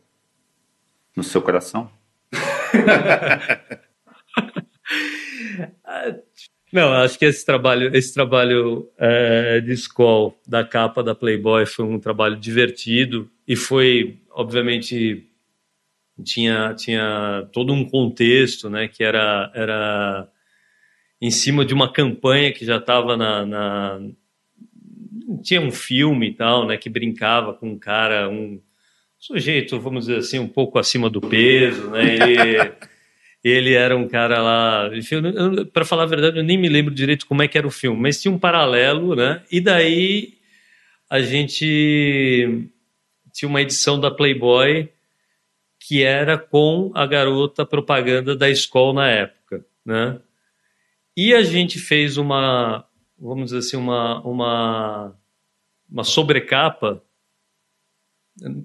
no 1.16 1.22
seu 1.22 1.44
coração? 1.44 1.92
Não, 6.74 6.92
acho 6.94 7.20
que 7.20 7.26
esse 7.26 7.46
trabalho, 7.46 7.96
esse 7.96 8.12
trabalho 8.16 8.90
é, 8.98 9.62
de 9.62 9.74
escola 9.74 10.34
da 10.48 10.64
capa 10.64 11.04
da 11.04 11.14
Playboy 11.14 11.68
foi 11.68 11.86
um 11.86 12.00
trabalho 12.00 12.36
divertido 12.36 13.30
e 13.48 13.56
foi, 13.56 14.20
obviamente, 14.32 15.30
tinha, 16.22 16.74
tinha 16.76 17.48
todo 17.52 17.74
um 17.74 17.86
contexto, 17.86 18.70
né, 18.70 18.88
que 18.88 19.04
era, 19.04 19.52
era 19.56 20.28
em 21.22 21.32
cima 21.32 21.66
de 21.66 21.74
uma 21.74 21.92
campanha 21.92 22.52
que 22.52 22.66
já 22.66 22.78
estava 22.78 23.16
na, 23.16 23.46
na, 23.46 24.02
tinha 25.42 25.62
um 25.62 25.72
filme 25.72 26.30
e 26.30 26.34
tal, 26.34 26.68
né, 26.68 26.78
que 26.78 26.90
brincava 26.90 27.54
com 27.54 27.70
um 27.70 27.80
cara, 27.80 28.30
um 28.30 28.62
sujeito, 29.18 29.80
vamos 29.80 30.06
dizer 30.06 30.20
assim, 30.20 30.38
um 30.38 30.48
pouco 30.48 30.78
acima 30.78 31.10
do 31.10 31.22
peso, 31.22 31.90
né? 31.90 32.16
Ele, 32.16 32.74
ele 33.42 33.74
era 33.74 33.96
um 33.96 34.06
cara 34.06 34.42
lá, 34.42 34.90
para 35.72 35.86
falar 35.86 36.04
a 36.04 36.08
verdade, 36.08 36.38
eu 36.38 36.44
nem 36.44 36.58
me 36.58 36.68
lembro 36.68 36.94
direito 36.94 37.26
como 37.26 37.42
é 37.42 37.48
que 37.48 37.58
era 37.58 37.66
o 37.66 37.72
filme, 37.72 38.02
mas 38.02 38.22
tinha 38.22 38.34
um 38.34 38.38
paralelo, 38.38 39.16
né? 39.16 39.42
E 39.50 39.62
daí 39.62 40.34
a 41.10 41.22
gente 41.22 42.68
tinha 43.32 43.48
uma 43.48 43.62
edição 43.62 44.00
da 44.00 44.12
Playboy 44.12 44.90
que 45.94 46.04
era 46.04 46.40
com 46.40 46.92
a 46.96 47.06
garota 47.06 47.64
propaganda 47.64 48.36
da 48.36 48.50
escola 48.50 48.94
na 48.96 49.10
época, 49.10 49.64
né? 49.86 50.20
E 51.16 51.36
a 51.36 51.44
gente 51.44 51.78
fez 51.78 52.18
uma, 52.18 52.84
vamos 53.16 53.52
dizer 53.52 53.60
assim, 53.60 53.78
uma, 53.78 54.20
uma 54.22 55.16
uma 55.88 56.04
sobrecapa. 56.04 57.00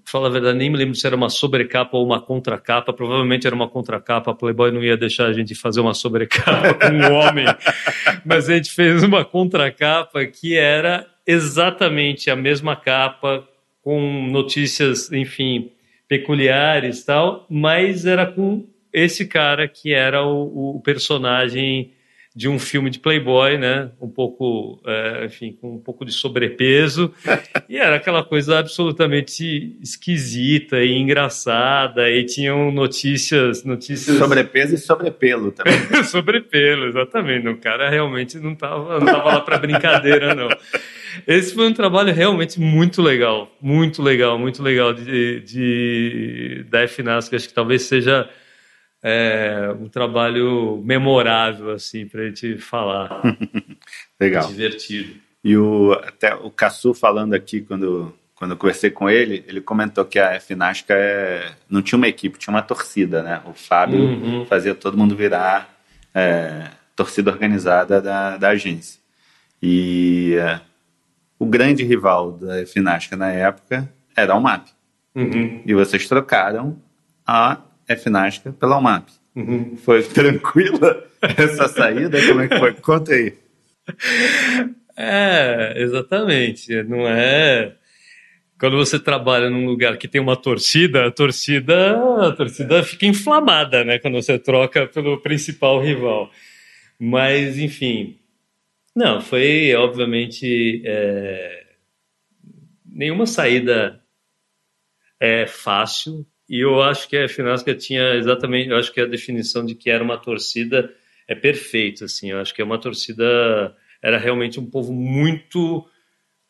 Falar 0.06 0.28
a 0.28 0.30
verdade, 0.30 0.56
nem 0.56 0.70
me 0.70 0.78
lembro 0.78 0.94
se 0.94 1.06
era 1.06 1.14
uma 1.14 1.28
sobrecapa 1.28 1.98
ou 1.98 2.06
uma 2.06 2.18
contracapa. 2.18 2.94
Provavelmente 2.94 3.46
era 3.46 3.54
uma 3.54 3.68
contracapa. 3.68 4.30
A 4.30 4.34
Playboy 4.34 4.70
não 4.70 4.82
ia 4.82 4.96
deixar 4.96 5.26
a 5.26 5.32
gente 5.34 5.54
fazer 5.54 5.82
uma 5.82 5.92
sobrecapa 5.92 6.72
com 6.72 6.86
um 6.86 7.12
homem. 7.12 7.44
Mas 8.24 8.48
a 8.48 8.56
gente 8.56 8.70
fez 8.70 9.02
uma 9.02 9.22
contracapa 9.22 10.24
que 10.24 10.56
era 10.56 11.06
exatamente 11.26 12.30
a 12.30 12.36
mesma 12.36 12.74
capa, 12.74 13.46
com 13.82 14.26
notícias, 14.30 15.12
enfim, 15.12 15.70
peculiares 16.08 17.04
tal, 17.04 17.46
mas 17.50 18.06
era 18.06 18.26
com 18.26 18.66
esse 18.92 19.26
cara 19.26 19.68
que 19.68 19.92
era 19.92 20.24
o, 20.24 20.76
o 20.76 20.80
personagem 20.80 21.92
de 22.38 22.48
um 22.48 22.56
filme 22.56 22.88
de 22.88 23.00
Playboy, 23.00 23.58
né? 23.58 23.90
Um 24.00 24.08
pouco, 24.08 24.80
é, 24.86 25.24
enfim, 25.24 25.58
com 25.60 25.74
um 25.74 25.78
pouco 25.80 26.04
de 26.04 26.12
sobrepeso. 26.12 27.12
e 27.68 27.76
era 27.76 27.96
aquela 27.96 28.22
coisa 28.22 28.60
absolutamente 28.60 29.76
esquisita 29.82 30.80
e 30.80 30.96
engraçada. 30.96 32.08
E 32.08 32.24
tinham 32.24 32.70
notícias, 32.70 33.64
notícias. 33.64 34.18
Sobrepeso 34.18 34.76
e 34.76 34.78
sobrepelo 34.78 35.50
também. 35.50 35.74
sobrepelo, 36.04 36.86
exatamente. 36.86 37.48
O 37.48 37.56
cara 37.56 37.90
realmente 37.90 38.38
não 38.38 38.52
estava 38.52 39.00
não 39.00 39.06
tava 39.06 39.24
lá 39.32 39.40
para 39.40 39.58
brincadeira, 39.58 40.32
não. 40.32 40.48
Esse 41.28 41.54
foi 41.54 41.68
um 41.68 41.74
trabalho 41.74 42.10
realmente 42.14 42.58
muito 42.58 43.02
legal, 43.02 43.54
muito 43.60 44.02
legal, 44.02 44.38
muito 44.38 44.62
legal 44.62 44.94
de, 44.94 45.40
de 45.40 46.64
da 46.70 46.88
FNASC. 46.88 47.34
Acho 47.34 47.48
que 47.48 47.52
talvez 47.52 47.82
seja 47.82 48.26
é, 49.02 49.70
um 49.78 49.90
trabalho 49.90 50.80
memorável 50.82 51.70
assim 51.70 52.06
para 52.08 52.22
a 52.22 52.24
gente 52.28 52.56
falar. 52.56 53.20
Legal. 54.18 54.48
Divertido. 54.48 55.16
E 55.44 55.54
o 55.54 55.92
até 55.92 56.34
o 56.34 56.50
Cassu 56.50 56.94
falando 56.94 57.34
aqui 57.34 57.60
quando 57.60 58.14
quando 58.34 58.52
eu 58.52 58.56
conversei 58.56 58.90
com 58.90 59.10
ele, 59.10 59.44
ele 59.46 59.60
comentou 59.60 60.06
que 60.06 60.18
a 60.18 60.40
FNASCA 60.40 60.94
é, 60.94 61.52
não 61.68 61.82
tinha 61.82 61.98
uma 61.98 62.08
equipe, 62.08 62.38
tinha 62.38 62.54
uma 62.54 62.62
torcida, 62.62 63.22
né? 63.22 63.42
O 63.44 63.52
Fábio 63.52 64.00
uhum. 64.00 64.46
fazia 64.46 64.74
todo 64.74 64.96
mundo 64.96 65.14
virar 65.14 65.76
é, 66.14 66.70
torcida 66.96 67.30
organizada 67.30 68.00
da, 68.00 68.38
da 68.38 68.48
agência. 68.48 68.98
E 69.60 70.36
é, 70.38 70.60
o 71.38 71.46
grande 71.46 71.84
rival 71.84 72.32
da 72.32 72.66
FNASCA 72.66 73.16
na 73.16 73.30
época 73.32 73.88
era 74.16 74.32
a 74.32 74.36
UMAP. 74.36 74.68
Uhum. 75.14 75.62
E 75.64 75.74
vocês 75.74 76.06
trocaram 76.08 76.80
a 77.26 77.58
FNASCA 77.88 78.52
pela 78.52 78.78
UMAP. 78.78 79.08
Uhum. 79.34 79.76
Foi 79.76 80.02
tranquila 80.02 81.04
essa 81.22 81.68
saída? 81.68 82.18
Como 82.26 82.40
é 82.40 82.48
que 82.48 82.58
foi? 82.58 82.74
Conta 82.74 83.12
aí. 83.12 83.34
É, 84.96 85.74
exatamente. 85.76 86.82
Não 86.82 87.06
é. 87.06 87.74
Quando 88.58 88.76
você 88.76 88.98
trabalha 88.98 89.48
num 89.48 89.66
lugar 89.66 89.96
que 89.96 90.08
tem 90.08 90.20
uma 90.20 90.34
torcida, 90.34 91.06
a 91.06 91.10
torcida, 91.12 91.96
a 92.26 92.32
torcida 92.32 92.82
fica 92.82 93.06
inflamada, 93.06 93.84
né? 93.84 94.00
Quando 94.00 94.14
você 94.14 94.36
troca 94.36 94.86
pelo 94.86 95.20
principal 95.20 95.80
rival. 95.80 96.30
Mas, 96.98 97.56
enfim. 97.58 98.16
Não, 98.98 99.20
foi 99.20 99.72
obviamente 99.76 100.82
é, 100.84 101.66
nenhuma 102.84 103.26
saída 103.26 104.02
é 105.20 105.46
fácil 105.46 106.26
e 106.48 106.58
eu 106.64 106.82
acho 106.82 107.08
que 107.08 107.16
a 107.16 107.28
Finasca 107.28 107.76
tinha 107.76 108.16
exatamente, 108.16 108.70
eu 108.70 108.76
acho 108.76 108.92
que 108.92 109.00
a 109.00 109.06
definição 109.06 109.64
de 109.64 109.76
que 109.76 109.88
era 109.88 110.02
uma 110.02 110.18
torcida 110.18 110.92
é 111.28 111.34
perfeita, 111.36 112.06
assim. 112.06 112.32
Eu 112.32 112.40
acho 112.40 112.52
que 112.52 112.60
é 112.60 112.64
uma 112.64 112.76
torcida 112.76 113.72
era 114.02 114.18
realmente 114.18 114.58
um 114.58 114.68
povo 114.68 114.92
muito, 114.92 115.88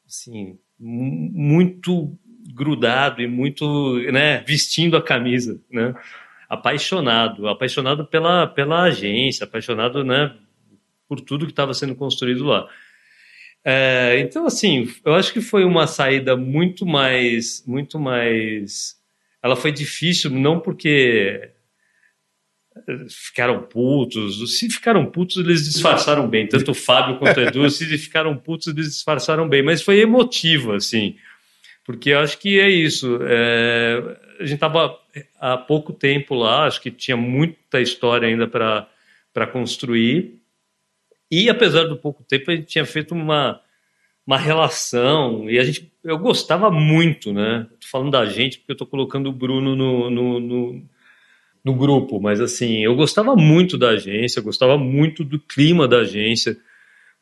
assim, 0.07 0.59
muito 0.79 2.19
grudado 2.55 3.21
e 3.21 3.27
muito, 3.27 3.99
né, 4.11 4.43
vestindo 4.47 4.97
a 4.97 5.03
camisa, 5.03 5.61
né? 5.71 5.95
Apaixonado, 6.49 7.47
apaixonado 7.47 8.07
pela 8.07 8.47
pela 8.47 8.85
agência, 8.85 9.45
apaixonado, 9.45 10.03
né, 10.03 10.35
por 11.09 11.21
tudo 11.21 11.47
que 11.47 11.53
estava 11.53 11.73
sendo 11.75 11.95
construído 11.95 12.45
lá. 12.45 12.69
É, 13.65 14.19
então, 14.21 14.47
assim, 14.47 14.89
eu 15.05 15.15
acho 15.15 15.33
que 15.33 15.41
foi 15.41 15.65
uma 15.65 15.87
saída 15.87 16.37
muito 16.37 16.87
mais, 16.87 17.65
muito 17.67 17.99
mais 17.99 18.99
ela 19.43 19.57
foi 19.57 19.73
difícil 19.73 20.31
não 20.31 20.61
porque 20.61 21.51
ficaram 23.09 23.63
putos. 23.63 24.59
Se 24.59 24.69
ficaram 24.71 25.07
putos, 25.07 25.37
eles 25.37 25.65
disfarçaram 25.65 26.29
bem. 26.29 26.47
Tanto 26.47 26.71
o 26.71 26.75
Fábio 26.75 27.19
quanto 27.19 27.39
o 27.39 27.43
Edu, 27.43 27.69
se 27.71 27.87
ficaram 27.99 28.37
putos, 28.37 28.69
eles 28.69 28.87
disfarçaram 28.87 29.49
bem. 29.49 29.63
Mas 29.63 29.83
foi 29.83 30.01
emotivo, 30.01 30.73
assim. 30.73 31.17
Porque 31.85 32.11
eu 32.11 32.21
acho 32.21 32.39
que 32.39 32.61
é 32.61 32.69
isso. 32.69 33.19
É, 33.23 34.17
a 34.41 34.43
gente 34.45 34.55
estava 34.55 34.99
há 35.41 35.57
pouco 35.57 35.93
tempo 35.93 36.35
lá, 36.35 36.67
acho 36.67 36.81
que 36.81 36.91
tinha 36.91 37.17
muita 37.17 37.81
história 37.81 38.29
ainda 38.29 38.47
para 38.47 39.47
construir. 39.53 40.38
E 41.31 41.49
apesar 41.49 41.85
do 41.85 41.97
pouco 41.97 42.25
tempo, 42.25 42.51
a 42.51 42.57
gente 42.57 42.67
tinha 42.67 42.85
feito 42.85 43.15
uma, 43.15 43.61
uma 44.27 44.39
relação 44.39 45.49
e 45.49 45.59
a 45.59 45.65
gente 45.65 45.93
eu 46.09 46.19
gostava 46.19 46.71
muito, 46.71 47.33
né? 47.33 47.67
Tô 47.81 47.87
falando 47.87 48.13
da 48.13 48.25
gente 48.25 48.59
porque 48.59 48.73
eu 48.73 48.77
tô 48.77 48.87
colocando 48.87 49.29
o 49.29 49.33
Bruno 49.33 49.77
no, 49.77 50.09
no, 50.09 50.41
no, 50.41 50.83
no 51.63 51.75
grupo, 51.75 52.21
mas 52.21 52.41
assim, 52.41 52.83
eu 52.83 52.95
gostava 52.97 53.37
muito 53.37 53.77
da 53.77 53.91
agência, 53.91 54.41
gostava 54.41 54.79
muito 54.79 55.23
do 55.23 55.39
clima 55.39 55.87
da 55.87 55.99
agência, 55.99 56.57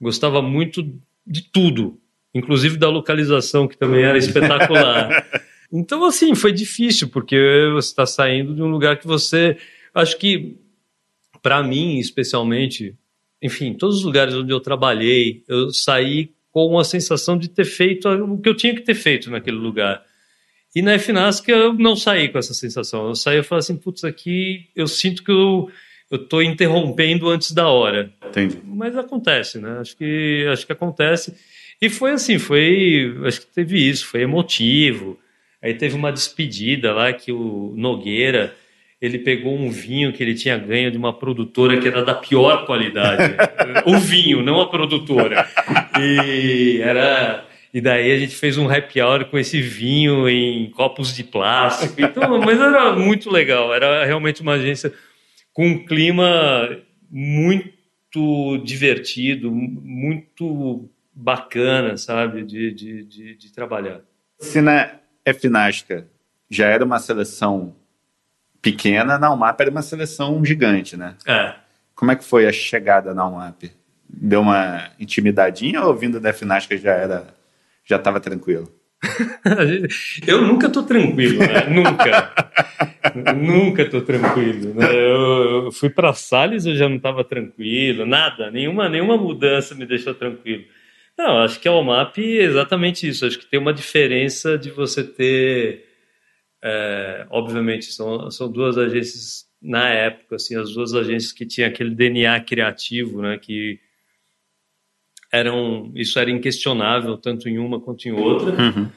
gostava 0.01 0.41
muito 0.41 0.89
de 1.27 1.43
tudo, 1.43 1.99
inclusive 2.33 2.77
da 2.77 2.89
localização 2.89 3.67
que 3.67 3.77
também 3.77 4.05
era 4.05 4.19
espetacular. 4.19 5.27
então 5.73 6.05
assim, 6.05 6.35
foi 6.35 6.53
difícil 6.53 7.09
porque 7.09 7.37
você 7.73 7.89
está 7.89 8.07
saindo 8.07 8.55
de 8.55 8.63
um 8.63 8.69
lugar 8.69 8.99
que 8.99 9.07
você, 9.07 9.57
acho 9.93 10.17
que 10.17 10.57
para 11.43 11.63
mim 11.63 11.99
especialmente, 11.99 12.95
enfim, 13.47 13.73
todos 13.73 13.99
os 13.99 14.05
lugares 14.05 14.35
onde 14.35 14.53
eu 14.53 14.61
trabalhei, 14.61 15.43
eu 15.49 15.71
saí 15.71 16.31
com 16.53 16.79
a 16.79 16.85
sensação 16.85 17.39
de 17.39 17.49
ter 17.49 17.65
feito 17.65 18.09
o 18.09 18.39
que 18.39 18.49
eu 18.49 18.57
tinha 18.57 18.75
que 18.75 18.83
ter 18.83 18.95
feito 18.95 19.31
naquele 19.31 19.57
lugar. 19.57 20.03
E 20.75 20.83
na 20.83 20.99
FNASC 20.99 21.49
eu 21.49 21.73
não 21.73 21.97
saí 21.97 22.29
com 22.29 22.39
essa 22.39 22.53
sensação. 22.53 23.09
Eu 23.09 23.15
saí 23.15 23.39
e 23.39 23.43
falei 23.43 23.61
assim, 23.61 23.77
putz, 23.77 24.05
aqui 24.05 24.67
eu 24.75 24.87
sinto 24.87 25.23
que 25.23 25.31
eu 25.31 25.71
eu 26.11 26.19
estou 26.19 26.43
interrompendo 26.43 27.29
antes 27.29 27.53
da 27.53 27.69
hora. 27.69 28.13
Entendi. 28.25 28.59
Mas 28.65 28.97
acontece, 28.97 29.59
né? 29.59 29.79
Acho 29.81 29.97
que 29.97 30.47
acho 30.53 30.67
que 30.67 30.73
acontece. 30.73 31.35
E 31.81 31.91
foi 31.91 32.13
assim, 32.13 32.39
foi, 32.39 33.15
acho 33.25 33.41
que 33.41 33.47
teve 33.49 33.89
isso, 33.89 34.07
foi 34.07 34.23
emotivo. 34.23 35.19
Aí 35.61 35.75
teve 35.75 35.95
uma 35.95 36.13
despedida 36.13 36.93
lá 36.93 37.13
que 37.13 37.33
o 37.33 37.75
Nogueira 37.77 38.55
ele 39.07 39.19
pegou 39.19 39.57
um 39.57 39.71
vinho 39.71 40.13
que 40.13 40.23
ele 40.23 40.35
tinha 40.35 40.59
ganho 40.59 40.91
de 40.91 40.99
uma 40.99 41.13
produtora 41.13 41.81
que 41.81 41.87
era 41.89 42.05
da 42.05 42.15
pior 42.15 42.67
qualidade. 42.67 43.35
o 43.87 43.99
vinho, 43.99 44.43
não 44.43 44.61
a 44.61 44.69
produtora. 44.69 45.47
E 46.01 46.81
era. 46.83 47.45
E 47.73 47.81
daí 47.81 48.11
a 48.11 48.19
gente 48.19 48.35
fez 48.35 48.57
um 48.57 48.69
happy 48.69 49.01
hour 49.01 49.27
com 49.27 49.39
esse 49.39 49.61
vinho 49.61 50.29
em 50.29 50.71
copos 50.71 51.15
de 51.15 51.23
plástico. 51.23 52.01
Então, 52.01 52.39
mas 52.41 52.61
era 52.61 52.95
muito 52.95 53.31
legal. 53.31 53.73
Era 53.75 54.05
realmente 54.05 54.43
uma 54.43 54.55
agência 54.55 54.93
com 55.53 55.67
um 55.69 55.85
clima 55.85 56.79
muito 57.11 58.59
divertido, 58.65 59.51
muito 59.53 60.89
bacana, 61.15 61.97
sabe, 61.97 62.45
de, 62.45 62.73
de, 62.73 63.05
de, 63.05 63.37
de 63.37 63.53
trabalhar. 63.53 64.01
Se 64.39 64.61
na 64.61 64.99
FNASCA 65.25 66.07
já 66.51 66.67
era 66.67 66.85
uma 66.85 66.99
seleção 66.99 67.75
pequena, 68.71 69.17
na 69.17 69.33
UMAP 69.33 69.61
era 69.61 69.71
uma 69.71 69.83
seleção 69.83 70.45
gigante, 70.45 70.97
né? 70.97 71.15
É. 71.25 71.55
Como 71.95 72.11
é 72.11 72.17
que 72.17 72.25
foi 72.25 72.47
a 72.47 72.53
chegada 72.53 73.15
na 73.15 73.25
UMAP? 73.25 73.71
Deu 74.09 74.41
uma 74.41 74.91
intimidadinha 74.99 75.83
ou 75.83 75.95
vindo 75.95 76.19
da 76.19 76.33
FNASCA 76.33 76.77
já 76.77 76.93
era, 76.93 77.27
já 77.85 77.95
estava 77.95 78.19
tranquilo? 78.19 78.69
eu 80.27 80.43
nunca 80.43 80.69
tô 80.69 80.83
tranquilo, 80.83 81.39
né? 81.39 81.69
nunca. 81.69 82.33
nunca 83.37 83.89
tô 83.89 84.01
tranquilo. 84.01 84.75
Né? 84.75 84.85
Eu, 84.91 85.65
eu 85.67 85.73
fui 85.73 85.89
para 85.89 86.13
Salles, 86.13 86.67
eu 86.67 86.75
já 86.75 86.89
não 86.89 86.97
estava 86.97 87.23
tranquilo, 87.23 88.05
nada, 88.05 88.51
nenhuma, 88.51 88.89
nenhuma 88.89 89.17
mudança 89.17 89.77
me 89.77 89.87
deixou 89.87 90.13
tranquilo. 90.13 90.65
Não, 91.17 91.39
acho 91.39 91.61
que 91.61 91.69
a 91.69 91.73
UMAP 91.73 92.19
é 92.19 92.43
exatamente 92.43 93.09
isso. 93.09 93.25
Acho 93.25 93.39
que 93.39 93.47
tem 93.47 93.61
uma 93.61 93.73
diferença 93.73 94.59
de 94.59 94.71
você 94.71 95.05
ter 95.05 95.86
é, 96.69 97.27
obviamente, 97.31 97.93
são, 97.93 98.29
são 98.29 98.51
duas 98.51 98.77
agências, 98.77 99.47
na 99.63 99.89
época, 99.89 100.35
assim, 100.35 100.57
as 100.57 100.75
duas 100.75 100.95
agências 100.95 101.33
que 101.33 101.47
tinham 101.47 101.69
aquele 101.69 101.95
DNA 101.95 102.41
criativo, 102.41 103.23
né, 103.23 103.39
que 103.39 103.79
eram, 105.33 105.93
isso 105.95 106.19
era 106.19 106.29
inquestionável, 106.29 107.17
tanto 107.17 107.49
em 107.49 107.57
uma 107.57 107.81
quanto 107.81 108.07
em 108.07 108.13
outra. 108.13 108.51
Uhum. 108.51 108.91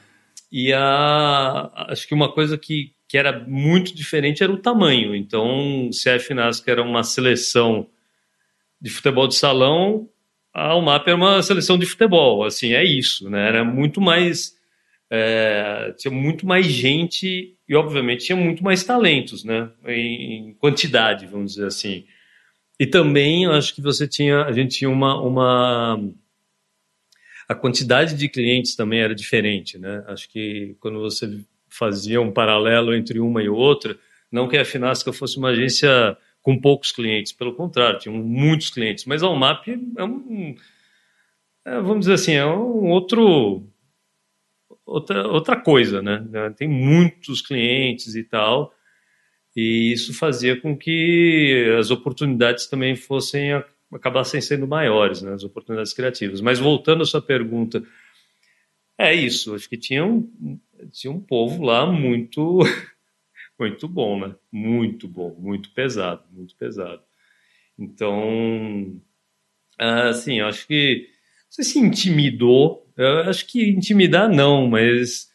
E 0.50 0.72
a, 0.72 1.70
acho 1.88 2.08
que 2.08 2.14
uma 2.14 2.32
coisa 2.32 2.58
que, 2.58 2.92
que 3.06 3.16
era 3.16 3.38
muito 3.46 3.94
diferente 3.94 4.42
era 4.42 4.50
o 4.50 4.58
tamanho. 4.58 5.14
Então, 5.14 5.90
se 5.92 6.10
a 6.10 6.18
FNASC 6.18 6.66
era 6.66 6.82
uma 6.82 7.04
seleção 7.04 7.86
de 8.80 8.90
futebol 8.90 9.28
de 9.28 9.36
salão, 9.36 10.08
a 10.52 10.74
UMAP 10.74 11.06
era 11.06 11.16
uma 11.16 11.40
seleção 11.40 11.78
de 11.78 11.86
futebol. 11.86 12.44
Assim, 12.44 12.72
é 12.72 12.82
isso, 12.82 13.30
né? 13.30 13.46
Era 13.46 13.64
muito 13.64 14.00
mais 14.00 14.58
é, 15.10 15.92
tinha 15.98 16.12
muito 16.12 16.46
mais 16.46 16.66
gente 16.66 17.56
e, 17.68 17.74
obviamente, 17.74 18.26
tinha 18.26 18.36
muito 18.36 18.62
mais 18.62 18.84
talentos, 18.84 19.42
né? 19.42 19.70
Em, 19.86 20.54
quantidade, 20.54 21.26
vamos 21.26 21.54
dizer 21.54 21.66
assim. 21.66 22.06
E 22.78 22.86
também, 22.86 23.46
acho 23.46 23.74
que 23.74 23.82
você 23.82 24.06
tinha, 24.06 24.44
a 24.44 24.52
gente 24.52 24.78
tinha 24.78 24.88
uma, 24.88 25.20
uma 25.20 26.00
a 27.48 27.54
quantidade 27.54 28.14
de 28.14 28.28
clientes 28.28 28.76
também 28.76 29.00
era 29.00 29.14
diferente, 29.14 29.76
né? 29.76 30.04
Acho 30.06 30.30
que 30.30 30.76
quando 30.78 31.00
você 31.00 31.40
fazia 31.68 32.20
um 32.20 32.30
paralelo 32.30 32.94
entre 32.94 33.18
uma 33.18 33.42
e 33.42 33.48
outra, 33.48 33.98
não 34.30 34.48
que 34.48 34.56
a 34.56 34.64
Finasca 34.64 35.12
fosse 35.12 35.36
uma 35.36 35.48
agência 35.48 36.16
com 36.40 36.58
poucos 36.58 36.92
clientes, 36.92 37.32
pelo 37.32 37.54
contrário, 37.54 37.98
tinham 37.98 38.16
muitos 38.16 38.70
clientes. 38.70 39.04
Mas 39.04 39.22
a 39.22 39.28
UMAP 39.28 39.68
é 39.96 40.04
um, 40.04 40.54
é, 41.64 41.80
vamos 41.80 42.00
dizer 42.00 42.14
assim, 42.14 42.32
é 42.32 42.46
um 42.46 42.88
outro 42.88 43.64
outra, 44.90 45.26
outra 45.28 45.56
coisa, 45.60 46.02
né? 46.02 46.22
Tem 46.56 46.68
muitos 46.68 47.40
clientes 47.40 48.14
e 48.14 48.24
tal, 48.24 48.74
e 49.54 49.92
isso 49.92 50.12
fazia 50.14 50.60
com 50.60 50.76
que 50.76 51.74
as 51.78 51.90
oportunidades 51.90 52.66
também 52.66 52.96
fossem 52.96 53.52
acabassem 53.92 54.40
sendo 54.40 54.68
maiores, 54.68 55.22
né? 55.22 55.32
As 55.32 55.42
oportunidades 55.42 55.92
criativas. 55.92 56.40
Mas 56.40 56.58
voltando 56.58 57.02
à 57.02 57.06
sua 57.06 57.20
pergunta, 57.20 57.82
é 58.96 59.14
isso. 59.14 59.54
Acho 59.54 59.68
que 59.68 59.76
tinha 59.76 60.04
um, 60.04 60.60
tinha 60.92 61.12
um 61.12 61.20
povo 61.20 61.64
lá 61.64 61.90
muito 61.90 62.60
muito 63.58 63.88
bom, 63.88 64.20
né? 64.20 64.34
Muito 64.52 65.08
bom, 65.08 65.34
muito 65.38 65.70
pesado, 65.70 66.24
muito 66.32 66.54
pesado. 66.56 67.02
Então, 67.78 69.00
assim, 69.78 70.40
acho 70.40 70.66
que 70.66 71.08
você 71.48 71.64
se 71.64 71.78
intimidou. 71.78 72.89
Eu 73.02 73.30
acho 73.30 73.46
que 73.46 73.70
intimidar 73.70 74.28
não, 74.28 74.66
mas 74.68 75.28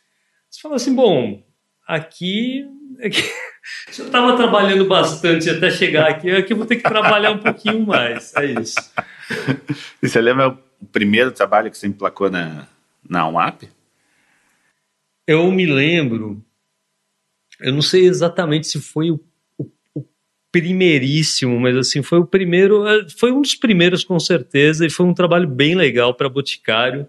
você 0.49 0.61
fala 0.61 0.76
assim, 0.76 0.93
bom, 0.93 1.43
aqui, 1.88 2.66
aqui 3.03 3.22
eu 3.97 4.05
estava 4.05 4.38
trabalhando 4.38 4.86
bastante 4.86 5.49
até 5.49 5.72
chegar 5.72 6.09
aqui, 6.09 6.30
aqui 6.32 6.53
eu 6.53 6.57
vou 6.57 6.66
ter 6.66 6.78
que 6.78 6.84
trabalhar 6.84 7.32
um 7.32 7.39
pouquinho 7.39 7.86
mais. 7.86 8.34
É 8.36 8.45
isso. 8.45 8.76
E 10.01 10.07
você 10.07 10.22
lembra 10.22 10.49
o 10.49 10.86
primeiro 10.86 11.32
trabalho 11.32 11.72
que 11.72 11.78
você 11.78 11.88
emplacou 11.88 12.30
na, 12.30 12.68
na 13.07 13.28
UMAP? 13.28 13.63
Eu 15.28 15.51
me 15.51 15.66
lembro 15.66 16.45
eu 17.59 17.74
não 17.74 17.82
sei 17.82 18.05
exatamente 18.05 18.68
se 18.68 18.82
foi 18.82 19.11
o, 19.11 19.20
o, 19.57 19.70
o, 19.93 20.05
primeiríssimo, 20.51 21.59
mas 21.59 21.76
assim, 21.76 22.01
foi 22.01 22.20
o 22.20 22.26
primeiro, 22.26 22.88
é, 22.88 23.07
foi 23.18 23.32
um 23.32 23.41
dos 23.41 23.55
primeiros 23.55 24.03
com 24.03 24.20
certeza, 24.20 24.86
e 24.86 24.89
foi 24.89 25.05
um 25.05 25.13
trabalho 25.13 25.47
bem 25.47 25.76
legal 25.76 26.13
para 26.13 26.30
Boticário, 26.30 27.07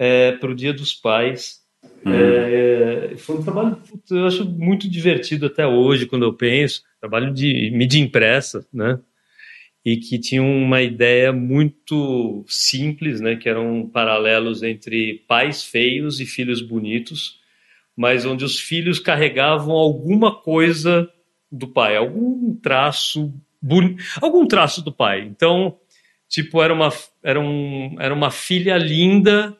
é, 0.00 0.32
para 0.32 0.50
o 0.50 0.54
Dia 0.54 0.72
dos 0.72 0.94
Pais. 0.94 1.60
Uhum. 2.04 2.12
É, 2.12 3.14
foi 3.18 3.36
um 3.36 3.42
trabalho, 3.42 3.76
eu 4.10 4.26
acho 4.26 4.44
muito 4.44 4.88
divertido 4.88 5.46
até 5.46 5.66
hoje, 5.66 6.06
quando 6.06 6.24
eu 6.24 6.32
penso, 6.32 6.82
trabalho 6.98 7.32
de 7.32 7.70
mídia 7.72 8.00
impressa, 8.00 8.66
né? 8.72 8.98
E 9.84 9.96
que 9.96 10.18
tinha 10.18 10.42
uma 10.42 10.82
ideia 10.82 11.32
muito 11.32 12.44
simples, 12.48 13.20
né? 13.20 13.36
Que 13.36 13.48
eram 13.48 13.88
paralelos 13.92 14.62
entre 14.62 15.22
pais 15.28 15.62
feios 15.62 16.20
e 16.20 16.26
filhos 16.26 16.62
bonitos 16.62 17.40
mas 18.00 18.24
onde 18.24 18.46
os 18.46 18.58
filhos 18.58 18.98
carregavam 18.98 19.74
alguma 19.74 20.34
coisa 20.34 21.06
do 21.52 21.68
pai, 21.68 21.98
algum 21.98 22.54
traço, 22.54 23.30
algum 24.22 24.46
traço 24.46 24.82
do 24.82 24.90
pai. 24.90 25.20
Então, 25.20 25.76
tipo, 26.26 26.62
era 26.62 26.72
uma, 26.72 26.88
era, 27.22 27.38
um, 27.38 27.96
era 27.98 28.14
uma 28.14 28.30
filha 28.30 28.78
linda 28.78 29.54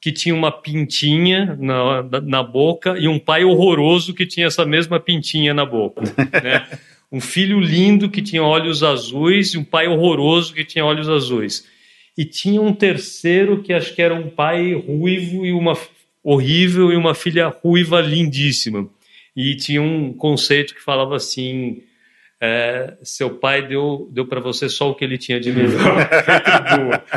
que 0.00 0.12
tinha 0.12 0.34
uma 0.34 0.52
pintinha 0.52 1.56
na, 1.58 2.02
na 2.22 2.42
boca 2.42 2.96
e 2.98 3.08
um 3.08 3.18
pai 3.18 3.44
horroroso 3.44 4.14
que 4.14 4.26
tinha 4.26 4.46
essa 4.46 4.64
mesma 4.64 5.00
pintinha 5.00 5.52
na 5.52 5.64
boca. 5.64 6.02
Né? 6.42 6.66
um 7.10 7.20
filho 7.20 7.58
lindo 7.58 8.10
que 8.10 8.20
tinha 8.20 8.42
olhos 8.42 8.82
azuis 8.82 9.54
e 9.54 9.58
um 9.58 9.64
pai 9.64 9.88
horroroso 9.88 10.52
que 10.52 10.64
tinha 10.64 10.84
olhos 10.84 11.08
azuis. 11.08 11.66
E 12.16 12.24
tinha 12.24 12.60
um 12.60 12.72
terceiro 12.74 13.62
que 13.62 13.72
acho 13.72 13.94
que 13.94 14.02
era 14.02 14.14
um 14.14 14.28
pai 14.28 14.74
ruivo 14.74 15.46
e 15.46 15.52
uma 15.52 15.76
horrível 16.22 16.92
e 16.92 16.96
uma 16.96 17.14
filha 17.14 17.48
ruiva 17.48 18.00
lindíssima. 18.00 18.88
E 19.34 19.56
tinha 19.56 19.80
um 19.80 20.12
conceito 20.12 20.74
que 20.74 20.82
falava 20.82 21.16
assim: 21.16 21.82
é, 22.40 22.94
seu 23.02 23.30
pai 23.30 23.66
deu, 23.66 24.08
deu 24.12 24.26
para 24.26 24.40
você 24.40 24.68
só 24.68 24.90
o 24.90 24.94
que 24.94 25.04
ele 25.04 25.16
tinha 25.16 25.40
de 25.40 25.52
melhor. 25.52 25.78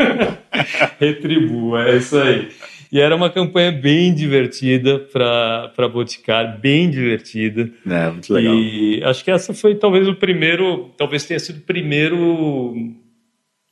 É, 0.00 0.39
retribua, 0.98 1.88
é 1.88 1.96
isso 1.96 2.18
aí. 2.18 2.50
E 2.92 2.98
era 3.00 3.14
uma 3.14 3.30
campanha 3.30 3.70
bem 3.70 4.12
divertida 4.12 4.98
para 4.98 5.88
Boticário, 5.88 6.58
bem 6.58 6.90
divertida. 6.90 7.70
É, 7.86 8.10
muito 8.10 8.32
legal. 8.32 8.54
E 8.54 9.02
acho 9.04 9.24
que 9.24 9.30
essa 9.30 9.54
foi 9.54 9.76
talvez 9.76 10.08
o 10.08 10.14
primeiro, 10.14 10.90
talvez 10.96 11.24
tenha 11.24 11.38
sido 11.38 11.58
o 11.58 11.62
primeiro. 11.62 12.74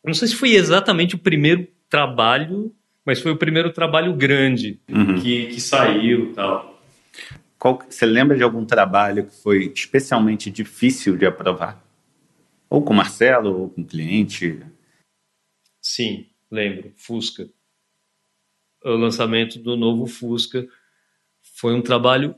Não 0.05 0.15
sei 0.15 0.29
se 0.29 0.37
foi 0.37 0.55
exatamente 0.55 1.17
o 1.17 1.19
primeiro 1.19 1.67
trabalho 1.91 2.73
mas 3.09 3.23
foi 3.23 3.33
o 3.33 3.39
primeiro 3.39 3.73
trabalho 3.73 4.15
grande 4.15 4.79
uhum. 4.87 5.19
que, 5.19 5.47
que 5.47 5.61
saiu 5.63 6.35
tal. 6.35 6.79
Qual, 7.59 7.83
você 7.89 8.05
lembra 8.05 8.37
de 8.37 8.43
algum 8.43 8.67
trabalho 8.67 9.25
que 9.25 9.35
foi 9.43 9.73
especialmente 9.75 10.51
difícil 10.51 11.17
de 11.17 11.25
aprovar? 11.25 11.83
Ou 12.69 12.83
com 12.83 12.93
Marcelo, 12.93 13.63
ou 13.63 13.71
com 13.71 13.83
cliente? 13.83 14.61
Sim, 15.81 16.27
lembro. 16.51 16.93
Fusca. 16.97 17.49
O 18.85 18.91
lançamento 18.91 19.59
do 19.59 19.77
novo 19.77 20.07
Fusca 20.07 20.67
foi 21.43 21.75
um 21.75 21.83
trabalho 21.83 22.35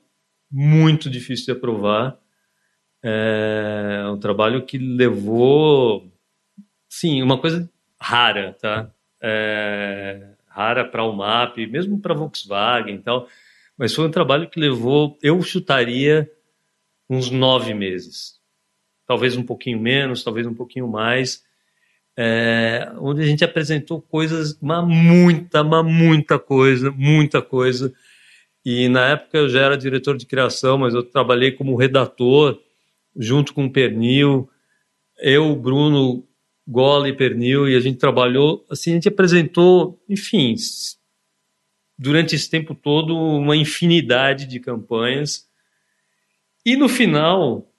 muito 0.51 1.11
difícil 1.11 1.47
de 1.47 1.53
aprovar. 1.53 2.19
É 3.03 4.05
um 4.11 4.19
trabalho 4.19 4.65
que 4.65 4.77
levou, 4.77 6.11
sim, 6.89 7.23
uma 7.23 7.39
coisa 7.39 7.71
rara, 8.01 8.55
tá? 8.61 8.91
É, 9.21 10.35
rara 10.47 10.85
para 10.85 11.05
o 11.05 11.13
MAP, 11.13 11.67
mesmo 11.67 12.01
para 12.01 12.15
Volkswagen 12.15 12.97
e 12.97 12.99
tal, 12.99 13.29
mas 13.77 13.95
foi 13.95 14.07
um 14.07 14.11
trabalho 14.11 14.49
que 14.49 14.61
levou, 14.61 15.19
eu 15.23 15.41
chutaria, 15.43 16.31
uns 17.09 17.31
nove 17.31 17.75
meses. 17.75 18.39
Talvez 19.07 19.37
um 19.37 19.43
pouquinho 19.43 19.81
menos, 19.81 20.23
talvez 20.23 20.47
um 20.47 20.55
pouquinho 20.55 20.87
mais, 20.87 21.45
é, 22.17 22.93
onde 22.99 23.23
a 23.23 23.27
gente 23.27 23.45
apresentou 23.45 24.01
coisas, 24.01 24.59
uma 24.61 24.83
muita, 24.83 25.63
uma 25.63 25.83
muita 25.83 26.39
coisa, 26.39 26.91
muita 26.91 27.41
coisa. 27.41 27.93
E 28.65 28.89
na 28.89 29.09
época 29.11 29.39
eu 29.39 29.49
já 29.49 29.61
era 29.61 29.79
diretor 29.79 30.17
de 30.17 30.27
criação, 30.27 30.79
mas 30.79 30.95
eu 30.95 31.03
trabalhei 31.03 31.53
como 31.53 31.77
redator, 31.77 32.59
junto 33.17 33.55
com 33.55 33.67
o 33.67 33.73
Pernil. 33.73 34.49
Eu, 35.19 35.55
Bruno, 35.57 36.27
Gola 36.67 37.09
e 37.09 37.13
Pernil, 37.13 37.69
e 37.69 37.75
a 37.75 37.81
gente 37.81 37.99
trabalhou, 37.99 38.65
assim, 38.71 38.93
a 38.93 38.95
gente 38.95 39.09
apresentou, 39.09 40.03
enfim, 40.09 40.55
durante 41.99 42.35
esse 42.35 42.49
tempo 42.49 42.75
todo, 42.75 43.17
uma 43.17 43.57
infinidade 43.57 44.47
de 44.47 44.61
campanhas. 44.61 45.49
E 46.65 46.77
no 46.77 46.89
final, 46.89 47.70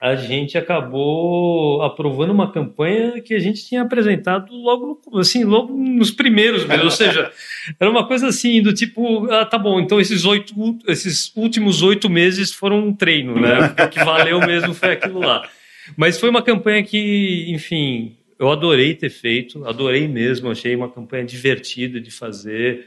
a 0.00 0.14
gente 0.14 0.58
acabou 0.58 1.82
aprovando 1.82 2.30
uma 2.30 2.52
campanha 2.52 3.20
que 3.20 3.34
a 3.34 3.38
gente 3.38 3.66
tinha 3.66 3.82
apresentado 3.82 4.54
logo, 4.54 5.00
assim, 5.18 5.42
logo 5.42 5.74
nos 5.74 6.10
primeiros 6.10 6.66
meses, 6.66 6.84
ou 6.84 6.90
seja, 6.90 7.32
era 7.80 7.90
uma 7.90 8.06
coisa 8.06 8.28
assim 8.28 8.60
do 8.60 8.74
tipo, 8.74 9.30
ah, 9.30 9.46
tá 9.46 9.58
bom, 9.58 9.80
então 9.80 9.98
esses 9.98 10.24
oito, 10.24 10.54
esses 10.86 11.34
últimos 11.34 11.82
oito 11.82 12.10
meses 12.10 12.52
foram 12.52 12.86
um 12.86 12.94
treino, 12.94 13.40
né? 13.40 13.74
O 13.86 13.88
que 13.88 14.04
valeu 14.04 14.40
mesmo 14.40 14.74
foi 14.74 14.92
aquilo 14.92 15.20
lá. 15.20 15.48
Mas 15.96 16.18
foi 16.18 16.28
uma 16.28 16.42
campanha 16.42 16.82
que, 16.82 17.46
enfim, 17.48 18.16
eu 18.38 18.50
adorei 18.50 18.94
ter 18.94 19.10
feito, 19.10 19.64
adorei 19.64 20.06
mesmo, 20.06 20.50
achei 20.50 20.74
uma 20.74 20.90
campanha 20.90 21.24
divertida 21.24 22.00
de 22.00 22.10
fazer, 22.10 22.86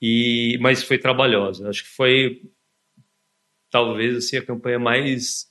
e 0.00 0.58
mas 0.60 0.82
foi 0.82 0.98
trabalhosa. 0.98 1.68
Acho 1.68 1.82
que 1.82 1.90
foi 1.90 2.42
talvez 3.70 4.16
assim 4.16 4.36
a 4.36 4.42
campanha 4.42 4.78
mais, 4.78 5.46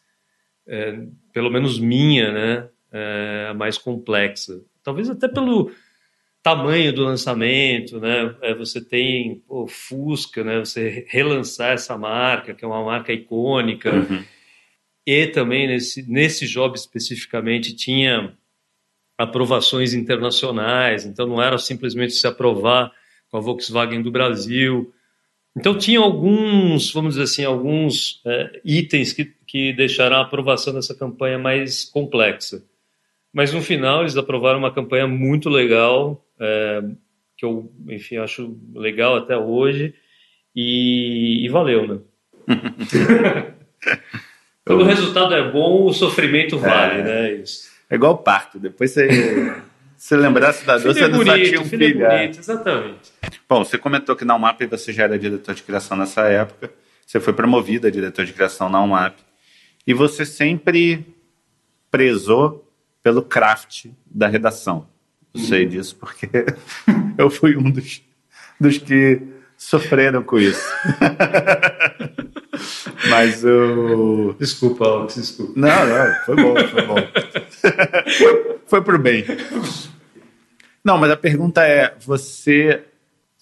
é, 0.68 1.00
pelo 1.34 1.50
menos 1.50 1.80
minha, 1.80 2.32
né, 2.32 2.70
é, 2.92 3.48
a 3.50 3.54
mais 3.54 3.78
complexa. 3.78 4.62
Talvez 4.84 5.10
até 5.10 5.28
pelo 5.28 5.72
tamanho 6.42 6.94
do 6.94 7.04
lançamento, 7.04 8.00
né? 8.00 8.36
É, 8.42 8.54
você 8.54 8.80
tem 8.80 9.44
o 9.48 9.68
Fusca, 9.68 10.44
né? 10.44 10.60
Você 10.60 11.06
relançar 11.10 11.72
essa 11.72 11.98
marca, 11.98 12.54
que 12.54 12.64
é 12.64 12.68
uma 12.68 12.84
marca 12.84 13.12
icônica. 13.12 13.92
Uhum 13.92 14.24
e 15.06 15.28
também 15.28 15.68
nesse, 15.68 16.10
nesse 16.10 16.48
job 16.48 16.76
especificamente 16.76 17.76
tinha 17.76 18.34
aprovações 19.18 19.94
internacionais, 19.94 21.06
então 21.06 21.28
não 21.28 21.42
era 21.42 21.58
simplesmente 21.58 22.14
se 22.14 22.26
aprovar 22.26 22.92
com 23.30 23.38
a 23.38 23.40
Volkswagen 23.40 24.02
do 24.02 24.12
Brasil. 24.12 24.92
Então 25.56 25.78
tinha 25.78 26.00
alguns, 26.00 26.92
vamos 26.92 27.14
dizer 27.14 27.24
assim, 27.24 27.46
alguns 27.46 28.22
é, 28.26 28.62
itens 28.66 29.14
que, 29.14 29.26
que 29.56 29.72
deixaram 29.72 30.18
a 30.18 30.22
aprovação 30.22 30.74
dessa 30.74 30.94
campanha 30.94 31.40
mais 31.40 31.86
complexa. 31.86 32.62
Mas 33.32 33.54
no 33.54 33.62
final 33.62 34.02
eles 34.02 34.18
aprovaram 34.18 34.60
uma 34.60 34.74
campanha 34.74 35.08
muito 35.08 35.48
legal, 35.48 36.22
é, 36.38 36.84
que 37.38 37.46
eu, 37.46 37.72
enfim, 37.88 38.18
acho 38.18 38.54
legal 38.76 39.16
até 39.16 39.38
hoje, 39.38 39.96
e, 40.54 41.46
e 41.46 41.48
valeu, 41.48 41.88
né? 41.88 42.00
Quando 44.66 44.82
o 44.82 44.86
resultado 44.86 45.34
é 45.34 45.50
bom, 45.50 45.86
o 45.86 45.94
sofrimento 45.94 46.58
vale, 46.60 47.00
é, 47.00 47.04
né? 47.06 47.34
Isso. 47.36 47.72
É 47.90 47.96
igual 47.96 48.18
parto. 48.18 48.60
Depois 48.60 48.92
você, 48.92 49.56
se 49.96 50.18
lembrasse 50.18 50.66
da 50.66 50.78
dor, 50.78 50.94
você 50.94 51.08
não 51.08 51.20
bonito, 51.20 51.48
tinha 51.48 51.62
um 51.62 51.64
filho. 51.64 51.94
filho 51.94 52.06
é 52.06 52.18
bonito, 52.20 52.40
exatamente. 52.40 53.14
Bom, 53.48 53.64
você 53.64 53.78
comentou 53.78 54.18
que 54.18 54.26
na 54.26 54.36
UMAP 54.36 54.66
você 54.66 54.92
já 54.92 55.06
era 55.06 55.18
diretor 55.18 55.56
de 55.56 55.64
criação 55.64 55.96
nessa 55.96 56.24
época. 56.24 56.74
Você 57.08 57.22
foi 57.22 57.32
promovido 57.32 57.88
a 57.88 57.90
diretor 57.90 58.26
de 58.26 58.34
criação 58.34 58.68
na 58.68 58.84
UMAP. 58.84 59.24
E 59.86 59.94
você 59.94 60.26
sempre 60.26 61.06
prezou 61.92 62.68
pelo 63.04 63.22
craft 63.22 63.88
da 64.06 64.28
redação. 64.28 64.88
Eu 65.34 65.42
sei 65.42 65.66
disso 65.66 65.96
porque 65.98 66.28
eu 67.18 67.30
fui 67.30 67.56
um 67.56 67.70
dos, 67.70 68.02
dos 68.60 68.78
que 68.78 69.22
sofreram 69.58 70.24
com 70.24 70.40
isso. 70.40 70.66
Mas 73.10 73.44
o. 73.44 74.36
Desculpa, 74.40 74.86
Alex, 74.86 75.16
desculpa. 75.16 75.54
Não, 75.56 75.86
não, 75.86 76.16
foi 76.26 76.36
bom, 76.36 76.56
foi 76.56 76.86
bom. 76.86 76.96
foi, 78.18 78.60
foi 78.66 78.82
pro 78.82 78.98
bem. 78.98 79.26
Não, 80.84 80.98
mas 80.98 81.12
a 81.12 81.18
pergunta 81.18 81.64
é: 81.64 81.96
você. 82.00 82.84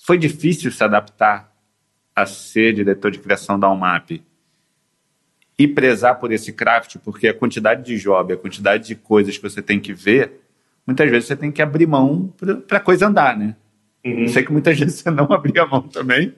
Foi 0.06 0.18
difícil 0.18 0.72
se 0.72 0.84
adaptar 0.84 1.50
a 2.16 2.26
ser 2.26 2.74
diretor 2.74 3.10
de 3.10 3.20
criação 3.20 3.58
da 3.58 3.70
UMAP 3.70 4.22
e 5.58 5.68
prezar 5.68 6.20
por 6.20 6.32
esse 6.32 6.52
craft, 6.52 6.98
porque 7.04 7.28
a 7.28 7.34
quantidade 7.34 7.84
de 7.84 7.98
job, 7.98 8.34
a 8.34 8.38
quantidade 8.38 8.88
de 8.88 8.96
coisas 8.96 9.38
que 9.38 9.44
você 9.44 9.62
tem 9.62 9.80
que 9.80 9.94
ver, 9.94 10.42
muitas 10.86 11.10
vezes 11.10 11.28
você 11.28 11.36
tem 11.36 11.52
que 11.52 11.62
abrir 11.62 11.86
mão 11.86 12.34
para 12.68 12.78
a 12.78 12.82
coisa 12.82 13.08
andar, 13.08 13.38
né? 13.38 13.56
Uhum. 14.06 14.28
Sei 14.28 14.44
que 14.44 14.52
muitas 14.52 14.78
vezes 14.80 15.00
você 15.00 15.12
não 15.12 15.26
abria 15.32 15.66
mão 15.66 15.82
também. 15.82 16.34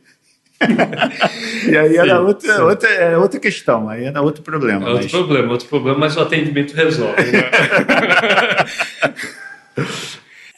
e 1.70 1.78
aí 1.78 1.98
era 1.98 2.18
sim, 2.18 2.24
outra, 2.24 2.56
sim. 2.56 2.62
outra, 2.62 2.90
é 2.90 3.18
outra 3.18 3.40
questão, 3.40 3.90
aí 3.90 4.06
era 4.06 4.22
outro 4.22 4.42
problema. 4.42 4.86
É 4.86 4.90
outro 4.90 5.04
mas... 5.04 5.12
problema, 5.12 5.52
outro 5.52 5.68
problema, 5.68 6.00
mas 6.00 6.16
o 6.16 6.22
atendimento 6.22 6.74
resolve. 6.74 7.24
Né? 7.24 7.50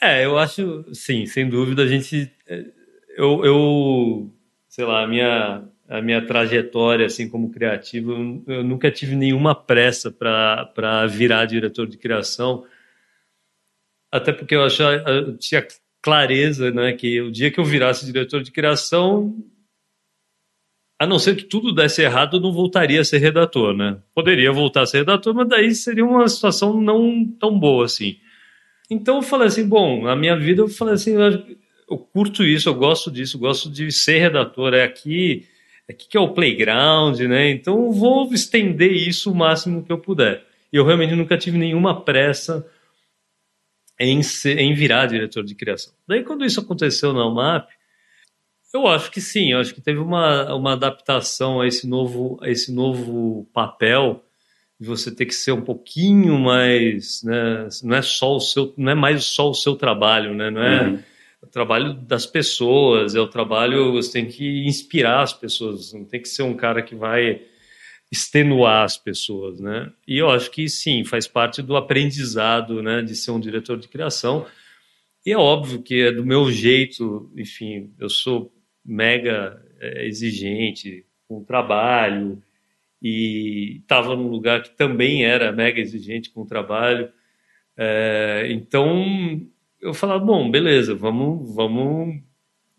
é, 0.00 0.24
eu 0.24 0.38
acho, 0.38 0.84
sim, 0.92 1.26
sem 1.26 1.48
dúvida, 1.48 1.82
a 1.82 1.86
gente. 1.86 2.30
É, 2.46 2.64
eu, 3.16 3.44
eu 3.44 4.30
sei 4.68 4.84
lá, 4.84 5.02
a 5.02 5.08
minha, 5.08 5.64
a 5.88 6.02
minha 6.02 6.24
trajetória 6.24 7.06
assim 7.06 7.28
como 7.28 7.50
criativo, 7.50 8.12
eu, 8.12 8.56
eu 8.56 8.64
nunca 8.64 8.90
tive 8.90 9.16
nenhuma 9.16 9.54
pressa 9.54 10.10
para 10.10 11.06
virar 11.06 11.46
diretor 11.46 11.86
de 11.86 11.96
criação, 11.96 12.66
até 14.12 14.32
porque 14.32 14.54
eu, 14.54 14.64
achava, 14.64 15.10
eu 15.10 15.36
tinha 15.36 15.66
clareza 16.02 16.70
né, 16.70 16.92
que 16.92 17.20
o 17.20 17.30
dia 17.30 17.50
que 17.50 17.58
eu 17.58 17.64
virasse 17.64 18.06
diretor 18.06 18.42
de 18.42 18.50
criação, 18.50 19.34
a 21.00 21.06
não 21.06 21.18
ser 21.18 21.36
que 21.36 21.44
tudo 21.44 21.72
desse 21.72 22.02
errado, 22.02 22.36
eu 22.36 22.40
não 22.40 22.52
voltaria 22.52 23.00
a 23.00 23.04
ser 23.04 23.18
redator, 23.18 23.72
né? 23.72 23.98
Poderia 24.14 24.50
voltar 24.50 24.82
a 24.82 24.86
ser 24.86 24.98
redator, 24.98 25.32
mas 25.32 25.48
daí 25.48 25.74
seria 25.74 26.04
uma 26.04 26.26
situação 26.28 26.80
não 26.80 27.24
tão 27.38 27.56
boa 27.58 27.84
assim. 27.84 28.18
Então 28.90 29.16
eu 29.16 29.22
falei 29.22 29.46
assim, 29.46 29.68
bom, 29.68 30.02
na 30.02 30.16
minha 30.16 30.36
vida 30.36 30.62
eu 30.62 30.68
falei 30.68 30.94
assim, 30.94 31.14
eu 31.88 31.98
curto 31.98 32.42
isso, 32.42 32.68
eu 32.68 32.74
gosto 32.74 33.10
disso, 33.10 33.36
eu 33.36 33.40
gosto 33.40 33.70
de 33.70 33.92
ser 33.92 34.18
redator, 34.18 34.74
é 34.74 34.82
aqui, 34.82 35.46
aqui 35.88 36.08
que 36.08 36.16
é 36.16 36.20
o 36.20 36.32
playground, 36.32 37.18
né? 37.20 37.50
Então 37.50 37.90
vou 37.90 38.32
estender 38.32 38.92
isso 38.92 39.32
o 39.32 39.34
máximo 39.34 39.84
que 39.84 39.90
eu 39.90 39.98
puder. 39.98 40.44
E 40.72 40.76
eu 40.76 40.84
realmente 40.84 41.14
nunca 41.14 41.38
tive 41.38 41.56
nenhuma 41.56 42.04
pressa 42.04 42.66
em, 43.98 44.22
ser, 44.22 44.58
em 44.58 44.74
virar 44.74 45.06
diretor 45.06 45.42
de 45.42 45.54
criação. 45.54 45.92
Daí, 46.06 46.22
quando 46.22 46.44
isso 46.44 46.60
aconteceu 46.60 47.12
na 47.12 47.26
UMAP, 47.26 47.70
eu 48.72 48.86
acho 48.86 49.10
que 49.10 49.20
sim, 49.20 49.52
eu 49.52 49.58
acho 49.60 49.74
que 49.74 49.80
teve 49.80 49.98
uma, 49.98 50.54
uma 50.54 50.72
adaptação 50.74 51.60
a 51.60 51.66
esse 51.66 51.86
novo, 51.86 52.38
a 52.42 52.50
esse 52.50 52.70
novo 52.70 53.48
papel 53.52 54.22
de 54.78 54.86
você 54.86 55.10
ter 55.10 55.26
que 55.26 55.34
ser 55.34 55.52
um 55.52 55.62
pouquinho 55.62 56.38
mais, 56.38 57.22
né, 57.24 57.68
não 57.82 57.96
é 57.96 58.02
só 58.02 58.36
o 58.36 58.40
seu, 58.40 58.72
não 58.76 58.92
é 58.92 58.94
mais 58.94 59.24
só 59.24 59.50
o 59.50 59.54
seu 59.54 59.74
trabalho, 59.74 60.34
né, 60.34 60.50
não 60.50 60.62
é 60.62 60.82
uhum. 60.82 61.02
O 61.42 61.46
trabalho 61.46 61.94
das 61.94 62.26
pessoas, 62.26 63.14
é 63.14 63.20
o 63.20 63.28
trabalho, 63.28 63.92
você 63.92 64.12
tem 64.12 64.26
que 64.26 64.66
inspirar 64.66 65.22
as 65.22 65.32
pessoas, 65.32 65.92
não 65.92 66.04
tem 66.04 66.20
que 66.20 66.28
ser 66.28 66.42
um 66.42 66.56
cara 66.56 66.82
que 66.82 66.94
vai 66.94 67.42
extenuar 68.10 68.84
as 68.84 68.96
pessoas, 68.96 69.60
né? 69.60 69.92
E 70.06 70.18
eu 70.18 70.30
acho 70.30 70.50
que 70.50 70.68
sim, 70.68 71.04
faz 71.04 71.28
parte 71.28 71.62
do 71.62 71.76
aprendizado, 71.76 72.82
né, 72.82 73.02
de 73.02 73.14
ser 73.14 73.30
um 73.30 73.40
diretor 73.40 73.78
de 73.78 73.88
criação. 73.88 74.46
E 75.24 75.32
é 75.32 75.36
óbvio 75.36 75.82
que 75.82 76.02
é 76.02 76.12
do 76.12 76.24
meu 76.24 76.50
jeito, 76.50 77.30
enfim, 77.36 77.92
eu 77.98 78.08
sou 78.08 78.52
mega 78.84 79.62
é, 79.80 80.06
exigente 80.06 81.04
com 81.28 81.38
o 81.38 81.44
trabalho 81.44 82.42
e 83.02 83.80
estava 83.82 84.16
num 84.16 84.28
lugar 84.28 84.62
que 84.62 84.70
também 84.70 85.24
era 85.24 85.52
mega 85.52 85.80
exigente 85.80 86.30
com 86.30 86.42
o 86.42 86.46
trabalho. 86.46 87.12
É, 87.76 88.48
então 88.50 89.46
eu 89.80 89.94
falava, 89.94 90.24
bom, 90.24 90.50
beleza, 90.50 90.94
vamos, 90.94 91.54
vamos 91.54 92.20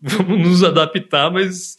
vamos 0.00 0.48
nos 0.48 0.64
adaptar, 0.64 1.30
mas 1.30 1.76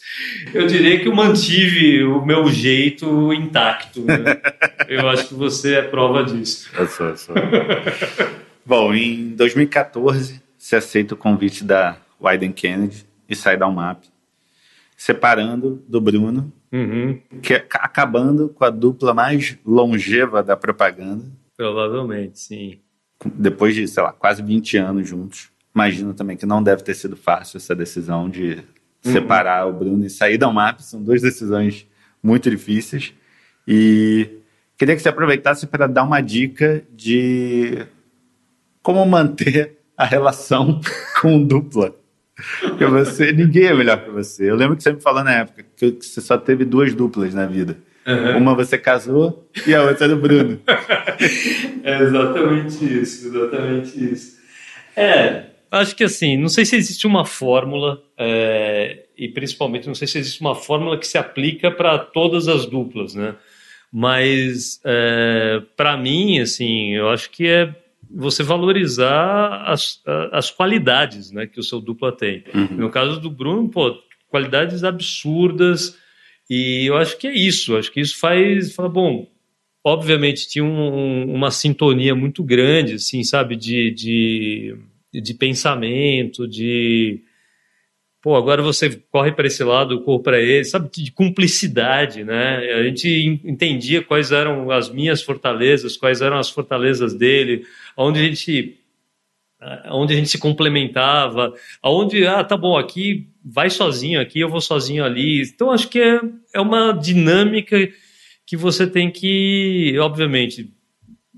eu 0.54 0.68
diria 0.68 1.00
que 1.00 1.08
eu 1.08 1.16
mantive 1.16 2.04
o 2.04 2.24
meu 2.24 2.48
jeito 2.50 3.34
intacto. 3.34 4.02
Né? 4.02 4.40
eu 4.88 5.10
acho 5.10 5.30
que 5.30 5.34
você 5.34 5.76
é 5.76 5.82
prova 5.82 6.24
disso. 6.24 6.70
Eu 6.78 6.88
sou, 6.88 7.08
eu 7.08 7.18
sou. 7.18 7.36
Bom, 8.64 8.94
em 8.94 9.30
2014, 9.30 10.40
você 10.56 10.76
aceita 10.76 11.16
o 11.16 11.18
convite 11.18 11.64
da 11.64 11.98
Wyden 12.22 12.52
Kennedy 12.52 13.06
e 13.28 13.36
sai 13.36 13.58
da 13.58 13.68
UMAP, 13.68 14.04
separando 14.96 15.84
do 15.88 16.00
Bruno, 16.00 16.54
uhum. 16.72 17.20
que 17.42 17.56
é, 17.56 17.66
acabando 17.74 18.50
com 18.50 18.64
a 18.64 18.70
dupla 18.70 19.16
mais 19.16 19.58
longeva 19.66 20.44
da 20.44 20.56
propaganda. 20.56 21.26
Provavelmente, 21.58 22.40
sim. 22.40 22.80
Depois 23.26 23.76
de, 23.76 23.88
sei 23.88 24.02
lá, 24.02 24.12
quase 24.12 24.42
20 24.42 24.78
anos 24.78 25.08
juntos 25.08 25.52
imagino 25.74 26.14
também 26.14 26.38
que 26.38 26.46
não 26.46 26.62
deve 26.62 26.84
ter 26.84 26.94
sido 26.94 27.16
fácil 27.16 27.58
essa 27.58 27.76
decisão 27.76 28.30
de 28.30 28.64
uhum. 29.06 29.12
separar 29.12 29.68
o 29.68 29.74
Bruno 29.74 30.06
e 30.06 30.10
sair 30.10 30.38
da 30.38 30.48
UMAP. 30.48 30.82
São 30.82 31.02
duas 31.02 31.22
decisões 31.22 31.88
muito 32.22 32.50
difíceis. 32.50 33.14
E 33.68 34.30
queria 34.78 34.96
que 34.96 35.02
você 35.02 35.10
aproveitasse 35.10 35.66
para 35.66 35.88
dar 35.88 36.04
uma 36.04 36.22
dica 36.22 36.84
de 36.92 37.86
como 38.84 39.06
manter 39.06 39.78
a 39.98 40.06
relação 40.06 40.82
com 41.22 41.42
dupla. 41.42 41.96
Porque 42.60 42.86
você, 42.86 43.32
ninguém 43.32 43.66
é 43.66 43.74
melhor 43.74 44.04
que 44.04 44.10
você. 44.10 44.50
Eu 44.50 44.56
lembro 44.56 44.76
que 44.76 44.84
você 44.84 44.92
me 44.92 45.02
falou 45.02 45.24
na 45.24 45.34
época 45.34 45.64
que 45.76 45.92
você 46.02 46.20
só 46.20 46.38
teve 46.38 46.66
duas 46.66 46.94
duplas 46.94 47.34
na 47.34 47.46
vida. 47.46 47.78
Uhum. 48.06 48.38
Uma 48.38 48.56
você 48.56 48.78
casou 48.78 49.48
e 49.68 49.76
a 49.76 49.84
outra 49.84 50.06
é 50.06 50.10
do 50.10 50.18
Bruno. 50.18 50.60
é 51.84 52.02
exatamente 52.02 52.84
isso, 52.84 53.28
exatamente 53.28 54.14
isso. 54.14 54.42
É, 54.96 55.52
Acho 55.72 55.96
que 55.96 56.04
assim, 56.04 56.36
não 56.36 56.50
sei 56.50 56.66
se 56.66 56.76
existe 56.76 57.08
uma 57.08 57.24
fórmula, 57.24 58.04
é, 58.18 59.06
e 59.18 59.30
principalmente 59.30 59.88
não 59.88 59.96
sei 59.96 60.06
se 60.06 60.18
existe 60.18 60.42
uma 60.42 60.54
fórmula 60.54 60.98
que 60.98 61.08
se 61.08 61.18
aplica 61.18 61.72
para 61.72 61.98
todas 61.98 62.50
as 62.50 62.66
duplas, 62.66 63.16
né? 63.16 63.36
Mas 63.90 64.82
é, 64.84 65.62
para 65.78 65.96
mim, 65.96 66.40
assim, 66.42 66.90
eu 66.90 67.08
acho 67.08 67.32
que 67.32 67.48
é 67.48 67.74
você 68.14 68.44
valorizar 68.44 69.64
as, 69.66 70.02
as 70.34 70.52
qualidades 70.52 71.32
né, 71.32 71.48
que 71.48 71.62
o 71.62 71.64
seu 71.64 71.80
dupla 71.80 72.12
tem. 72.12 72.44
Uhum. 72.54 72.68
No 72.72 72.90
caso 72.90 73.22
do 73.22 73.30
Bruno, 73.30 73.70
pô, 73.70 73.98
qualidades 74.28 74.84
absurdas, 74.84 75.98
e 76.54 76.86
eu 76.88 76.98
acho 76.98 77.18
que 77.18 77.28
é 77.28 77.34
isso, 77.34 77.78
acho 77.78 77.92
que 77.92 78.02
isso 78.02 78.18
faz, 78.20 78.74
fala, 78.74 78.90
bom, 78.90 79.28
obviamente 79.84 80.48
tinha 80.50 80.64
um, 80.64 81.34
uma 81.34 81.52
sintonia 81.52 82.14
muito 82.16 82.44
grande, 82.44 82.96
assim, 82.96 83.24
sabe, 83.24 83.56
de, 83.56 83.92
de 83.92 84.78
de 85.14 85.34
pensamento, 85.34 86.48
de 86.48 87.20
pô, 88.22 88.36
agora 88.36 88.62
você 88.62 88.90
corre 89.12 89.32
para 89.32 89.48
esse 89.48 89.64
lado, 89.64 89.96
eu 89.96 90.02
corro 90.02 90.22
para 90.22 90.40
ele, 90.40 90.64
sabe, 90.64 90.90
de 90.92 91.12
cumplicidade, 91.12 92.24
né? 92.24 92.58
A 92.76 92.84
gente 92.84 93.42
entendia 93.44 94.04
quais 94.04 94.32
eram 94.32 94.70
as 94.72 94.90
minhas 94.90 95.22
fortalezas, 95.24 95.98
quais 95.98 96.22
eram 96.22 96.38
as 96.38 96.50
fortalezas 96.50 97.14
dele, 97.16 97.66
onde 97.98 98.20
a 98.20 98.24
gente 98.24 98.78
onde 99.92 100.14
a 100.14 100.18
gente 100.18 100.30
se 100.30 100.38
complementava, 100.38 101.54
aonde, 101.82 102.26
ah, 102.26 102.44
tá 102.44 102.58
bom, 102.58 102.78
aqui 102.78 103.28
vai 103.44 103.70
sozinho, 103.70 104.20
aqui 104.20 104.40
eu 104.40 104.50
vou 104.50 104.62
sozinho 104.62 105.04
ali. 105.04 105.42
Então 105.42 105.72
acho 105.72 105.88
que 105.88 106.00
é, 106.00 106.20
é 106.54 106.60
uma 106.60 106.92
dinâmica 106.92 107.78
que 108.46 108.58
você 108.58 108.88
tem 108.88 109.12
que, 109.12 109.96
obviamente, 110.00 110.74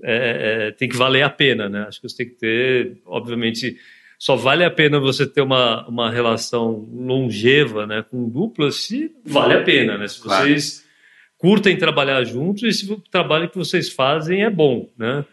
é, 0.02 0.68
é, 0.68 0.70
tem 0.72 0.88
que 0.88 0.96
valer 0.96 1.22
a 1.22 1.30
pena, 1.30 1.68
né? 1.68 1.84
Acho 1.86 2.00
que 2.00 2.08
você 2.08 2.16
tem 2.16 2.28
que 2.28 2.34
ter, 2.34 2.98
obviamente, 3.06 3.76
só 4.18 4.36
vale 4.36 4.64
a 4.64 4.70
pena 4.70 4.98
você 4.98 5.26
ter 5.26 5.40
uma, 5.40 5.86
uma 5.86 6.10
relação 6.10 6.88
longeva, 6.92 7.86
né, 7.86 8.04
com 8.10 8.28
duplas, 8.28 8.76
se 8.76 9.12
vale 9.24 9.54
a 9.54 9.62
pena, 9.62 9.98
né? 9.98 10.08
Se 10.08 10.20
vocês 10.20 10.80
claro. 10.80 10.88
curtem 11.38 11.76
trabalhar 11.76 12.24
juntos 12.24 12.62
e 12.62 12.72
se 12.72 12.90
o 12.92 12.96
trabalho 12.96 13.48
que 13.48 13.56
vocês 13.56 13.90
fazem 13.90 14.42
é 14.42 14.50
bom, 14.50 14.90
né? 14.96 15.24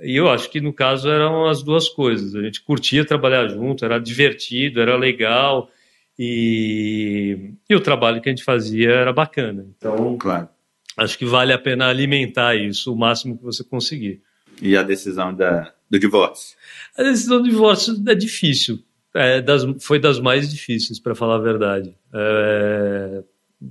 E 0.00 0.16
eu 0.16 0.28
acho 0.28 0.50
que 0.50 0.60
no 0.60 0.72
caso 0.72 1.08
eram 1.08 1.46
as 1.46 1.62
duas 1.62 1.88
coisas. 1.88 2.34
A 2.34 2.42
gente 2.42 2.62
curtia 2.62 3.04
trabalhar 3.04 3.48
junto, 3.48 3.84
era 3.84 3.98
divertido, 3.98 4.80
era 4.80 4.96
legal 4.96 5.70
e, 6.18 7.52
e 7.68 7.74
o 7.74 7.80
trabalho 7.80 8.20
que 8.20 8.28
a 8.28 8.32
gente 8.32 8.44
fazia 8.44 8.90
era 8.90 9.12
bacana. 9.12 9.66
Então, 9.76 10.16
claro 10.18 10.48
acho 10.96 11.18
que 11.18 11.24
vale 11.24 11.52
a 11.52 11.58
pena 11.58 11.88
alimentar 11.88 12.54
isso 12.54 12.92
o 12.92 12.96
máximo 12.96 13.36
que 13.36 13.44
você 13.44 13.64
conseguir. 13.64 14.22
E 14.62 14.76
a 14.76 14.82
decisão 14.82 15.34
da, 15.34 15.72
do 15.90 15.98
divórcio? 15.98 16.56
A 16.96 17.02
decisão 17.02 17.42
do 17.42 17.48
divórcio 17.48 18.02
é 18.06 18.14
difícil. 18.14 18.78
É 19.12 19.40
das, 19.40 19.64
foi 19.80 19.98
das 19.98 20.18
mais 20.18 20.50
difíceis, 20.50 20.98
para 20.98 21.14
falar 21.14 21.36
a 21.36 21.40
verdade. 21.42 21.96
É, 22.12 23.22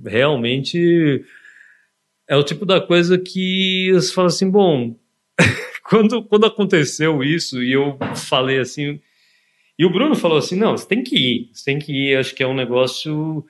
realmente 0.06 1.24
é 2.26 2.36
o 2.36 2.42
tipo 2.42 2.64
da 2.64 2.80
coisa 2.80 3.18
que 3.18 3.90
você 3.92 4.12
fala 4.12 4.28
assim, 4.28 4.50
bom, 4.50 4.96
quando, 5.84 6.22
quando 6.24 6.46
aconteceu 6.46 7.22
isso 7.22 7.62
e 7.62 7.72
eu 7.72 7.98
falei 8.16 8.58
assim, 8.58 9.00
e 9.78 9.84
o 9.84 9.90
Bruno 9.90 10.14
falou 10.14 10.38
assim, 10.38 10.56
não, 10.56 10.76
você 10.76 10.86
tem 10.86 11.02
que 11.02 11.16
ir, 11.16 11.50
você 11.52 11.64
tem 11.64 11.78
que 11.78 11.92
ir, 11.92 12.16
acho 12.16 12.34
que 12.34 12.42
é 12.42 12.46
um 12.46 12.54
negócio 12.54 13.44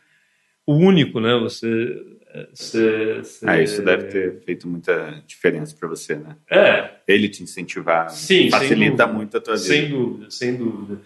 único, 0.67 1.21
né? 1.21 1.39
Você, 1.39 2.03
você, 2.53 3.15
você... 3.23 3.49
Ah, 3.49 3.63
isso 3.63 3.83
deve 3.83 4.05
ter 4.05 4.41
feito 4.43 4.67
muita 4.67 5.23
diferença 5.27 5.77
para 5.79 5.89
você, 5.89 6.17
né? 6.17 6.37
É. 6.51 6.91
Ele 7.07 7.29
te 7.29 7.43
incentivar, 7.43 8.11
Sim, 8.11 8.51
facilita 8.51 9.07
muito 9.07 9.37
a 9.37 9.41
tua 9.41 9.55
vida. 9.55 9.67
Sem 9.67 9.89
dúvida, 9.89 10.31
sem 10.31 10.57
dúvida. 10.57 11.01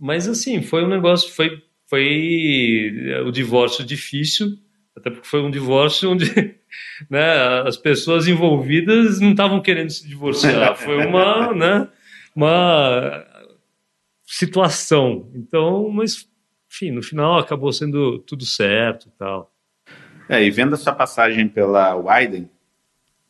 Mas 0.00 0.26
assim, 0.26 0.62
foi 0.62 0.82
um 0.82 0.88
negócio, 0.88 1.30
foi, 1.32 1.62
foi 1.86 2.92
o 3.24 3.30
divórcio 3.30 3.84
difícil, 3.84 4.58
até 4.96 5.10
porque 5.10 5.28
foi 5.28 5.42
um 5.42 5.50
divórcio 5.50 6.10
onde 6.10 6.26
né, 7.10 7.60
as 7.66 7.76
pessoas 7.76 8.26
envolvidas 8.26 9.20
não 9.20 9.32
estavam 9.32 9.60
querendo 9.60 9.90
se 9.90 10.08
divorciar. 10.08 10.74
Foi 10.78 11.06
uma, 11.06 11.52
né, 11.52 11.88
uma 12.34 13.24
situação. 14.24 15.30
Então, 15.34 15.90
mas, 15.90 16.26
enfim, 16.72 16.90
no 16.90 17.02
final 17.02 17.38
acabou 17.38 17.72
sendo 17.72 18.18
tudo 18.20 18.44
certo 18.44 19.08
e 19.08 19.10
tal. 19.18 19.52
É, 20.28 20.42
e 20.42 20.50
vendo 20.50 20.74
a 20.74 20.78
sua 20.78 20.92
passagem 20.92 21.46
pela 21.46 21.94
Wyden, 21.94 22.50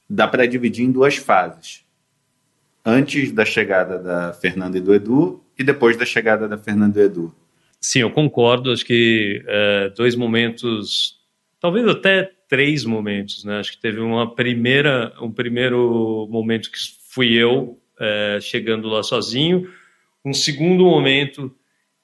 dá 0.08 0.26
para 0.26 0.46
dividir 0.46 0.84
em 0.84 0.92
duas 0.92 1.16
fases. 1.16 1.84
Antes 2.84 3.32
da 3.32 3.44
chegada 3.44 3.98
da 3.98 4.32
Fernanda 4.32 4.78
e 4.78 4.80
do 4.80 4.94
Edu 4.94 5.44
e 5.58 5.64
depois 5.64 5.96
da 5.96 6.06
chegada 6.06 6.48
da 6.48 6.56
Fernanda 6.56 7.00
e 7.00 7.08
do 7.08 7.12
Edu. 7.12 7.34
Sim, 7.80 8.00
eu 8.00 8.10
concordo. 8.10 8.72
Acho 8.72 8.84
que 8.84 9.42
é, 9.46 9.90
dois 9.90 10.14
momentos, 10.14 11.15
talvez 11.60 11.86
até 11.86 12.30
três 12.48 12.84
momentos, 12.84 13.44
né? 13.44 13.58
Acho 13.58 13.72
que 13.72 13.80
teve 13.80 14.00
uma 14.00 14.34
primeira, 14.34 15.12
um 15.20 15.30
primeiro 15.30 16.28
momento 16.30 16.70
que 16.70 16.78
fui 17.10 17.34
eu 17.34 17.80
é, 17.98 18.38
chegando 18.40 18.88
lá 18.88 19.02
sozinho, 19.02 19.70
um 20.24 20.32
segundo 20.32 20.84
momento 20.84 21.54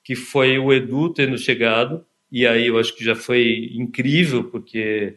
que 0.05 0.14
foi 0.14 0.59
o 0.59 0.72
Edu 0.72 1.12
tendo 1.12 1.38
chegado 1.38 2.05
e 2.30 2.46
aí 2.46 2.66
eu 2.66 2.78
acho 2.78 2.96
que 2.96 3.05
já 3.05 3.14
foi 3.14 3.70
incrível 3.74 4.44
porque 4.44 5.16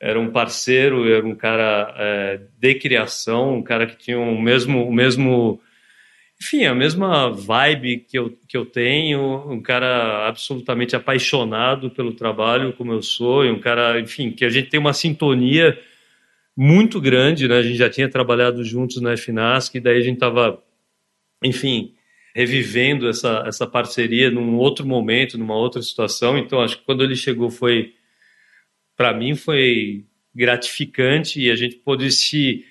era 0.00 0.18
um 0.18 0.30
parceiro, 0.30 1.08
era 1.08 1.26
um 1.26 1.34
cara 1.34 1.94
é, 1.96 2.40
de 2.58 2.74
criação, 2.74 3.56
um 3.56 3.62
cara 3.62 3.86
que 3.86 3.96
tinha 3.96 4.18
o 4.18 4.40
mesmo, 4.40 4.86
o 4.86 4.92
mesmo 4.92 5.60
enfim, 6.42 6.64
a 6.64 6.74
mesma 6.74 7.30
vibe 7.30 7.98
que 7.98 8.18
eu, 8.18 8.36
que 8.48 8.56
eu 8.56 8.66
tenho, 8.66 9.48
um 9.48 9.62
cara 9.62 10.26
absolutamente 10.26 10.96
apaixonado 10.96 11.88
pelo 11.88 12.14
trabalho, 12.14 12.72
como 12.72 12.92
eu 12.92 13.00
sou, 13.00 13.44
e 13.44 13.50
um 13.50 13.60
cara, 13.60 14.00
enfim, 14.00 14.32
que 14.32 14.44
a 14.44 14.48
gente 14.48 14.68
tem 14.68 14.80
uma 14.80 14.92
sintonia 14.92 15.78
muito 16.56 17.00
grande, 17.00 17.46
né? 17.46 17.58
A 17.58 17.62
gente 17.62 17.76
já 17.76 17.88
tinha 17.88 18.10
trabalhado 18.10 18.64
juntos 18.64 19.00
na 19.00 19.16
FNASC, 19.16 19.76
e 19.76 19.80
daí 19.80 19.98
a 19.98 20.00
gente 20.00 20.14
estava, 20.14 20.60
enfim, 21.44 21.94
revivendo 22.34 23.08
essa, 23.08 23.44
essa 23.46 23.64
parceria 23.64 24.28
num 24.28 24.56
outro 24.56 24.84
momento, 24.84 25.38
numa 25.38 25.54
outra 25.54 25.80
situação. 25.80 26.36
Então, 26.36 26.60
acho 26.60 26.78
que 26.78 26.84
quando 26.84 27.04
ele 27.04 27.14
chegou 27.14 27.50
foi, 27.50 27.94
para 28.96 29.14
mim, 29.14 29.36
foi 29.36 30.04
gratificante 30.34 31.40
e 31.40 31.52
a 31.52 31.54
gente 31.54 31.76
pôde 31.76 32.10
se 32.10 32.64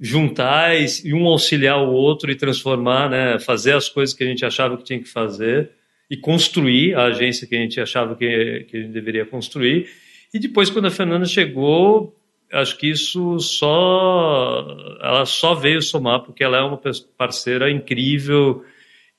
juntar 0.00 0.74
e 0.80 1.12
um 1.12 1.26
auxiliar 1.26 1.78
o 1.78 1.92
outro 1.92 2.30
e 2.30 2.34
transformar, 2.34 3.10
né, 3.10 3.38
fazer 3.38 3.74
as 3.74 3.88
coisas 3.88 4.14
que 4.14 4.24
a 4.24 4.26
gente 4.26 4.44
achava 4.46 4.76
que 4.78 4.84
tinha 4.84 4.98
que 4.98 5.08
fazer 5.08 5.72
e 6.10 6.16
construir 6.16 6.94
a 6.94 7.04
agência 7.04 7.46
que 7.46 7.54
a 7.54 7.60
gente 7.60 7.78
achava 7.78 8.16
que, 8.16 8.66
que 8.68 8.76
a 8.76 8.80
gente 8.80 8.92
deveria 8.92 9.26
construir. 9.26 9.90
E 10.32 10.38
depois, 10.38 10.70
quando 10.70 10.86
a 10.86 10.90
Fernanda 10.90 11.26
chegou, 11.26 12.16
acho 12.50 12.78
que 12.78 12.88
isso 12.88 13.38
só 13.40 14.66
ela 15.00 15.26
só 15.26 15.54
veio 15.54 15.82
somar 15.82 16.20
porque 16.20 16.42
ela 16.42 16.56
é 16.56 16.62
uma 16.62 16.80
parceira 17.16 17.70
incrível 17.70 18.64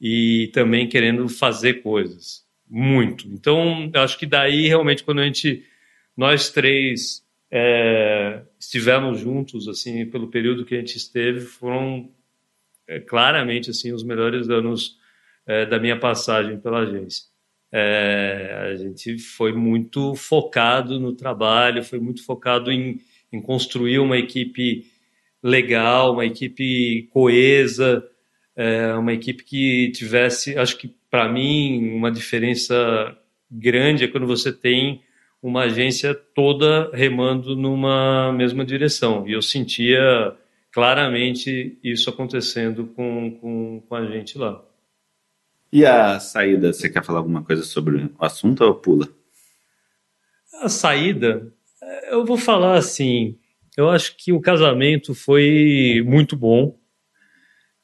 e 0.01 0.49
também 0.53 0.87
querendo 0.87 1.29
fazer 1.29 1.75
coisas 1.75 2.43
muito. 2.67 3.27
Então, 3.27 3.89
acho 3.93 4.17
que 4.17 4.25
daí 4.25 4.67
realmente 4.67 5.03
quando 5.03 5.19
a 5.19 5.25
gente 5.25 5.63
nós 6.17 6.49
três 6.49 7.20
é, 7.51 8.43
estivemos 8.57 9.19
juntos 9.19 9.67
assim 9.67 10.05
pelo 10.05 10.29
período 10.29 10.63
que 10.63 10.73
a 10.73 10.79
gente 10.79 10.95
esteve 10.95 11.41
foram 11.41 12.09
é, 12.87 12.99
claramente 12.99 13.69
assim 13.69 13.91
os 13.91 14.03
melhores 14.03 14.49
anos 14.49 14.97
é, 15.45 15.65
da 15.65 15.77
minha 15.77 15.99
passagem 15.99 16.59
pela 16.59 16.79
agência. 16.79 17.25
É, 17.73 18.69
a 18.71 18.75
gente 18.75 19.17
foi 19.17 19.53
muito 19.53 20.15
focado 20.15 20.99
no 20.99 21.13
trabalho 21.13 21.83
foi 21.83 21.99
muito 21.99 22.23
focado 22.25 22.71
em, 22.71 22.99
em 23.31 23.41
construir 23.41 23.99
uma 23.99 24.17
equipe 24.17 24.85
legal 25.41 26.13
uma 26.13 26.25
equipe 26.25 27.07
coesa 27.11 28.05
é, 28.55 28.93
uma 28.93 29.13
equipe 29.13 29.45
que 29.45 29.89
tivesse 29.91 30.57
acho 30.57 30.77
que 30.77 30.93
para 31.09 31.29
mim 31.29 31.93
uma 31.93 32.11
diferença 32.11 33.17
grande 33.49 34.03
é 34.03 34.07
quando 34.07 34.27
você 34.27 34.51
tem 34.51 35.01
uma 35.41 35.63
agência 35.63 36.13
toda 36.13 36.91
remando 36.93 37.55
numa 37.55 38.31
mesma 38.31 38.63
direção. 38.63 39.27
E 39.27 39.33
eu 39.33 39.41
sentia 39.41 40.35
claramente 40.71 41.77
isso 41.83 42.09
acontecendo 42.09 42.85
com, 42.95 43.37
com, 43.41 43.83
com 43.87 43.95
a 43.95 44.05
gente 44.05 44.37
lá. 44.37 44.63
E 45.71 45.85
a 45.85 46.19
saída, 46.19 46.71
você 46.71 46.89
quer 46.89 47.03
falar 47.03 47.19
alguma 47.19 47.43
coisa 47.43 47.63
sobre 47.63 48.05
o 48.05 48.11
assunto 48.19 48.61
ou 48.63 48.75
pula? 48.75 49.07
A 50.61 50.69
saída, 50.69 51.51
eu 52.09 52.25
vou 52.25 52.37
falar 52.37 52.77
assim, 52.77 53.37
eu 53.75 53.89
acho 53.89 54.15
que 54.17 54.31
o 54.31 54.41
casamento 54.41 55.15
foi 55.15 56.03
muito 56.05 56.35
bom 56.35 56.77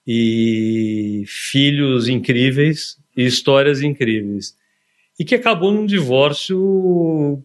e 0.06 1.24
filhos 1.28 2.08
incríveis 2.08 2.98
e 3.16 3.26
histórias 3.26 3.82
incríveis 3.82 4.56
e 5.20 5.26
que 5.26 5.36
acabou 5.36 5.72
num 5.72 5.86
divórcio 5.86 7.44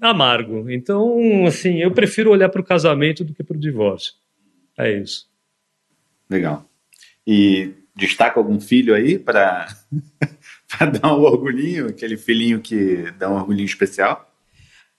amargo. 0.00 0.70
Então, 0.70 1.46
assim, 1.46 1.78
eu 1.78 1.90
prefiro 1.92 2.30
olhar 2.30 2.48
para 2.48 2.60
o 2.60 2.64
casamento 2.64 3.24
do 3.24 3.34
que 3.34 3.42
para 3.42 3.56
o 3.56 3.60
divórcio. 3.60 4.14
É 4.76 4.92
isso. 4.92 5.28
Legal. 6.30 6.64
E 7.26 7.74
destaca 7.94 8.38
algum 8.38 8.60
filho 8.60 8.94
aí 8.94 9.18
para 9.18 9.66
dar 11.00 11.14
um 11.14 11.22
orgulhinho, 11.22 11.88
aquele 11.88 12.16
filhinho 12.16 12.60
que 12.60 13.10
dá 13.18 13.28
um 13.28 13.34
orgulhinho 13.34 13.66
especial? 13.66 14.24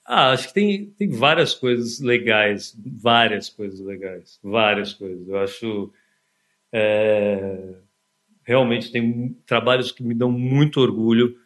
Ah, 0.04 0.32
acho 0.32 0.48
que 0.48 0.54
tem, 0.54 0.86
tem 0.98 1.08
várias 1.08 1.54
coisas 1.54 2.00
legais, 2.00 2.76
várias 2.84 3.48
coisas 3.48 3.80
legais, 3.80 4.38
várias 4.42 4.92
coisas. 4.92 5.26
Eu 5.26 5.38
acho 5.38 5.92
é, 6.72 7.74
realmente 8.44 8.92
tem 8.92 9.36
trabalhos 9.46 9.92
que 9.92 10.02
me 10.02 10.14
dão 10.14 10.30
muito 10.30 10.80
orgulho 10.80 11.36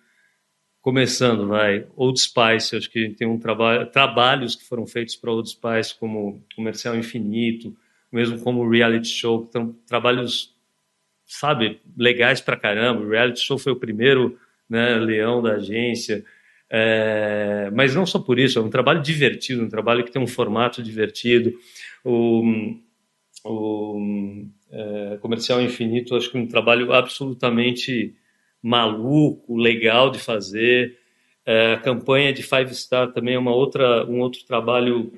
começando, 0.85 1.49
vai, 1.49 1.87
Old 1.97 2.21
Spice, 2.21 2.77
acho 2.77 2.91
que 2.91 3.09
tem 3.09 3.27
um 3.27 3.39
trabalho, 3.39 3.87
trabalhos 3.87 4.55
que 4.55 4.65
foram 4.65 4.87
feitos 4.87 5.17
para 5.17 5.33
Old 5.33 5.49
Spice, 5.49 5.99
como 5.99 6.45
Comercial 6.55 6.95
Infinito, 6.95 7.75
mesmo 8.13 8.39
como 8.41 8.69
Reality 8.69 9.09
Show, 9.09 9.47
então, 9.49 9.75
trabalhos, 9.87 10.55
sabe, 11.25 11.81
legais 11.97 12.43
pra 12.43 12.55
caramba. 12.55 13.01
O 13.01 13.09
Reality 13.09 13.41
Show 13.41 13.57
foi 13.57 13.73
o 13.73 13.77
primeiro 13.77 14.39
né, 14.69 14.97
leão 14.99 15.41
da 15.41 15.53
agência, 15.53 16.23
é, 16.69 17.71
mas 17.73 17.95
não 17.95 18.05
só 18.05 18.19
por 18.19 18.39
isso, 18.39 18.59
é 18.59 18.63
um 18.63 18.69
trabalho 18.69 19.01
divertido, 19.01 19.63
um 19.63 19.71
trabalho 19.71 20.05
que 20.05 20.13
tem 20.13 20.21
um 20.21 20.27
formato 20.27 20.83
divertido. 20.83 21.51
O, 22.05 22.43
o 23.43 24.45
é, 24.71 25.17
Comercial 25.17 25.63
Infinito, 25.63 26.15
acho 26.15 26.31
que 26.31 26.37
é 26.37 26.41
um 26.43 26.47
trabalho 26.47 26.93
absolutamente 26.93 28.15
maluco, 28.65 29.57
legal 29.57 30.11
de 30.11 30.19
fazer. 30.19 30.99
É, 31.45 31.75
a 31.75 31.77
campanha 31.79 32.33
de 32.33 32.43
Five 32.43 32.75
Star 32.75 33.13
também 33.13 33.35
é 33.35 33.39
uma 33.39 33.55
outra, 33.55 34.07
um 34.07 34.21
outro 34.21 34.43
trabalho, 34.47 35.13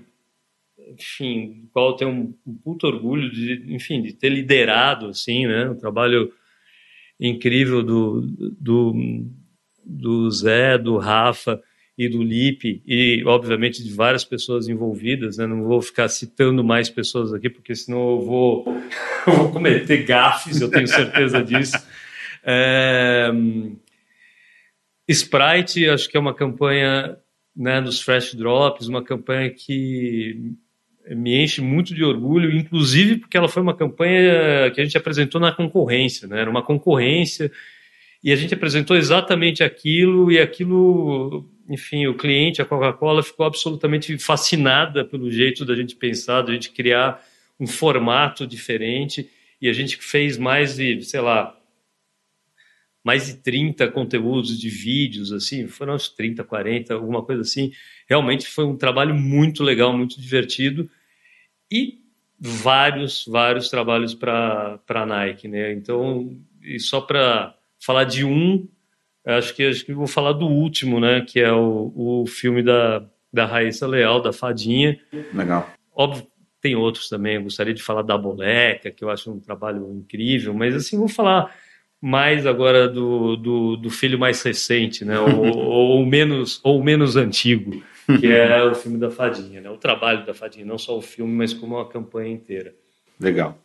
enfim, 0.98 1.60
do 1.62 1.68
qual 1.68 1.90
eu 1.90 1.96
tenho 1.96 2.10
um, 2.10 2.34
um 2.44 2.54
puto 2.56 2.88
orgulho 2.88 3.30
de, 3.30 3.72
enfim, 3.72 4.02
de 4.02 4.12
ter 4.12 4.30
liderado, 4.30 5.06
assim, 5.06 5.46
né? 5.46 5.70
Um 5.70 5.76
trabalho 5.76 6.32
incrível 7.20 7.84
do, 7.84 8.20
do, 8.60 8.94
do 9.84 10.30
Zé, 10.32 10.76
do 10.76 10.98
Rafa 10.98 11.62
e 11.96 12.08
do 12.08 12.22
Lipe 12.22 12.82
e, 12.84 13.22
obviamente, 13.24 13.82
de 13.82 13.90
várias 13.94 14.24
pessoas 14.24 14.68
envolvidas. 14.68 15.38
Né? 15.38 15.46
Não 15.46 15.62
vou 15.62 15.80
ficar 15.80 16.08
citando 16.08 16.62
mais 16.62 16.90
pessoas 16.90 17.32
aqui, 17.32 17.48
porque 17.48 17.74
senão 17.74 18.10
eu 18.10 18.20
vou, 18.20 18.64
eu 19.26 19.32
vou 19.32 19.52
cometer 19.52 20.04
gafes, 20.04 20.60
eu 20.60 20.68
tenho 20.68 20.88
certeza 20.88 21.42
disso. 21.42 21.76
É, 22.46 23.30
Sprite, 25.08 25.88
acho 25.88 26.08
que 26.08 26.16
é 26.16 26.20
uma 26.20 26.34
campanha 26.34 27.16
né, 27.54 27.80
dos 27.80 28.00
Fresh 28.00 28.34
Drops, 28.34 28.86
uma 28.86 29.02
campanha 29.02 29.50
que 29.50 30.54
me 31.10 31.42
enche 31.42 31.60
muito 31.60 31.94
de 31.94 32.04
orgulho, 32.04 32.56
inclusive 32.56 33.16
porque 33.16 33.36
ela 33.36 33.48
foi 33.48 33.62
uma 33.62 33.74
campanha 33.74 34.70
que 34.72 34.80
a 34.80 34.84
gente 34.84 34.96
apresentou 34.96 35.40
na 35.40 35.52
concorrência, 35.52 36.26
né? 36.26 36.40
era 36.40 36.50
uma 36.50 36.62
concorrência 36.62 37.50
e 38.22 38.32
a 38.32 38.36
gente 38.36 38.54
apresentou 38.54 38.96
exatamente 38.96 39.62
aquilo 39.62 40.32
e 40.32 40.38
aquilo 40.40 41.48
enfim, 41.68 42.06
o 42.06 42.14
cliente, 42.14 42.62
a 42.62 42.64
Coca-Cola, 42.64 43.22
ficou 43.22 43.44
absolutamente 43.44 44.16
fascinada 44.18 45.04
pelo 45.04 45.30
jeito 45.30 45.64
da 45.64 45.74
gente 45.74 45.96
pensar, 45.96 46.42
da 46.42 46.52
gente 46.52 46.70
criar 46.70 47.20
um 47.58 47.66
formato 47.66 48.46
diferente. 48.46 49.28
E 49.60 49.68
a 49.68 49.72
gente 49.72 49.96
fez 49.96 50.36
mais 50.36 50.76
de, 50.76 51.02
sei 51.02 51.20
lá, 51.20 51.55
mais 53.06 53.26
de 53.26 53.34
30 53.34 53.86
conteúdos 53.92 54.58
de 54.58 54.68
vídeos, 54.68 55.30
assim, 55.30 55.68
foram 55.68 55.94
uns 55.94 56.08
30, 56.08 56.42
40, 56.42 56.92
alguma 56.92 57.22
coisa 57.22 57.42
assim. 57.42 57.70
Realmente 58.08 58.48
foi 58.48 58.64
um 58.64 58.76
trabalho 58.76 59.14
muito 59.14 59.62
legal, 59.62 59.96
muito 59.96 60.20
divertido. 60.20 60.90
E 61.70 62.00
vários, 62.36 63.24
vários 63.24 63.70
trabalhos 63.70 64.12
para 64.12 64.80
a 64.88 65.06
Nike, 65.06 65.46
né? 65.46 65.72
Então, 65.72 66.36
e 66.60 66.80
só 66.80 67.00
para 67.00 67.54
falar 67.78 68.02
de 68.02 68.24
um, 68.24 68.66
acho 69.24 69.54
que 69.54 69.62
acho 69.62 69.86
que 69.86 69.94
vou 69.94 70.08
falar 70.08 70.32
do 70.32 70.48
último, 70.48 70.98
né? 70.98 71.20
Que 71.20 71.38
é 71.38 71.52
o, 71.52 71.92
o 71.94 72.26
filme 72.26 72.60
da, 72.60 73.08
da 73.32 73.46
Raíssa 73.46 73.86
Leal, 73.86 74.20
da 74.20 74.32
Fadinha. 74.32 74.98
Legal. 75.32 75.70
Óbvio, 75.94 76.26
tem 76.60 76.74
outros 76.74 77.08
também. 77.08 77.36
Eu 77.36 77.44
gostaria 77.44 77.72
de 77.72 77.84
falar 77.84 78.02
da 78.02 78.18
Boleca, 78.18 78.90
que 78.90 79.04
eu 79.04 79.10
acho 79.10 79.30
um 79.30 79.38
trabalho 79.38 79.92
incrível, 79.92 80.52
mas 80.52 80.74
assim, 80.74 80.98
vou 80.98 81.06
falar 81.06 81.54
mais 82.00 82.46
agora 82.46 82.88
do, 82.88 83.36
do, 83.36 83.76
do 83.76 83.90
filho 83.90 84.18
mais 84.18 84.42
recente, 84.42 85.04
né? 85.04 85.18
ou, 85.20 85.56
ou, 85.56 86.06
menos, 86.06 86.60
ou 86.62 86.82
menos 86.82 87.16
antigo, 87.16 87.82
que 88.20 88.26
é 88.26 88.62
o 88.62 88.74
filme 88.74 88.98
da 88.98 89.10
Fadinha, 89.10 89.60
né? 89.60 89.70
O 89.70 89.76
trabalho 89.76 90.24
da 90.24 90.34
Fadinha, 90.34 90.64
não 90.64 90.78
só 90.78 90.96
o 90.96 91.02
filme, 91.02 91.32
mas 91.32 91.52
como 91.52 91.78
a 91.78 91.88
campanha 91.88 92.32
inteira. 92.32 92.74
Legal. 93.18 93.58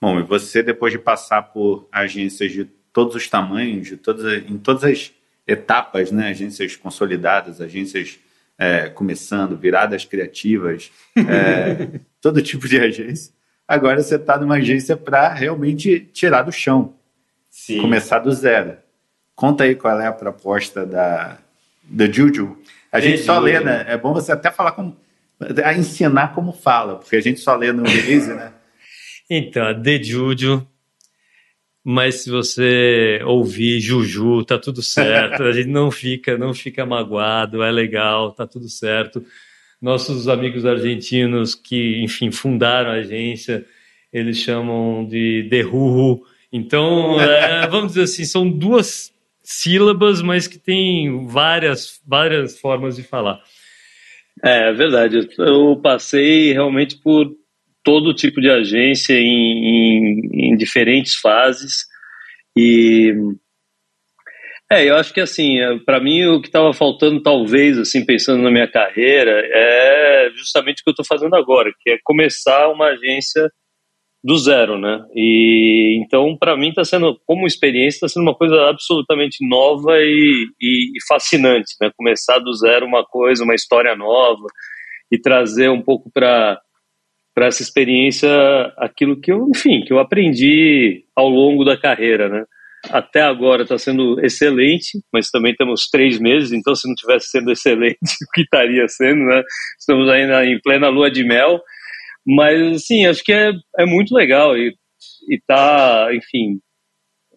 Bom, 0.00 0.18
e 0.18 0.22
você, 0.22 0.62
depois 0.62 0.92
de 0.92 0.98
passar 0.98 1.42
por 1.42 1.88
agências 1.92 2.50
de 2.50 2.64
todos 2.92 3.14
os 3.14 3.28
tamanhos, 3.28 3.86
de 3.86 3.96
todas, 3.96 4.42
em 4.50 4.58
todas 4.58 4.84
as 4.84 5.12
etapas, 5.46 6.10
né? 6.10 6.30
agências 6.30 6.76
consolidadas, 6.76 7.60
agências 7.60 8.18
é, 8.58 8.88
começando, 8.88 9.56
viradas 9.56 10.04
criativas, 10.04 10.90
é, 11.16 12.00
todo 12.20 12.42
tipo 12.42 12.68
de 12.68 12.78
agência. 12.78 13.32
Agora 13.66 14.02
você 14.02 14.16
está 14.16 14.38
numa 14.38 14.56
agência 14.56 14.96
para 14.96 15.32
realmente 15.32 16.00
tirar 16.12 16.42
do 16.42 16.52
chão, 16.52 16.94
Sim. 17.52 17.82
começar 17.82 18.18
do 18.20 18.32
zero. 18.32 18.78
Conta 19.36 19.64
aí 19.64 19.74
qual 19.74 20.00
é 20.00 20.06
a 20.06 20.12
proposta 20.12 20.86
da, 20.86 21.36
da 21.84 22.10
Juju. 22.10 22.56
A 22.90 22.98
gente 22.98 23.22
só 23.22 23.38
lê, 23.38 23.60
né? 23.60 23.84
É 23.86 23.96
bom 23.96 24.14
você 24.14 24.32
até 24.32 24.50
falar 24.50 24.72
como. 24.72 24.96
A 25.62 25.74
ensinar 25.74 26.34
como 26.34 26.52
fala, 26.52 26.96
porque 26.96 27.16
a 27.16 27.20
gente 27.20 27.40
só 27.40 27.54
lê 27.54 27.70
no 27.72 27.84
release, 27.84 28.32
né? 28.32 28.52
Então, 29.30 29.80
The 29.80 30.02
Juju. 30.02 30.66
Mas 31.84 32.16
se 32.16 32.30
você 32.30 33.20
ouvir 33.24 33.80
Juju, 33.80 34.44
tá 34.44 34.58
tudo 34.58 34.82
certo. 34.82 35.42
A 35.42 35.52
gente 35.52 35.68
não 35.68 35.90
fica, 35.90 36.36
não 36.36 36.52
fica 36.52 36.84
magoado, 36.84 37.62
é 37.62 37.70
legal, 37.70 38.32
tá 38.32 38.46
tudo 38.46 38.68
certo. 38.68 39.24
Nossos 39.80 40.28
amigos 40.28 40.66
argentinos 40.66 41.54
que, 41.54 42.02
enfim, 42.02 42.30
fundaram 42.30 42.90
a 42.90 42.94
agência, 42.94 43.64
eles 44.12 44.36
chamam 44.38 45.06
de 45.06 45.44
Derrujo. 45.48 46.22
Então, 46.52 47.18
é, 47.20 47.66
vamos 47.66 47.92
dizer 47.92 48.02
assim, 48.02 48.24
são 48.24 48.48
duas 48.48 49.12
sílabas, 49.42 50.20
mas 50.20 50.46
que 50.46 50.58
tem 50.58 51.26
várias, 51.26 52.00
várias 52.06 52.58
formas 52.58 52.96
de 52.96 53.02
falar. 53.02 53.40
É, 54.44 54.68
é 54.68 54.72
verdade. 54.72 55.28
Eu 55.38 55.80
passei 55.82 56.52
realmente 56.52 56.96
por 56.98 57.34
todo 57.82 58.14
tipo 58.14 58.40
de 58.40 58.50
agência 58.50 59.14
em, 59.14 59.24
em, 59.24 60.50
em 60.52 60.56
diferentes 60.56 61.16
fases 61.16 61.86
e 62.56 63.12
é, 64.70 64.88
eu 64.88 64.96
acho 64.96 65.12
que 65.12 65.20
assim, 65.20 65.58
é, 65.58 65.78
para 65.80 66.00
mim 66.00 66.24
o 66.26 66.40
que 66.40 66.48
estava 66.48 66.72
faltando 66.72 67.22
talvez 67.22 67.78
assim 67.78 68.04
pensando 68.04 68.42
na 68.42 68.50
minha 68.50 68.70
carreira 68.70 69.42
é 69.44 70.30
justamente 70.34 70.80
o 70.80 70.84
que 70.84 70.90
eu 70.90 70.92
estou 70.92 71.04
fazendo 71.04 71.34
agora, 71.34 71.72
que 71.80 71.90
é 71.90 71.98
começar 72.04 72.68
uma 72.68 72.86
agência 72.86 73.50
do 74.22 74.38
zero, 74.38 74.78
né? 74.78 75.04
E 75.14 76.00
então 76.00 76.36
para 76.38 76.56
mim 76.56 76.68
está 76.68 76.84
sendo 76.84 77.18
como 77.26 77.46
experiência 77.46 77.96
está 77.96 78.08
sendo 78.08 78.22
uma 78.22 78.34
coisa 78.34 78.68
absolutamente 78.68 79.46
nova 79.46 79.96
e, 79.98 80.46
e, 80.60 80.92
e 80.96 81.06
fascinante, 81.08 81.74
né? 81.80 81.90
Começar 81.96 82.38
do 82.38 82.52
zero 82.54 82.86
uma 82.86 83.04
coisa, 83.04 83.42
uma 83.42 83.54
história 83.54 83.96
nova 83.96 84.46
e 85.10 85.18
trazer 85.18 85.68
um 85.70 85.82
pouco 85.82 86.10
para 86.12 86.60
para 87.34 87.46
essa 87.46 87.62
experiência 87.62 88.30
aquilo 88.76 89.18
que 89.18 89.32
eu, 89.32 89.48
enfim, 89.48 89.80
que 89.80 89.92
eu 89.92 89.98
aprendi 89.98 91.04
ao 91.16 91.28
longo 91.28 91.64
da 91.64 91.78
carreira, 91.78 92.28
né? 92.28 92.44
Até 92.90 93.22
agora 93.22 93.62
está 93.62 93.78
sendo 93.78 94.20
excelente, 94.24 95.00
mas 95.12 95.30
também 95.30 95.54
temos 95.54 95.88
três 95.88 96.18
meses, 96.18 96.52
então 96.52 96.74
se 96.74 96.86
não 96.86 96.94
tivesse 96.94 97.28
sendo 97.28 97.50
excelente, 97.52 97.96
o 97.96 98.32
que 98.34 98.42
estaria 98.42 98.86
sendo, 98.86 99.24
né? 99.24 99.42
Estamos 99.78 100.08
ainda 100.10 100.44
em 100.44 100.60
plena 100.60 100.88
lua 100.88 101.10
de 101.10 101.24
mel, 101.24 101.60
mas 102.26 102.76
assim, 102.76 103.06
acho 103.06 103.22
que 103.24 103.32
é, 103.32 103.52
é 103.78 103.86
muito 103.86 104.14
legal 104.14 104.56
e, 104.56 104.74
e 105.28 105.40
tá, 105.46 106.08
enfim, 106.12 106.60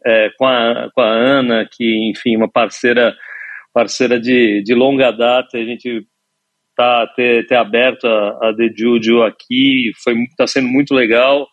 é, 0.06 0.30
com, 0.38 0.46
a, 0.46 0.90
com 0.94 1.02
a 1.02 1.10
Ana, 1.10 1.68
que, 1.72 2.12
enfim, 2.12 2.36
uma 2.36 2.50
parceira 2.50 3.16
parceira 3.74 4.18
de, 4.18 4.64
de 4.64 4.74
longa 4.74 5.12
data, 5.12 5.58
a 5.58 5.66
gente 5.66 6.08
tá, 6.78 7.06
ter, 7.14 7.46
ter 7.46 7.56
aberto 7.56 8.06
a, 8.06 8.50
a 8.50 8.56
The 8.56 8.70
Juju 8.74 9.22
aqui, 9.22 9.92
foi 10.02 10.14
está 10.24 10.48
sendo 10.48 10.70
muito 10.70 10.94
legal. 10.94 11.46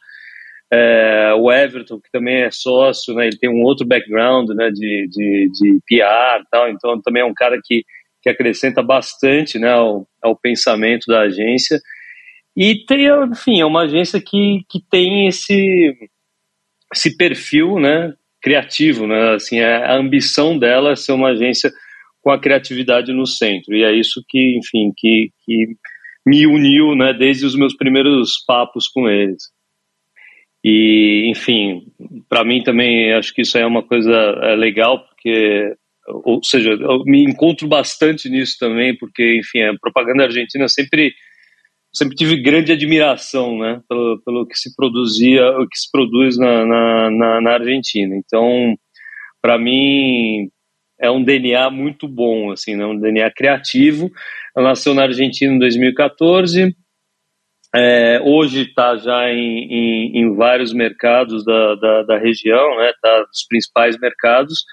É, 0.73 1.35
o 1.37 1.51
Everton, 1.51 2.01
que 2.01 2.11
também 2.13 2.43
é 2.43 2.51
sócio, 2.51 3.13
né, 3.15 3.27
ele 3.27 3.37
tem 3.37 3.51
um 3.51 3.63
outro 3.63 3.87
background 3.87 4.49
né, 4.51 4.71
de, 4.71 5.09
de, 5.11 5.51
de 5.53 5.79
PR 5.87 6.45
tal, 6.51 6.69
então 6.71 7.01
também 7.03 7.23
é 7.23 7.27
um 7.27 7.35
cara 7.35 7.59
que, 7.63 7.83
que 8.23 8.31
acrescenta 8.31 8.83
bastante 8.83 9.59
né, 9.59 9.71
ao, 9.71 10.07
ao 10.23 10.39
pensamento 10.39 11.07
da 11.09 11.23
agência. 11.23 11.79
E 12.57 12.85
tem, 12.87 13.07
enfim, 13.31 13.61
é 13.61 13.65
uma 13.65 13.83
agência 13.83 14.21
que, 14.21 14.63
que 14.69 14.79
tem 14.91 15.27
esse, 15.27 15.95
esse 16.95 17.17
perfil 17.17 17.79
né, 17.79 18.13
criativo, 18.43 19.07
né, 19.07 19.35
assim, 19.35 19.59
é, 19.59 19.77
a 19.77 19.97
ambição 19.97 20.59
dela 20.59 20.93
é 20.93 20.97
ser 20.97 21.13
uma 21.13 21.31
agência 21.31 21.73
com 22.21 22.31
a 22.31 22.39
criatividade 22.39 23.13
no 23.13 23.27
centro. 23.27 23.75
E 23.75 23.83
é 23.83 23.93
isso 23.93 24.23
que, 24.29 24.59
enfim, 24.59 24.93
que, 24.97 25.31
que 25.45 25.67
me 26.27 26.47
uniu, 26.47 26.95
né, 26.95 27.13
desde 27.15 27.47
os 27.47 27.57
meus 27.57 27.75
primeiros 27.75 28.45
papos 28.47 28.87
com 28.87 29.09
eles. 29.09 29.45
E, 30.65 31.29
enfim, 31.29 31.83
para 32.29 32.45
mim 32.45 32.63
também 32.63 33.13
acho 33.15 33.35
que 33.35 33.43
isso 33.43 33.59
é 33.59 33.67
uma 33.67 33.83
coisa 33.83 34.13
é, 34.43 34.55
legal, 34.55 35.05
porque, 35.07 35.75
ou 36.07 36.41
seja, 36.45 36.71
eu 36.71 37.03
me 37.05 37.25
encontro 37.25 37.67
bastante 37.67 38.29
nisso 38.29 38.57
também, 38.61 38.97
porque, 38.97 39.39
enfim, 39.39 39.63
a 39.63 39.75
propaganda 39.81 40.25
argentina 40.25 40.69
sempre 40.69 41.13
sempre 41.93 42.17
tive 42.17 42.43
grande 42.43 42.73
admiração, 42.73 43.59
né, 43.59 43.81
pelo, 43.89 44.23
pelo 44.25 44.47
que 44.47 44.57
se 44.57 44.75
produzia, 44.75 45.47
o 45.59 45.69
que 45.69 45.79
se 45.79 45.91
produz 45.91 46.39
na, 46.39 46.65
na, 46.65 47.11
na, 47.11 47.41
na 47.41 47.51
Argentina. 47.53 48.17
Então, 48.17 48.75
para 49.41 49.59
mim, 49.59 50.49
é 51.01 51.11
um 51.11 51.23
DNA 51.23 51.69
muito 51.69 52.07
bom, 52.07 52.53
assim, 52.53 52.77
né? 52.77 52.87
um 52.87 52.99
DNA 52.99 53.29
criativo. 53.33 54.09
Ela 54.57 54.69
nasceu 54.69 54.95
na 54.95 55.03
Argentina 55.03 55.53
em 55.53 55.59
2014. 55.59 56.75
É, 57.75 58.21
hoje 58.23 58.63
está 58.63 58.97
já 58.97 59.31
em, 59.31 59.65
em, 59.65 60.19
em, 60.19 60.37
vários 60.37 60.73
mercados 60.73 61.45
da, 61.45 61.75
da, 61.75 62.03
da 62.03 62.19
região, 62.19 62.77
né? 62.77 62.93
Tá 63.03 63.25
nos 63.27 63.45
principais 63.49 63.99
mercados. 63.99 64.65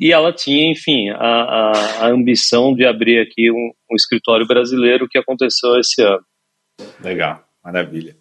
E 0.00 0.12
ela 0.12 0.32
tinha, 0.32 0.72
enfim, 0.72 1.10
a, 1.10 1.16
a, 1.18 1.72
a 2.00 2.08
ambição 2.08 2.74
de 2.74 2.84
abrir 2.84 3.20
aqui 3.20 3.50
um, 3.50 3.70
um, 3.90 3.94
escritório 3.94 4.46
brasileiro 4.46 5.08
que 5.08 5.18
aconteceu 5.18 5.78
esse 5.78 6.02
ano. 6.02 6.24
Legal, 7.00 7.48
maravilha. 7.62 8.16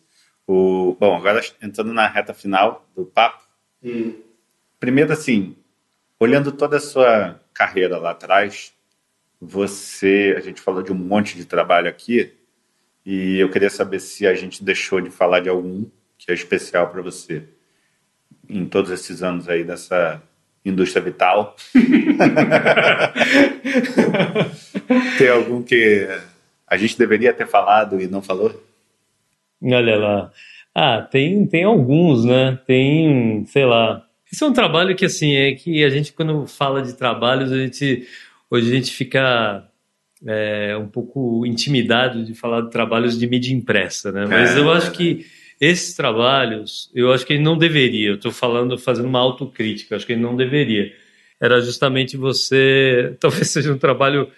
O, 0.47 0.95
bom, 0.99 1.15
agora 1.15 1.41
entrando 1.61 1.93
na 1.93 2.07
reta 2.07 2.33
final 2.33 2.87
do 2.95 3.05
papo. 3.05 3.43
Hum. 3.83 4.21
Primeiro, 4.79 5.11
assim, 5.11 5.55
olhando 6.19 6.51
toda 6.51 6.77
a 6.77 6.81
sua 6.81 7.39
carreira 7.53 7.97
lá 7.97 8.11
atrás, 8.11 8.73
você, 9.41 10.35
a 10.37 10.41
gente 10.41 10.61
falou 10.61 10.83
de 10.83 10.91
um 10.91 10.95
monte 10.95 11.35
de 11.35 11.45
trabalho 11.45 11.89
aqui, 11.89 12.33
e 13.05 13.39
eu 13.39 13.49
queria 13.49 13.69
saber 13.69 13.99
se 13.99 14.25
a 14.25 14.33
gente 14.33 14.63
deixou 14.63 14.99
de 14.99 15.09
falar 15.09 15.39
de 15.39 15.49
algum 15.49 15.85
que 16.17 16.31
é 16.31 16.33
especial 16.33 16.89
para 16.89 17.01
você 17.01 17.43
em 18.47 18.65
todos 18.65 18.91
esses 18.91 19.21
anos 19.21 19.49
aí 19.49 19.63
dessa 19.63 20.21
indústria 20.63 21.03
vital. 21.03 21.55
Tem 25.17 25.29
algum 25.29 25.61
que 25.61 26.07
a 26.67 26.77
gente 26.77 26.97
deveria 26.97 27.33
ter 27.33 27.47
falado 27.47 28.01
e 28.01 28.07
não 28.07 28.21
falou? 28.21 28.63
Olha 29.61 29.97
lá. 29.97 30.31
Ah, 30.73 31.01
tem, 31.01 31.45
tem 31.47 31.63
alguns, 31.63 32.25
né? 32.25 32.59
Tem, 32.65 33.45
sei 33.45 33.65
lá, 33.65 34.05
esse 34.31 34.43
é 34.43 34.47
um 34.47 34.53
trabalho 34.53 34.95
que, 34.95 35.05
assim, 35.05 35.33
é 35.35 35.53
que 35.53 35.83
a 35.83 35.89
gente, 35.89 36.11
quando 36.11 36.45
fala 36.45 36.81
de 36.81 36.93
trabalhos, 36.93 37.51
a 37.51 37.57
gente, 37.57 38.05
hoje 38.49 38.69
a 38.69 38.75
gente 38.75 38.91
fica 38.91 39.65
é, 40.25 40.75
um 40.75 40.87
pouco 40.87 41.45
intimidado 41.45 42.25
de 42.25 42.33
falar 42.33 42.61
de 42.61 42.71
trabalhos 42.71 43.17
de 43.17 43.27
mídia 43.27 43.53
impressa, 43.53 44.11
né? 44.11 44.25
Mas 44.25 44.55
é, 44.55 44.59
eu 44.59 44.69
acho 44.71 44.91
que 44.91 45.25
esses 45.61 45.95
trabalhos, 45.95 46.91
eu 46.93 47.13
acho 47.13 47.25
que 47.25 47.33
ele 47.33 47.43
não 47.43 47.57
deveria. 47.57 48.09
Eu 48.09 48.15
estou 48.15 48.31
falando, 48.31 48.77
fazendo 48.77 49.07
uma 49.07 49.19
autocrítica, 49.19 49.95
acho 49.95 50.05
que 50.05 50.11
ele 50.11 50.21
não 50.21 50.35
deveria. 50.35 50.91
Era 51.39 51.61
justamente 51.61 52.17
você, 52.17 53.15
talvez 53.21 53.49
seja 53.49 53.71
um 53.71 53.77
trabalho 53.77 54.29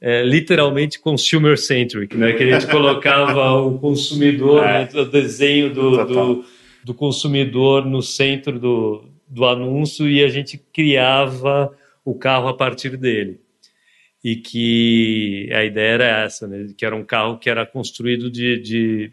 é, 0.00 0.22
literalmente 0.22 0.98
consumer 0.98 1.58
centric, 1.58 2.16
né? 2.16 2.32
Que 2.32 2.44
a 2.44 2.58
gente 2.58 2.70
colocava 2.70 3.52
o 3.60 3.78
consumidor, 3.78 4.64
é. 4.64 4.84
né? 4.84 5.00
o 5.00 5.04
desenho 5.04 5.72
do, 5.72 6.04
do, 6.06 6.44
do, 6.84 6.94
consumidor 6.94 7.84
no 7.84 8.00
centro 8.00 8.58
do, 8.58 9.04
do 9.28 9.44
anúncio 9.44 10.08
e 10.08 10.24
a 10.24 10.28
gente 10.28 10.56
criava 10.72 11.70
o 12.02 12.14
carro 12.14 12.48
a 12.48 12.54
partir 12.54 12.96
dele. 12.96 13.40
E 14.24 14.36
que 14.36 15.50
a 15.52 15.64
ideia 15.64 15.94
era 15.94 16.24
essa, 16.24 16.46
né? 16.48 16.72
Que 16.76 16.86
era 16.86 16.96
um 16.96 17.04
carro 17.04 17.38
que 17.38 17.50
era 17.50 17.66
construído 17.66 18.30
de, 18.30 18.58
de, 18.58 19.12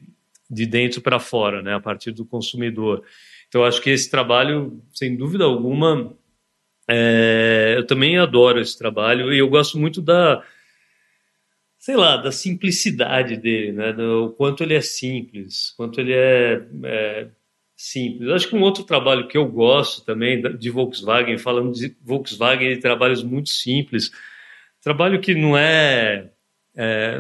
de 0.50 0.66
dentro 0.66 1.02
para 1.02 1.20
fora, 1.20 1.62
né? 1.62 1.76
A 1.76 1.80
partir 1.82 2.12
do 2.12 2.26
consumidor. 2.26 3.04
Então, 3.50 3.64
acho 3.64 3.82
que 3.82 3.90
esse 3.90 4.10
trabalho, 4.10 4.82
sem 4.94 5.16
dúvida 5.16 5.46
alguma, 5.46 6.14
é, 6.90 7.76
eu 7.78 7.86
também 7.86 8.18
adoro 8.18 8.60
esse 8.60 8.78
trabalho 8.78 9.34
e 9.34 9.38
eu 9.38 9.48
gosto 9.50 9.78
muito 9.78 10.02
da, 10.02 10.44
sei 11.78 11.96
lá, 11.96 12.18
da 12.18 12.32
simplicidade 12.32 13.38
dele, 13.38 13.72
né? 13.72 13.94
Do 13.94 14.34
quanto 14.38 14.64
ele 14.64 14.76
é 14.76 14.82
simples, 14.82 15.74
quanto 15.78 16.00
ele 16.02 16.14
é, 16.14 16.62
é 16.84 17.28
simples. 17.76 18.30
Acho 18.30 18.50
que 18.50 18.56
um 18.56 18.62
outro 18.62 18.84
trabalho 18.84 19.28
que 19.28 19.38
eu 19.38 19.48
gosto 19.48 20.04
também 20.04 20.42
de 20.42 20.70
Volkswagen, 20.70 21.38
falando 21.38 21.72
de 21.74 21.96
Volkswagen, 22.04 22.70
de 22.74 22.82
trabalhos 22.82 23.24
muito 23.24 23.50
simples, 23.50 24.12
trabalho 24.82 25.22
que 25.22 25.36
não 25.36 25.58
é, 25.58 26.30
é, 26.76 27.20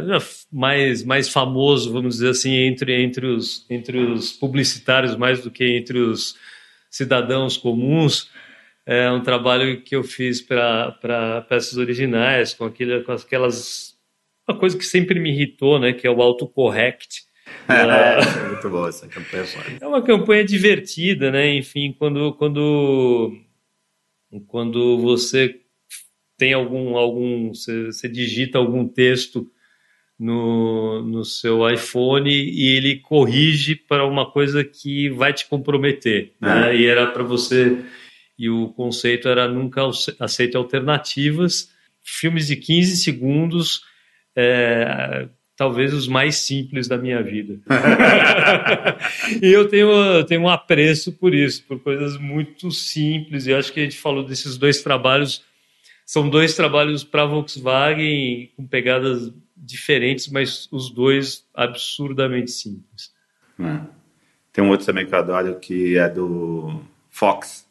mais 0.51 1.03
mais 1.03 1.29
famoso, 1.29 1.91
vamos 1.93 2.15
dizer 2.15 2.29
assim, 2.29 2.53
entre 2.53 3.01
entre 3.01 3.27
os 3.27 3.65
entre 3.69 3.97
os 3.99 4.31
publicitários 4.31 5.15
mais 5.15 5.41
do 5.41 5.51
que 5.51 5.65
entre 5.65 5.99
os 5.99 6.35
cidadãos 6.89 7.57
comuns. 7.57 8.29
É 8.85 9.11
um 9.11 9.21
trabalho 9.21 9.81
que 9.81 9.95
eu 9.95 10.03
fiz 10.03 10.41
para 10.41 11.45
peças 11.49 11.77
originais, 11.77 12.53
com, 12.53 12.63
aquele, 12.63 13.01
com 13.03 13.11
aquelas 13.11 13.96
uma 14.47 14.57
coisa 14.57 14.77
que 14.77 14.85
sempre 14.85 15.19
me 15.19 15.31
irritou, 15.31 15.79
né, 15.79 15.93
que 15.93 16.07
é 16.07 16.11
o 16.11 16.21
autocorrect. 16.21 17.25
É, 17.69 18.19
é 18.19 18.47
muito 18.49 18.69
boa 18.69 18.89
essa 18.89 19.07
campanha. 19.07 19.45
É 19.79 19.87
uma 19.87 20.01
campanha 20.01 20.43
divertida, 20.43 21.31
né? 21.31 21.53
Enfim, 21.53 21.95
quando 21.97 22.33
quando 22.33 23.37
quando 24.47 24.97
você 24.99 25.61
tem 26.37 26.53
algum 26.53 26.97
algum 26.97 27.53
você, 27.53 27.85
você 27.85 28.09
digita 28.09 28.57
algum 28.57 28.85
texto 28.85 29.49
no, 30.19 31.01
no 31.03 31.23
seu 31.23 31.69
iPhone 31.69 32.29
e 32.29 32.75
ele 32.75 32.99
corrige 32.99 33.75
para 33.75 34.05
uma 34.05 34.29
coisa 34.29 34.63
que 34.63 35.09
vai 35.09 35.33
te 35.33 35.47
comprometer, 35.47 36.33
né? 36.41 36.71
É. 36.71 36.77
E 36.77 36.85
era 36.85 37.07
para 37.07 37.23
você 37.23 37.83
e 38.37 38.49
o 38.49 38.69
conceito 38.69 39.27
era 39.27 39.47
nunca 39.47 39.81
aceite 40.19 40.55
alternativas. 40.55 41.71
Filmes 42.03 42.47
de 42.47 42.55
15 42.55 42.97
segundos 42.97 43.81
é, 44.39 45.27
talvez 45.55 45.91
os 45.91 46.07
mais 46.07 46.35
simples 46.35 46.87
da 46.87 46.95
minha 46.95 47.23
vida. 47.23 47.59
e 49.41 49.47
eu 49.47 49.67
tenho, 49.67 49.89
eu 49.89 50.23
tenho 50.23 50.41
um 50.41 50.49
apreço 50.49 51.11
por 51.11 51.33
isso, 51.33 51.63
por 51.63 51.79
coisas 51.79 52.17
muito 52.17 52.69
simples. 52.69 53.47
E 53.47 53.53
acho 53.53 53.73
que 53.73 53.79
a 53.79 53.83
gente 53.83 53.97
falou 53.97 54.23
desses 54.23 54.55
dois 54.55 54.83
trabalhos. 54.83 55.43
São 56.05 56.29
dois 56.29 56.55
trabalhos 56.55 57.03
para 57.03 57.25
Volkswagen 57.25 58.51
com 58.55 58.65
pegadas 58.67 59.33
diferentes, 59.57 60.27
mas 60.27 60.69
os 60.71 60.91
dois 60.91 61.43
absurdamente 61.53 62.51
simples. 62.51 63.11
É. 63.59 63.79
Tem 64.53 64.63
um 64.63 64.69
outro 64.69 64.85
também 64.85 65.05
que 65.05 65.13
eu 65.13 65.19
adoro 65.19 65.59
que 65.59 65.97
é 65.97 66.07
do 66.07 66.81
Fox, 67.09 67.66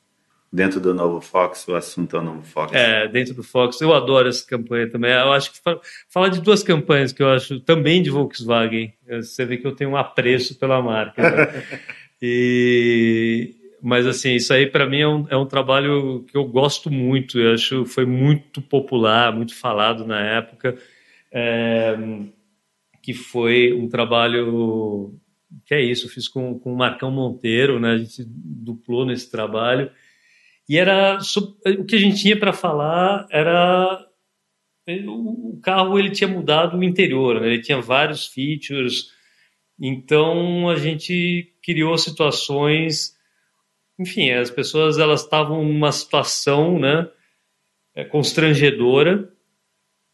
dentro 0.56 0.80
do 0.80 0.94
novo 0.94 1.20
Fox, 1.20 1.68
o 1.68 1.74
assunto 1.74 2.16
é 2.16 2.18
o 2.18 2.22
novo 2.22 2.42
Fox. 2.42 2.72
É, 2.72 3.06
dentro 3.06 3.34
do 3.34 3.42
Fox. 3.42 3.78
Eu 3.78 3.92
adoro 3.92 4.26
essa 4.26 4.44
campanha 4.44 4.88
também. 4.88 5.12
Eu 5.12 5.32
acho 5.32 5.52
que 5.52 5.60
falar 6.08 6.30
de 6.30 6.40
duas 6.40 6.62
campanhas 6.62 7.12
que 7.12 7.22
eu 7.22 7.28
acho 7.28 7.60
também 7.60 8.02
de 8.02 8.08
Volkswagen. 8.08 8.94
Você 9.06 9.44
vê 9.44 9.58
que 9.58 9.66
eu 9.66 9.76
tenho 9.76 9.90
um 9.90 9.96
apreço 9.96 10.58
pela 10.58 10.80
marca. 10.80 11.22
Né? 11.22 11.62
e 12.22 13.54
mas 13.82 14.06
assim, 14.06 14.34
isso 14.34 14.52
aí 14.54 14.66
para 14.66 14.86
mim 14.86 15.00
é 15.00 15.06
um, 15.06 15.26
é 15.28 15.36
um 15.36 15.44
trabalho 15.44 16.24
que 16.26 16.36
eu 16.36 16.44
gosto 16.44 16.90
muito. 16.90 17.38
Eu 17.38 17.52
acho 17.52 17.84
foi 17.84 18.06
muito 18.06 18.62
popular, 18.62 19.32
muito 19.32 19.54
falado 19.54 20.06
na 20.06 20.20
época. 20.20 20.74
É, 21.30 21.98
que 23.02 23.12
foi 23.12 23.74
um 23.74 23.88
trabalho 23.90 25.14
que 25.66 25.74
é 25.74 25.82
isso, 25.82 26.06
eu 26.06 26.10
fiz 26.10 26.26
com, 26.26 26.58
com 26.58 26.72
o 26.72 26.76
Marcão 26.76 27.10
Monteiro, 27.10 27.78
né? 27.78 27.92
A 27.92 27.98
gente 27.98 28.24
duplou 28.26 29.04
nesse 29.04 29.30
trabalho 29.30 29.90
e 30.68 30.76
era 30.76 31.18
o 31.78 31.84
que 31.84 31.96
a 31.96 31.98
gente 31.98 32.20
tinha 32.20 32.38
para 32.38 32.52
falar 32.52 33.26
era 33.30 34.04
o 35.06 35.58
carro 35.62 35.98
ele 35.98 36.10
tinha 36.10 36.28
mudado 36.28 36.78
o 36.78 36.84
interior, 36.84 37.40
né? 37.40 37.48
ele 37.48 37.62
tinha 37.62 37.80
vários 37.80 38.26
features, 38.26 39.10
então 39.80 40.68
a 40.68 40.76
gente 40.76 41.52
criou 41.62 41.98
situações, 41.98 43.16
enfim, 43.98 44.30
as 44.30 44.50
pessoas 44.50 44.98
elas 44.98 45.22
estavam 45.22 45.64
numa 45.64 45.90
situação, 45.90 46.78
né, 46.78 47.08
é, 47.94 48.04
constrangedora, 48.04 49.28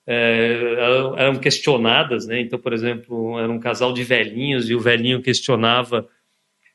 é, 0.07 0.75
eram 1.17 1.39
questionadas, 1.39 2.27
né? 2.27 2.41
Então, 2.41 2.59
por 2.59 2.73
exemplo, 2.73 3.39
era 3.39 3.51
um 3.51 3.61
casal 3.61 3.93
de 3.93 4.03
velhinhos 4.03 4.69
e 4.69 4.75
o 4.75 4.81
velhinho 4.81 5.23
questionava 5.23 6.09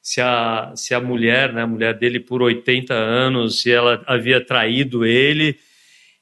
se 0.07 0.21
a, 0.21 0.71
se 0.73 0.93
a 0.93 1.01
mulher, 1.01 1.51
né, 1.51 1.63
a 1.63 1.67
mulher 1.67 1.93
dele 1.93 2.17
por 2.17 2.41
80 2.41 2.93
anos, 2.93 3.61
se 3.61 3.69
ela 3.69 4.01
havia 4.07 4.39
traído 4.39 5.05
ele, 5.05 5.59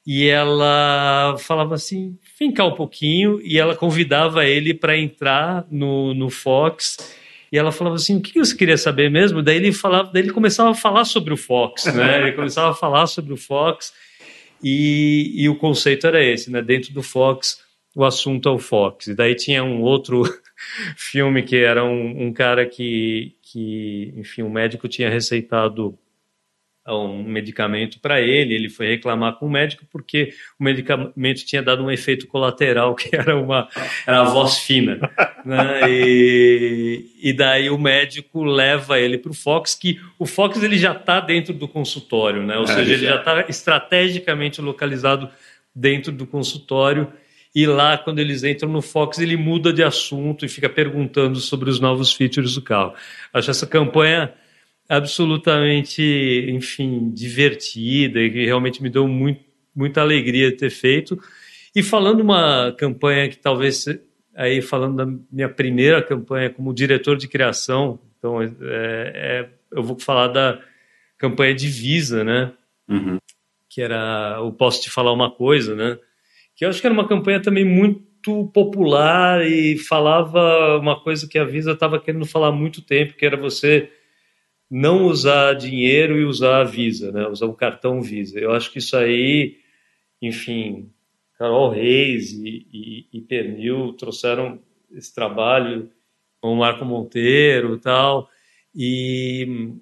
e 0.04 0.26
ela 0.26 1.36
falava 1.38 1.76
assim, 1.76 2.18
vem 2.36 2.50
cá 2.50 2.64
um 2.64 2.74
pouquinho, 2.74 3.40
e 3.40 3.60
ela 3.60 3.76
convidava 3.76 4.44
ele 4.44 4.74
para 4.74 4.98
entrar 4.98 5.64
no, 5.70 6.12
no 6.14 6.28
Fox, 6.30 6.96
e 7.52 7.56
ela 7.56 7.70
falava 7.70 7.94
assim, 7.94 8.16
o 8.16 8.20
que 8.20 8.40
você 8.40 8.56
queria 8.56 8.76
saber 8.76 9.08
mesmo? 9.08 9.40
Daí 9.40 9.54
ele 9.54 9.70
falava, 9.72 10.10
daí 10.12 10.24
ele 10.24 10.32
começava 10.32 10.70
a 10.70 10.74
falar 10.74 11.04
sobre 11.04 11.32
o 11.32 11.36
Fox, 11.36 11.84
né? 11.94 12.22
Ele 12.26 12.32
começava 12.32 12.72
a 12.72 12.74
falar 12.74 13.06
sobre 13.06 13.32
o 13.32 13.36
Fox, 13.36 13.92
e, 14.60 15.30
e 15.32 15.48
o 15.48 15.54
conceito 15.54 16.08
era 16.08 16.20
esse, 16.20 16.50
né? 16.50 16.60
Dentro 16.60 16.92
do 16.92 17.04
Fox, 17.04 17.60
o 17.94 18.04
assunto 18.04 18.48
é 18.48 18.52
o 18.52 18.58
Fox. 18.58 19.06
E 19.06 19.14
daí 19.14 19.36
tinha 19.36 19.62
um 19.62 19.80
outro 19.80 20.24
filme 20.98 21.44
que 21.44 21.54
era 21.54 21.84
um, 21.84 22.26
um 22.26 22.32
cara 22.32 22.66
que, 22.66 23.35
que, 23.52 24.12
enfim, 24.16 24.42
o 24.42 24.50
médico 24.50 24.88
tinha 24.88 25.08
receitado 25.08 25.96
um 26.88 27.24
medicamento 27.24 27.98
para 27.98 28.20
ele, 28.20 28.54
ele 28.54 28.68
foi 28.68 28.86
reclamar 28.86 29.34
com 29.34 29.46
o 29.46 29.50
médico 29.50 29.84
porque 29.90 30.32
o 30.58 30.62
medicamento 30.62 31.44
tinha 31.44 31.60
dado 31.60 31.84
um 31.84 31.90
efeito 31.90 32.28
colateral 32.28 32.94
que 32.96 33.14
era 33.14 33.36
uma 33.36 33.68
era 34.06 34.20
a 34.20 34.24
voz 34.24 34.58
fina, 34.58 34.98
né? 35.44 35.80
e, 35.88 37.10
e 37.20 37.32
daí 37.32 37.70
o 37.70 37.78
médico 37.78 38.44
leva 38.44 39.00
ele 39.00 39.18
para 39.18 39.32
o 39.32 39.34
Fox 39.34 39.74
que 39.74 40.00
o 40.16 40.26
Fox 40.26 40.62
ele 40.62 40.78
já 40.78 40.92
está 40.92 41.18
dentro 41.18 41.52
do 41.52 41.66
consultório, 41.66 42.44
né? 42.44 42.56
Ou 42.56 42.64
é, 42.64 42.68
seja, 42.68 42.92
ele 42.92 43.04
já 43.04 43.16
está 43.16 43.46
estrategicamente 43.48 44.60
localizado 44.60 45.28
dentro 45.74 46.12
do 46.12 46.26
consultório 46.26 47.12
e 47.56 47.64
lá, 47.64 47.96
quando 47.96 48.18
eles 48.18 48.44
entram 48.44 48.70
no 48.70 48.82
Fox, 48.82 49.18
ele 49.18 49.34
muda 49.34 49.72
de 49.72 49.82
assunto 49.82 50.44
e 50.44 50.48
fica 50.48 50.68
perguntando 50.68 51.40
sobre 51.40 51.70
os 51.70 51.80
novos 51.80 52.12
features 52.12 52.54
do 52.54 52.60
carro. 52.60 52.92
Acho 53.32 53.50
essa 53.50 53.66
campanha 53.66 54.30
absolutamente, 54.86 56.02
enfim, 56.50 57.10
divertida 57.14 58.20
e 58.20 58.30
que 58.30 58.44
realmente 58.44 58.82
me 58.82 58.90
deu 58.90 59.08
muito, 59.08 59.40
muita 59.74 60.02
alegria 60.02 60.54
ter 60.54 60.68
feito. 60.68 61.18
E 61.74 61.82
falando 61.82 62.20
uma 62.20 62.74
campanha 62.76 63.26
que 63.26 63.38
talvez, 63.38 63.86
aí 64.34 64.60
falando 64.60 64.96
da 64.96 65.06
minha 65.32 65.48
primeira 65.48 66.02
campanha 66.02 66.50
como 66.50 66.74
diretor 66.74 67.16
de 67.16 67.26
criação, 67.26 67.98
então 68.18 68.42
é, 68.42 68.50
é, 68.60 69.48
eu 69.72 69.82
vou 69.82 69.98
falar 69.98 70.28
da 70.28 70.60
campanha 71.16 71.54
de 71.54 71.68
Visa, 71.68 72.22
né? 72.22 72.52
Uhum. 72.86 73.16
Que 73.66 73.80
era 73.80 74.42
o 74.42 74.52
Posso 74.52 74.82
Te 74.82 74.90
Falar 74.90 75.14
Uma 75.14 75.30
Coisa, 75.30 75.74
né? 75.74 75.98
Que 76.56 76.64
eu 76.64 76.70
acho 76.70 76.80
que 76.80 76.86
era 76.86 76.94
uma 76.94 77.06
campanha 77.06 77.40
também 77.40 77.64
muito 77.64 78.50
popular 78.52 79.46
e 79.46 79.76
falava 79.76 80.78
uma 80.78 80.98
coisa 80.98 81.28
que 81.28 81.38
a 81.38 81.44
Visa 81.44 81.72
estava 81.72 82.00
querendo 82.00 82.24
falar 82.24 82.48
há 82.48 82.52
muito 82.52 82.82
tempo, 82.82 83.14
que 83.14 83.26
era 83.26 83.36
você 83.36 83.90
não 84.68 85.04
usar 85.06 85.52
dinheiro 85.52 86.18
e 86.18 86.24
usar 86.24 86.62
a 86.62 86.64
Visa, 86.64 87.12
né? 87.12 87.28
usar 87.28 87.46
o 87.46 87.54
cartão 87.54 88.00
Visa. 88.00 88.40
Eu 88.40 88.52
acho 88.52 88.72
que 88.72 88.78
isso 88.78 88.96
aí, 88.96 89.58
enfim, 90.20 90.90
Carol 91.38 91.68
Reis 91.68 92.32
e, 92.32 92.66
e, 92.72 93.06
e 93.12 93.20
Pernil 93.20 93.92
trouxeram 93.92 94.58
esse 94.90 95.14
trabalho 95.14 95.90
com 96.40 96.52
o 96.52 96.56
Marco 96.56 96.84
Monteiro 96.84 97.74
e 97.74 97.80
tal, 97.80 98.28
e 98.74 99.76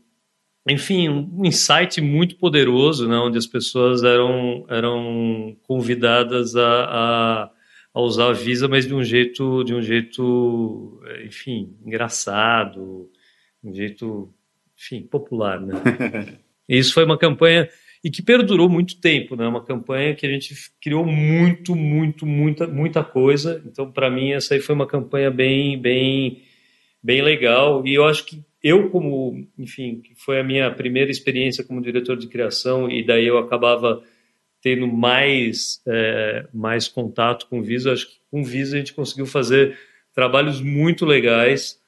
enfim, 0.68 1.08
um 1.08 1.44
insight 1.44 2.00
muito 2.00 2.36
poderoso, 2.36 3.08
né, 3.08 3.16
onde 3.16 3.36
as 3.36 3.46
pessoas 3.46 4.02
eram, 4.02 4.64
eram 4.68 5.56
convidadas 5.62 6.56
a, 6.56 6.84
a, 6.84 7.50
a, 7.92 8.00
usar 8.00 8.28
a 8.28 8.32
Visa, 8.32 8.66
mas 8.66 8.86
de 8.86 8.94
um 8.94 9.04
jeito, 9.04 9.62
de 9.62 9.74
um 9.74 9.82
jeito, 9.82 11.00
enfim, 11.24 11.76
engraçado, 11.84 13.10
um 13.62 13.74
jeito, 13.74 14.32
enfim, 14.76 15.02
popular, 15.02 15.60
né? 15.60 15.74
E 16.66 16.78
isso 16.78 16.94
foi 16.94 17.04
uma 17.04 17.18
campanha 17.18 17.68
e 18.04 18.10
que 18.10 18.22
perdurou 18.22 18.68
muito 18.68 19.00
tempo, 19.00 19.34
né? 19.34 19.46
Uma 19.46 19.64
campanha 19.64 20.14
que 20.14 20.26
a 20.26 20.30
gente 20.30 20.54
criou 20.80 21.06
muito, 21.06 21.74
muito, 21.74 22.26
muita, 22.26 22.66
muita 22.66 23.02
coisa. 23.02 23.62
Então, 23.66 23.90
para 23.90 24.10
mim, 24.10 24.32
essa 24.32 24.54
aí 24.54 24.60
foi 24.60 24.74
uma 24.74 24.86
campanha 24.86 25.30
bem, 25.30 25.80
bem, 25.80 26.42
bem 27.02 27.22
legal. 27.22 27.86
E 27.86 27.94
eu 27.94 28.04
acho 28.04 28.26
que 28.26 28.42
eu, 28.64 28.90
como, 28.90 29.46
enfim, 29.56 30.02
foi 30.16 30.40
a 30.40 30.44
minha 30.44 30.70
primeira 30.72 31.10
experiência 31.10 31.62
como 31.62 31.80
diretor 31.80 32.16
de 32.16 32.26
criação 32.26 32.90
e 32.90 33.04
daí 33.04 33.26
eu 33.26 33.38
acabava 33.38 34.02
tendo 34.60 34.88
mais, 34.88 35.80
é, 35.86 36.48
mais 36.52 36.88
contato 36.88 37.46
com 37.46 37.60
o 37.60 37.62
Visa. 37.62 37.92
Acho 37.92 38.08
que 38.08 38.16
com 38.30 38.40
o 38.40 38.44
Visa 38.44 38.74
a 38.74 38.78
gente 38.78 38.94
conseguiu 38.94 39.26
fazer 39.26 39.78
trabalhos 40.12 40.60
muito 40.60 41.04
legais 41.04 41.80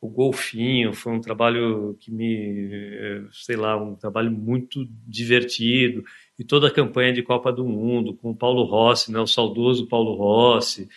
o 0.00 0.08
golfinho 0.08 0.94
foi 0.94 1.12
um 1.12 1.20
trabalho 1.20 1.94
que 2.00 2.10
me, 2.10 3.28
sei 3.32 3.54
lá, 3.54 3.76
um 3.76 3.94
trabalho 3.94 4.30
muito 4.30 4.88
divertido 5.06 6.02
e 6.38 6.44
toda 6.44 6.68
a 6.68 6.72
campanha 6.72 7.12
de 7.12 7.22
Copa 7.22 7.52
do 7.52 7.66
Mundo 7.66 8.14
com 8.14 8.30
o 8.30 8.36
Paulo 8.36 8.64
Rossi, 8.64 9.12
né, 9.12 9.20
o 9.20 9.26
saudoso 9.26 9.86
Paulo 9.86 10.14
Rossi. 10.14 10.88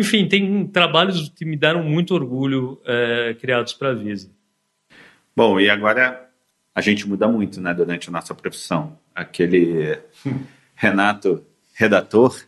Enfim, 0.00 0.26
tem 0.26 0.66
trabalhos 0.66 1.28
que 1.28 1.44
me 1.44 1.58
deram 1.58 1.82
muito 1.82 2.14
orgulho 2.14 2.80
é, 2.86 3.36
criados 3.38 3.74
para 3.74 3.90
a 3.90 3.94
Visa. 3.94 4.30
Bom, 5.36 5.60
e 5.60 5.68
agora 5.68 6.30
a 6.74 6.80
gente 6.80 7.06
muda 7.06 7.28
muito, 7.28 7.60
né, 7.60 7.74
durante 7.74 8.08
a 8.08 8.12
nossa 8.12 8.34
profissão. 8.34 8.98
Aquele 9.14 9.98
Renato 10.74 11.44
redator 11.74 12.42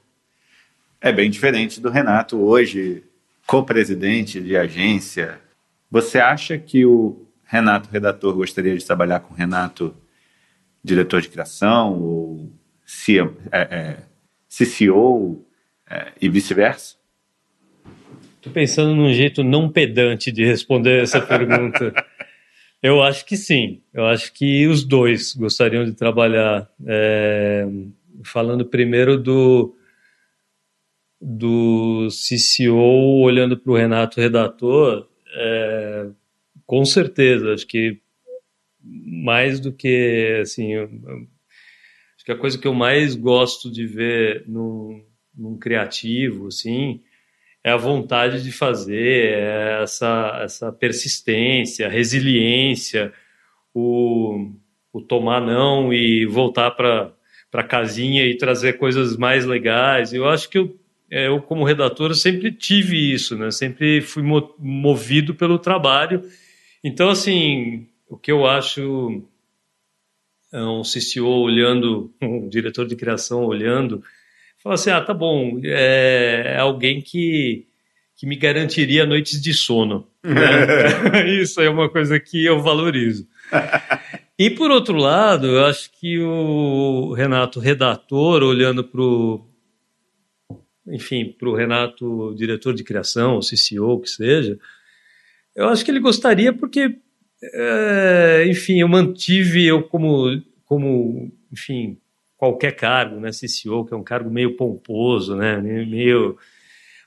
é 0.98 1.12
bem 1.12 1.28
diferente 1.28 1.78
do 1.78 1.90
Renato 1.90 2.40
hoje 2.40 3.04
co-presidente 3.46 4.40
de 4.40 4.56
agência, 4.56 5.38
você 5.90 6.18
acha 6.18 6.56
que 6.56 6.86
o 6.86 7.26
Renato, 7.44 7.90
redator, 7.90 8.34
gostaria 8.34 8.74
de 8.74 8.82
trabalhar 8.82 9.20
com 9.20 9.34
o 9.34 9.36
Renato, 9.36 9.94
diretor 10.82 11.20
de 11.20 11.28
criação, 11.28 12.00
ou 12.00 12.50
CEO, 12.86 13.36
é, 13.50 13.60
é, 13.60 13.98
CCO 14.48 15.44
é, 15.86 16.12
e 16.18 16.30
vice-versa? 16.30 17.01
Estou 18.42 18.52
pensando 18.52 18.92
num 18.96 19.12
jeito 19.12 19.44
não 19.44 19.70
pedante 19.70 20.32
de 20.32 20.44
responder 20.44 21.00
essa 21.04 21.20
pergunta. 21.24 21.94
Eu 22.82 23.00
acho 23.00 23.24
que 23.24 23.36
sim. 23.36 23.80
Eu 23.94 24.04
acho 24.04 24.32
que 24.32 24.66
os 24.66 24.82
dois 24.82 25.32
gostariam 25.32 25.84
de 25.84 25.92
trabalhar. 25.92 26.68
É, 26.84 27.64
falando 28.24 28.66
primeiro 28.66 29.16
do, 29.16 29.76
do 31.20 32.08
CCO 32.08 33.22
olhando 33.22 33.56
para 33.56 33.70
o 33.70 33.76
Renato 33.76 34.20
redator, 34.20 35.08
é, 35.36 36.08
com 36.66 36.84
certeza, 36.84 37.54
acho 37.54 37.66
que 37.68 38.00
mais 38.82 39.60
do 39.60 39.72
que 39.72 40.40
assim, 40.42 40.74
acho 40.74 42.24
que 42.24 42.32
a 42.32 42.36
coisa 42.36 42.58
que 42.58 42.66
eu 42.66 42.74
mais 42.74 43.14
gosto 43.14 43.70
de 43.70 43.86
ver 43.86 44.42
num, 44.48 45.04
num 45.32 45.56
criativo, 45.56 46.48
assim, 46.48 47.00
é 47.64 47.70
a 47.70 47.76
vontade 47.76 48.42
de 48.42 48.52
fazer, 48.52 49.34
é 49.34 49.82
essa, 49.82 50.40
essa 50.42 50.72
persistência, 50.72 51.88
resiliência, 51.88 53.12
o, 53.74 54.50
o 54.92 55.00
tomar 55.00 55.40
não 55.40 55.92
e 55.92 56.26
voltar 56.26 56.72
para 56.72 57.12
para 57.50 57.62
casinha 57.62 58.24
e 58.24 58.38
trazer 58.38 58.78
coisas 58.78 59.14
mais 59.14 59.44
legais. 59.44 60.14
Eu 60.14 60.26
acho 60.26 60.48
que 60.48 60.56
eu 60.56 60.74
é, 61.10 61.28
eu 61.28 61.42
como 61.42 61.62
redator 61.62 62.14
sempre 62.14 62.50
tive 62.50 62.96
isso, 63.12 63.36
né? 63.36 63.50
Sempre 63.50 64.00
fui 64.00 64.22
movido 64.58 65.34
pelo 65.34 65.58
trabalho. 65.58 66.22
Então, 66.82 67.10
assim, 67.10 67.86
o 68.08 68.16
que 68.16 68.32
eu 68.32 68.46
acho 68.46 69.22
é, 70.50 70.62
um 70.62 70.80
CCO 70.80 71.42
olhando, 71.42 72.10
um 72.22 72.48
diretor 72.48 72.86
de 72.86 72.96
criação 72.96 73.44
olhando, 73.44 74.02
fala 74.62 74.74
assim, 74.74 74.90
ah, 74.90 75.00
tá 75.00 75.12
bom, 75.12 75.60
é, 75.64 76.54
é 76.54 76.58
alguém 76.58 77.00
que, 77.00 77.66
que 78.16 78.26
me 78.26 78.36
garantiria 78.36 79.06
noites 79.06 79.40
de 79.40 79.52
sono. 79.52 80.08
Né? 80.24 81.28
isso 81.42 81.60
é 81.60 81.68
uma 81.68 81.88
coisa 81.88 82.20
que 82.20 82.44
eu 82.44 82.62
valorizo. 82.62 83.26
E 84.38 84.48
por 84.50 84.70
outro 84.70 84.96
lado, 84.96 85.48
eu 85.48 85.66
acho 85.66 85.90
que 85.98 86.20
o 86.20 87.12
Renato, 87.12 87.58
redator, 87.58 88.44
olhando 88.44 88.84
para 88.84 89.00
o 89.00 89.44
enfim, 90.86 91.34
para 91.38 91.48
o 91.48 91.54
Renato, 91.54 92.34
diretor 92.36 92.74
de 92.74 92.84
criação, 92.84 93.34
ou 93.34 93.40
CCO, 93.40 94.00
que 94.00 94.10
seja, 94.10 94.58
eu 95.54 95.68
acho 95.68 95.84
que 95.84 95.90
ele 95.90 96.00
gostaria 96.00 96.52
porque, 96.52 96.98
é, 97.42 98.44
enfim, 98.48 98.80
eu 98.80 98.88
mantive 98.88 99.64
eu 99.64 99.82
como, 99.82 100.42
como, 100.64 101.32
enfim, 101.52 101.98
qualquer 102.42 102.72
cargo, 102.72 103.20
né, 103.20 103.30
CCO, 103.30 103.84
que 103.84 103.94
é 103.94 103.96
um 103.96 104.02
cargo 104.02 104.28
meio 104.28 104.56
pomposo, 104.56 105.36
né, 105.36 105.58
meio, 105.58 106.36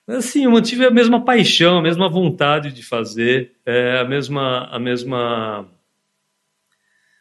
assim, 0.08 0.46
eu 0.46 0.52
mantive 0.52 0.86
a 0.86 0.90
mesma 0.90 1.26
paixão, 1.26 1.78
a 1.78 1.82
mesma 1.82 2.08
vontade 2.08 2.72
de 2.72 2.82
fazer, 2.82 3.52
é, 3.66 4.00
a 4.00 4.06
mesma, 4.06 4.70
a 4.72 4.80
mesma 4.80 5.68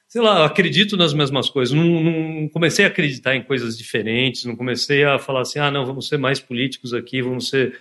sei 0.07 0.23
lá, 0.23 0.47
acredito 0.47 0.97
nas 0.97 1.13
mesmas 1.13 1.51
coisas. 1.51 1.75
Não, 1.75 1.85
não, 1.85 2.49
comecei 2.51 2.85
a 2.85 2.89
acreditar 2.89 3.35
em 3.35 3.43
coisas 3.43 3.77
diferentes, 3.77 4.45
não 4.45 4.55
comecei 4.55 5.03
a 5.03 5.19
falar 5.19 5.41
assim, 5.41 5.59
ah, 5.59 5.73
não, 5.73 5.85
vamos 5.85 6.07
ser 6.07 6.17
mais 6.17 6.39
políticos 6.39 6.95
aqui, 6.95 7.21
vamos 7.21 7.49
ser. 7.49 7.77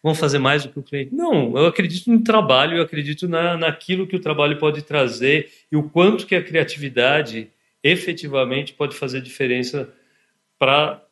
Vamos 0.00 0.20
fazer 0.20 0.38
mais 0.38 0.62
do 0.62 0.68
que 0.68 0.78
o 0.78 0.82
cliente. 0.84 1.12
Não, 1.12 1.58
eu 1.58 1.66
acredito 1.66 2.08
no 2.08 2.22
trabalho, 2.22 2.76
eu 2.76 2.82
acredito 2.82 3.26
na, 3.26 3.56
naquilo 3.56 4.06
que 4.06 4.14
o 4.14 4.20
trabalho 4.20 4.56
pode 4.58 4.82
trazer 4.82 5.50
e 5.72 5.76
o 5.76 5.82
quanto 5.88 6.24
que 6.24 6.36
a 6.36 6.42
criatividade 6.42 7.50
efetivamente 7.90 8.72
pode 8.72 8.96
fazer 8.96 9.20
diferença 9.20 9.92
para 10.58 11.02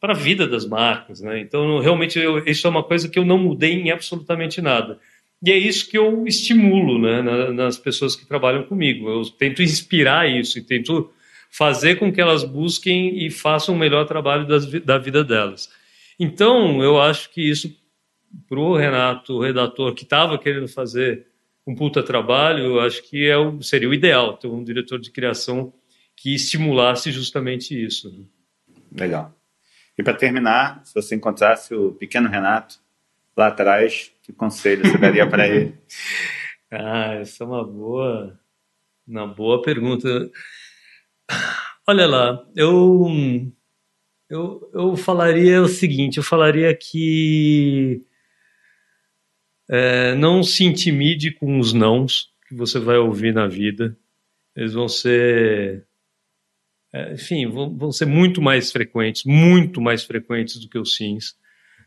para 0.00 0.14
a 0.14 0.16
vida 0.16 0.48
das 0.48 0.66
marcas, 0.66 1.20
né? 1.20 1.38
Então, 1.38 1.78
realmente, 1.78 2.18
eu, 2.18 2.44
isso 2.44 2.66
é 2.66 2.70
uma 2.70 2.82
coisa 2.82 3.08
que 3.08 3.16
eu 3.16 3.24
não 3.24 3.38
mudei 3.38 3.74
em 3.74 3.92
absolutamente 3.92 4.60
nada. 4.60 4.98
E 5.40 5.52
é 5.52 5.56
isso 5.56 5.88
que 5.88 5.96
eu 5.96 6.26
estimulo 6.26 7.00
né, 7.00 7.22
nas 7.52 7.78
pessoas 7.78 8.16
que 8.16 8.26
trabalham 8.26 8.64
comigo. 8.64 9.08
Eu 9.08 9.22
tento 9.30 9.62
inspirar 9.62 10.28
isso 10.28 10.58
e 10.58 10.62
tento 10.62 11.08
fazer 11.48 12.00
com 12.00 12.12
que 12.12 12.20
elas 12.20 12.42
busquem 12.42 13.24
e 13.24 13.30
façam 13.30 13.76
o 13.76 13.78
melhor 13.78 14.04
trabalho 14.04 14.44
das, 14.44 14.66
da 14.66 14.98
vida 14.98 15.22
delas. 15.22 15.70
Então, 16.18 16.82
eu 16.82 17.00
acho 17.00 17.30
que 17.30 17.40
isso, 17.40 17.72
para 18.48 18.58
o 18.58 18.76
Renato, 18.76 19.34
o 19.34 19.40
redator, 19.40 19.94
que 19.94 20.02
estava 20.02 20.36
querendo 20.36 20.66
fazer 20.66 21.26
um 21.66 21.76
puta 21.76 22.02
trabalho, 22.02 22.64
eu 22.64 22.80
acho 22.80 23.08
que 23.08 23.28
é 23.28 23.36
o, 23.36 23.62
seria 23.62 23.88
o 23.88 23.94
ideal 23.94 24.36
ter 24.36 24.48
um 24.48 24.64
diretor 24.64 24.98
de 24.98 25.10
criação 25.10 25.72
que 26.16 26.34
estimulasse 26.34 27.10
justamente 27.10 27.80
isso. 27.80 28.10
Né? 28.10 28.24
Legal. 29.00 29.34
E 29.98 30.02
para 30.02 30.14
terminar, 30.14 30.84
se 30.84 30.94
você 30.94 31.14
encontrasse 31.14 31.74
o 31.74 31.92
pequeno 31.92 32.28
Renato 32.28 32.78
lá 33.36 33.48
atrás, 33.48 34.12
que 34.22 34.32
conselho 34.32 34.86
você 34.86 34.98
daria 34.98 35.28
para 35.28 35.46
ele? 35.48 35.74
Ah, 36.74 37.16
essa 37.16 37.44
é 37.44 37.46
uma 37.46 37.62
boa, 37.62 38.40
uma 39.06 39.26
boa 39.26 39.60
pergunta. 39.60 40.08
Olha 41.86 42.06
lá, 42.06 42.46
eu, 42.56 43.06
eu, 44.30 44.70
eu 44.72 44.96
falaria 44.96 45.60
o 45.60 45.68
seguinte: 45.68 46.16
eu 46.16 46.22
falaria 46.22 46.74
que 46.74 48.02
é, 49.68 50.14
não 50.14 50.42
se 50.42 50.64
intimide 50.64 51.30
com 51.32 51.58
os 51.58 51.74
nãos 51.74 52.32
que 52.48 52.54
você 52.54 52.78
vai 52.78 52.96
ouvir 52.96 53.34
na 53.34 53.46
vida. 53.46 53.96
Eles 54.56 54.72
vão 54.74 54.88
ser, 54.88 55.86
enfim, 57.12 57.46
vão, 57.46 57.76
vão 57.76 57.92
ser 57.92 58.06
muito 58.06 58.42
mais 58.42 58.70
frequentes, 58.70 59.24
muito 59.24 59.80
mais 59.80 60.04
frequentes 60.04 60.58
do 60.58 60.68
que 60.68 60.78
os 60.78 60.94
sims. 60.94 61.34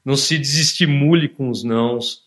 Não 0.04 0.16
se 0.16 0.38
desestimule 0.38 1.30
com 1.30 1.50
os 1.50 1.64
nãos. 1.64 2.24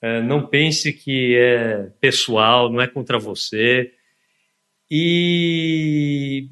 É, 0.00 0.20
não 0.22 0.46
pense 0.46 0.92
que 0.92 1.36
é 1.36 1.88
pessoal, 2.00 2.70
não 2.70 2.80
é 2.80 2.86
contra 2.86 3.18
você. 3.18 3.92
E, 4.90 6.48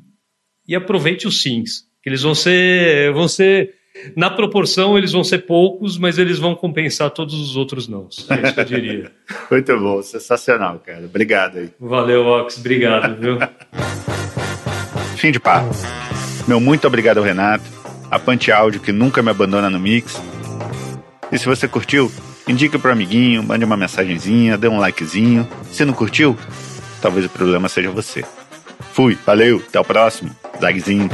e 0.66 0.74
aproveite 0.74 1.26
os 1.26 1.40
sims, 1.40 1.88
que 2.02 2.08
eles 2.08 2.22
vão 2.22 2.34
ser, 2.34 3.12
vão 3.12 3.28
ser, 3.28 3.74
na 4.16 4.28
proporção, 4.28 4.98
eles 4.98 5.12
vão 5.12 5.22
ser 5.22 5.46
poucos, 5.46 5.96
mas 5.96 6.18
eles 6.18 6.38
vão 6.38 6.54
compensar 6.54 7.10
todos 7.10 7.34
os 7.34 7.56
outros 7.56 7.86
não. 7.86 8.08
É 8.28 8.42
isso 8.42 8.54
que 8.54 8.60
eu 8.60 8.64
diria. 8.64 9.12
Muito 9.50 9.78
bom, 9.78 10.02
sensacional, 10.02 10.80
cara. 10.80 11.04
Obrigado 11.04 11.58
aí. 11.58 11.70
Valeu, 11.78 12.26
Ox, 12.26 12.58
obrigado, 12.58 13.20
viu? 13.20 13.38
Fim 15.24 15.32
de 15.32 15.40
papo. 15.40 15.74
Meu 16.46 16.60
muito 16.60 16.86
obrigado 16.86 17.16
ao 17.16 17.24
Renato, 17.24 17.64
a 18.10 18.18
Pante 18.18 18.52
Áudio 18.52 18.78
que 18.78 18.92
nunca 18.92 19.22
me 19.22 19.30
abandona 19.30 19.70
no 19.70 19.80
mix. 19.80 20.20
E 21.32 21.38
se 21.38 21.46
você 21.46 21.66
curtiu, 21.66 22.12
Indica 22.46 22.78
pro 22.78 22.92
amiguinho, 22.92 23.42
mande 23.42 23.64
uma 23.64 23.74
mensagenzinha, 23.74 24.58
dê 24.58 24.68
um 24.68 24.78
likezinho. 24.78 25.48
Se 25.72 25.82
não 25.82 25.94
curtiu, 25.94 26.36
talvez 27.00 27.24
o 27.24 27.30
problema 27.30 27.70
seja 27.70 27.90
você. 27.90 28.22
Fui, 28.92 29.16
valeu, 29.24 29.62
até 29.66 29.80
o 29.80 29.84
próximo. 29.84 30.30
Zagzinho. 30.60 31.08